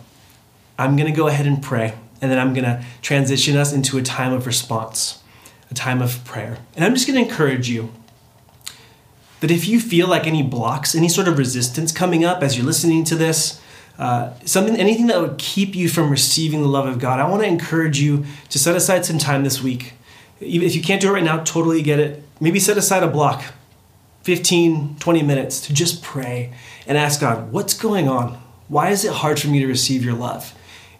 I'm 0.77 0.95
going 0.95 1.11
to 1.11 1.15
go 1.15 1.27
ahead 1.27 1.45
and 1.45 1.61
pray, 1.61 1.95
and 2.21 2.31
then 2.31 2.39
I'm 2.39 2.53
going 2.53 2.63
to 2.63 2.83
transition 3.01 3.57
us 3.57 3.73
into 3.73 3.97
a 3.97 4.01
time 4.01 4.31
of 4.31 4.47
response, 4.47 5.21
a 5.69 5.73
time 5.73 6.01
of 6.01 6.23
prayer. 6.23 6.57
And 6.75 6.85
I'm 6.85 6.93
just 6.93 7.05
going 7.05 7.21
to 7.21 7.29
encourage 7.29 7.69
you 7.69 7.91
that 9.41 9.51
if 9.51 9.67
you 9.67 9.79
feel 9.79 10.07
like 10.07 10.25
any 10.25 10.41
blocks, 10.41 10.95
any 10.95 11.09
sort 11.09 11.27
of 11.27 11.37
resistance 11.37 11.91
coming 11.91 12.23
up 12.23 12.41
as 12.41 12.57
you're 12.57 12.65
listening 12.65 13.03
to 13.05 13.15
this, 13.15 13.61
uh, 13.99 14.33
something, 14.45 14.77
anything 14.77 15.07
that 15.07 15.19
would 15.19 15.37
keep 15.37 15.75
you 15.75 15.89
from 15.89 16.09
receiving 16.09 16.61
the 16.61 16.69
love 16.69 16.87
of 16.87 16.99
God, 16.99 17.19
I 17.19 17.27
want 17.27 17.43
to 17.43 17.47
encourage 17.47 17.99
you 17.99 18.25
to 18.47 18.57
set 18.57 18.75
aside 18.75 19.05
some 19.05 19.17
time 19.17 19.43
this 19.43 19.61
week. 19.61 19.93
Even 20.39 20.65
if 20.65 20.73
you 20.73 20.81
can't 20.81 21.01
do 21.01 21.09
it 21.09 21.11
right 21.11 21.23
now, 21.23 21.43
totally 21.43 21.81
get 21.81 21.99
it. 21.99 22.23
Maybe 22.39 22.59
set 22.59 22.77
aside 22.77 23.03
a 23.03 23.09
block, 23.09 23.43
15, 24.23 24.95
20 24.99 25.21
minutes 25.21 25.59
to 25.67 25.73
just 25.73 26.01
pray 26.01 26.53
and 26.87 26.97
ask 26.97 27.19
God, 27.19 27.51
what's 27.51 27.73
going 27.73 28.07
on? 28.07 28.41
Why 28.69 28.89
is 28.89 29.03
it 29.03 29.11
hard 29.11 29.37
for 29.37 29.49
me 29.49 29.59
to 29.59 29.67
receive 29.67 30.05
your 30.05 30.13
love? 30.13 30.55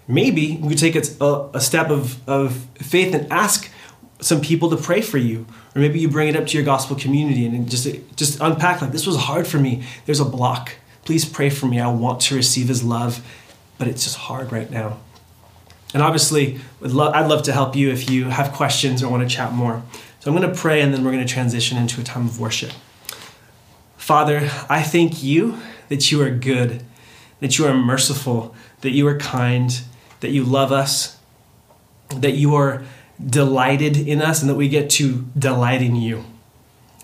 Maybe 0.06 0.58
we 0.62 0.70
could 0.70 0.78
take 0.78 0.96
a, 0.98 1.50
a 1.54 1.62
step 1.62 1.90
of, 1.90 2.28
of 2.28 2.68
faith 2.80 3.16
and 3.16 3.32
ask 3.32 3.72
some 4.20 4.42
people 4.42 4.70
to 4.72 4.76
pray 4.76 5.00
for 5.00 5.18
you 5.18 5.46
or 5.74 5.80
maybe 5.80 6.00
you 6.00 6.10
bring 6.10 6.28
it 6.28 6.36
up 6.36 6.48
to 6.48 6.58
your 6.58 6.66
gospel 6.66 6.98
community 6.98 7.46
and 7.46 7.70
just 7.70 7.88
just 8.18 8.38
unpack 8.42 8.82
like 8.82 8.92
this 8.92 9.08
was 9.08 9.16
hard 9.16 9.48
for 9.48 9.58
me 9.58 9.82
there's 10.06 10.20
a 10.20 10.26
block 10.26 10.74
please 11.10 11.26
pray 11.26 11.50
for 11.50 11.66
me. 11.66 11.80
I 11.80 11.88
want 11.88 12.20
to 12.22 12.36
receive 12.36 12.68
his 12.68 12.84
love 12.84 13.26
but 13.80 13.88
it's 13.88 14.04
just 14.04 14.16
hard 14.16 14.52
right 14.52 14.70
now. 14.70 15.00
And 15.92 16.04
obviously 16.04 16.60
i'd 16.84 16.92
love 16.92 17.42
to 17.46 17.52
help 17.52 17.76
you 17.76 17.90
if 17.90 18.12
you 18.12 18.26
have 18.26 18.54
questions 18.54 19.02
or 19.02 19.10
want 19.10 19.28
to 19.28 19.36
chat 19.36 19.52
more. 19.52 19.82
So 20.20 20.30
i'm 20.30 20.38
going 20.38 20.48
to 20.48 20.56
pray 20.56 20.82
and 20.82 20.94
then 20.94 21.04
we're 21.04 21.12
going 21.12 21.26
to 21.26 21.34
transition 21.34 21.80
into 21.80 22.00
a 22.00 22.04
time 22.04 22.28
of 22.28 22.40
worship. 22.40 22.74
Father 23.98 24.52
i 24.70 24.84
thank 24.84 25.24
you 25.24 25.58
that 25.88 26.12
you 26.12 26.22
are 26.22 26.30
good 26.30 26.86
that 27.40 27.58
you 27.58 27.66
are 27.66 27.74
merciful 27.74 28.54
that 28.82 28.92
you 28.92 29.08
are 29.08 29.18
kind 29.18 29.82
that 30.20 30.30
you 30.30 30.44
love 30.44 30.72
us 30.72 31.18
that 32.10 32.34
you 32.34 32.54
are 32.54 32.84
delighted 33.20 33.98
in 33.98 34.22
us 34.22 34.42
and 34.42 34.50
that 34.52 34.56
we 34.56 34.70
get 34.70 34.92
to 34.92 35.26
delight 35.36 35.82
in 35.82 35.96
you. 35.96 36.24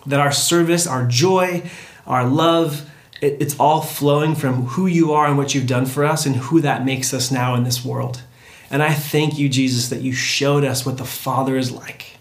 That 0.05 0.19
our 0.19 0.31
service, 0.31 0.85
our 0.85 1.07
joy, 1.07 1.63
our 2.05 2.23
love, 2.23 2.87
it, 3.21 3.41
it's 3.41 3.59
all 3.59 3.81
flowing 3.81 4.35
from 4.35 4.65
who 4.65 4.87
you 4.87 5.13
are 5.13 5.27
and 5.27 5.37
what 5.37 5.55
you've 5.55 5.67
done 5.67 5.85
for 5.85 6.05
us 6.05 6.25
and 6.25 6.35
who 6.35 6.61
that 6.61 6.85
makes 6.85 7.13
us 7.13 7.31
now 7.31 7.55
in 7.55 7.63
this 7.63 7.83
world. 7.83 8.21
And 8.69 8.81
I 8.81 8.93
thank 8.93 9.37
you, 9.37 9.47
Jesus, 9.47 9.89
that 9.89 10.01
you 10.01 10.11
showed 10.11 10.63
us 10.63 10.85
what 10.85 10.97
the 10.97 11.05
Father 11.05 11.57
is 11.57 11.71
like. 11.71 12.17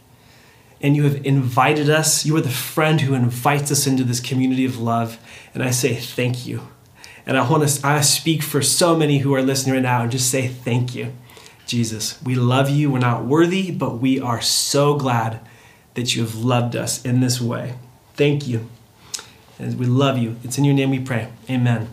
And 0.80 0.94
you 0.94 1.04
have 1.04 1.24
invited 1.24 1.88
us. 1.88 2.26
You 2.26 2.36
are 2.36 2.42
the 2.42 2.50
friend 2.50 3.00
who 3.00 3.14
invites 3.14 3.72
us 3.72 3.86
into 3.86 4.04
this 4.04 4.20
community 4.20 4.66
of 4.66 4.78
love. 4.78 5.18
And 5.54 5.62
I 5.62 5.70
say 5.70 5.94
thank 5.94 6.46
you. 6.46 6.68
And 7.26 7.38
I 7.38 7.50
want 7.50 7.66
to 7.66 7.86
I 7.86 8.02
speak 8.02 8.42
for 8.42 8.60
so 8.60 8.94
many 8.94 9.18
who 9.18 9.34
are 9.34 9.42
listening 9.42 9.74
right 9.74 9.82
now 9.82 10.02
and 10.02 10.12
just 10.12 10.30
say 10.30 10.46
thank 10.48 10.94
you. 10.94 11.14
Jesus, 11.66 12.22
we 12.22 12.34
love 12.34 12.68
you. 12.68 12.90
We're 12.90 12.98
not 12.98 13.24
worthy, 13.24 13.70
but 13.70 13.98
we 13.98 14.20
are 14.20 14.42
so 14.42 14.94
glad 14.96 15.40
that 15.94 16.14
you 16.14 16.22
have 16.22 16.34
loved 16.34 16.76
us 16.76 17.02
in 17.02 17.20
this 17.20 17.40
way. 17.40 17.74
Thank 18.14 18.46
you. 18.46 18.68
And 19.58 19.78
we 19.78 19.86
love 19.86 20.18
you. 20.18 20.36
It's 20.42 20.58
in 20.58 20.64
your 20.64 20.74
name 20.74 20.90
we 20.90 21.00
pray. 21.00 21.28
Amen. 21.48 21.88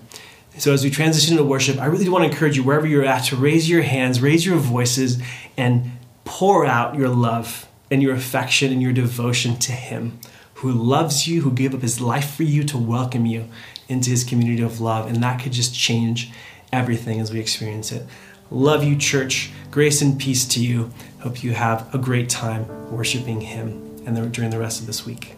So, 0.57 0.73
as 0.73 0.83
we 0.83 0.89
transition 0.89 1.37
to 1.37 1.43
worship, 1.43 1.79
I 1.79 1.85
really 1.85 2.03
do 2.03 2.11
want 2.11 2.25
to 2.25 2.29
encourage 2.29 2.57
you, 2.57 2.63
wherever 2.63 2.85
you're 2.85 3.05
at, 3.05 3.25
to 3.25 3.35
raise 3.35 3.69
your 3.69 3.83
hands, 3.83 4.21
raise 4.21 4.45
your 4.45 4.57
voices, 4.57 5.21
and 5.57 5.91
pour 6.25 6.65
out 6.65 6.95
your 6.95 7.07
love 7.07 7.67
and 7.89 8.03
your 8.03 8.13
affection 8.13 8.71
and 8.71 8.81
your 8.81 8.91
devotion 8.91 9.57
to 9.59 9.71
Him 9.71 10.19
who 10.61 10.71
loves 10.71 11.27
you, 11.27 11.41
who 11.41 11.51
gave 11.51 11.73
up 11.73 11.81
His 11.81 11.99
life 11.99 12.35
for 12.35 12.43
you 12.43 12.63
to 12.65 12.77
welcome 12.77 13.25
you 13.25 13.47
into 13.89 14.11
His 14.11 14.23
community 14.23 14.61
of 14.61 14.79
love. 14.79 15.07
And 15.07 15.23
that 15.23 15.41
could 15.41 15.53
just 15.53 15.73
change 15.73 16.31
everything 16.71 17.19
as 17.19 17.33
we 17.33 17.39
experience 17.39 17.91
it. 17.91 18.05
Love 18.51 18.83
you, 18.83 18.95
church. 18.95 19.51
Grace 19.71 20.03
and 20.03 20.19
peace 20.19 20.45
to 20.45 20.63
you. 20.63 20.91
Hope 21.21 21.43
you 21.43 21.53
have 21.53 21.93
a 21.95 21.97
great 21.97 22.29
time 22.29 22.91
worshiping 22.91 23.41
Him 23.41 24.03
and 24.05 24.31
during 24.31 24.51
the 24.51 24.59
rest 24.59 24.81
of 24.81 24.87
this 24.87 25.03
week. 25.03 25.35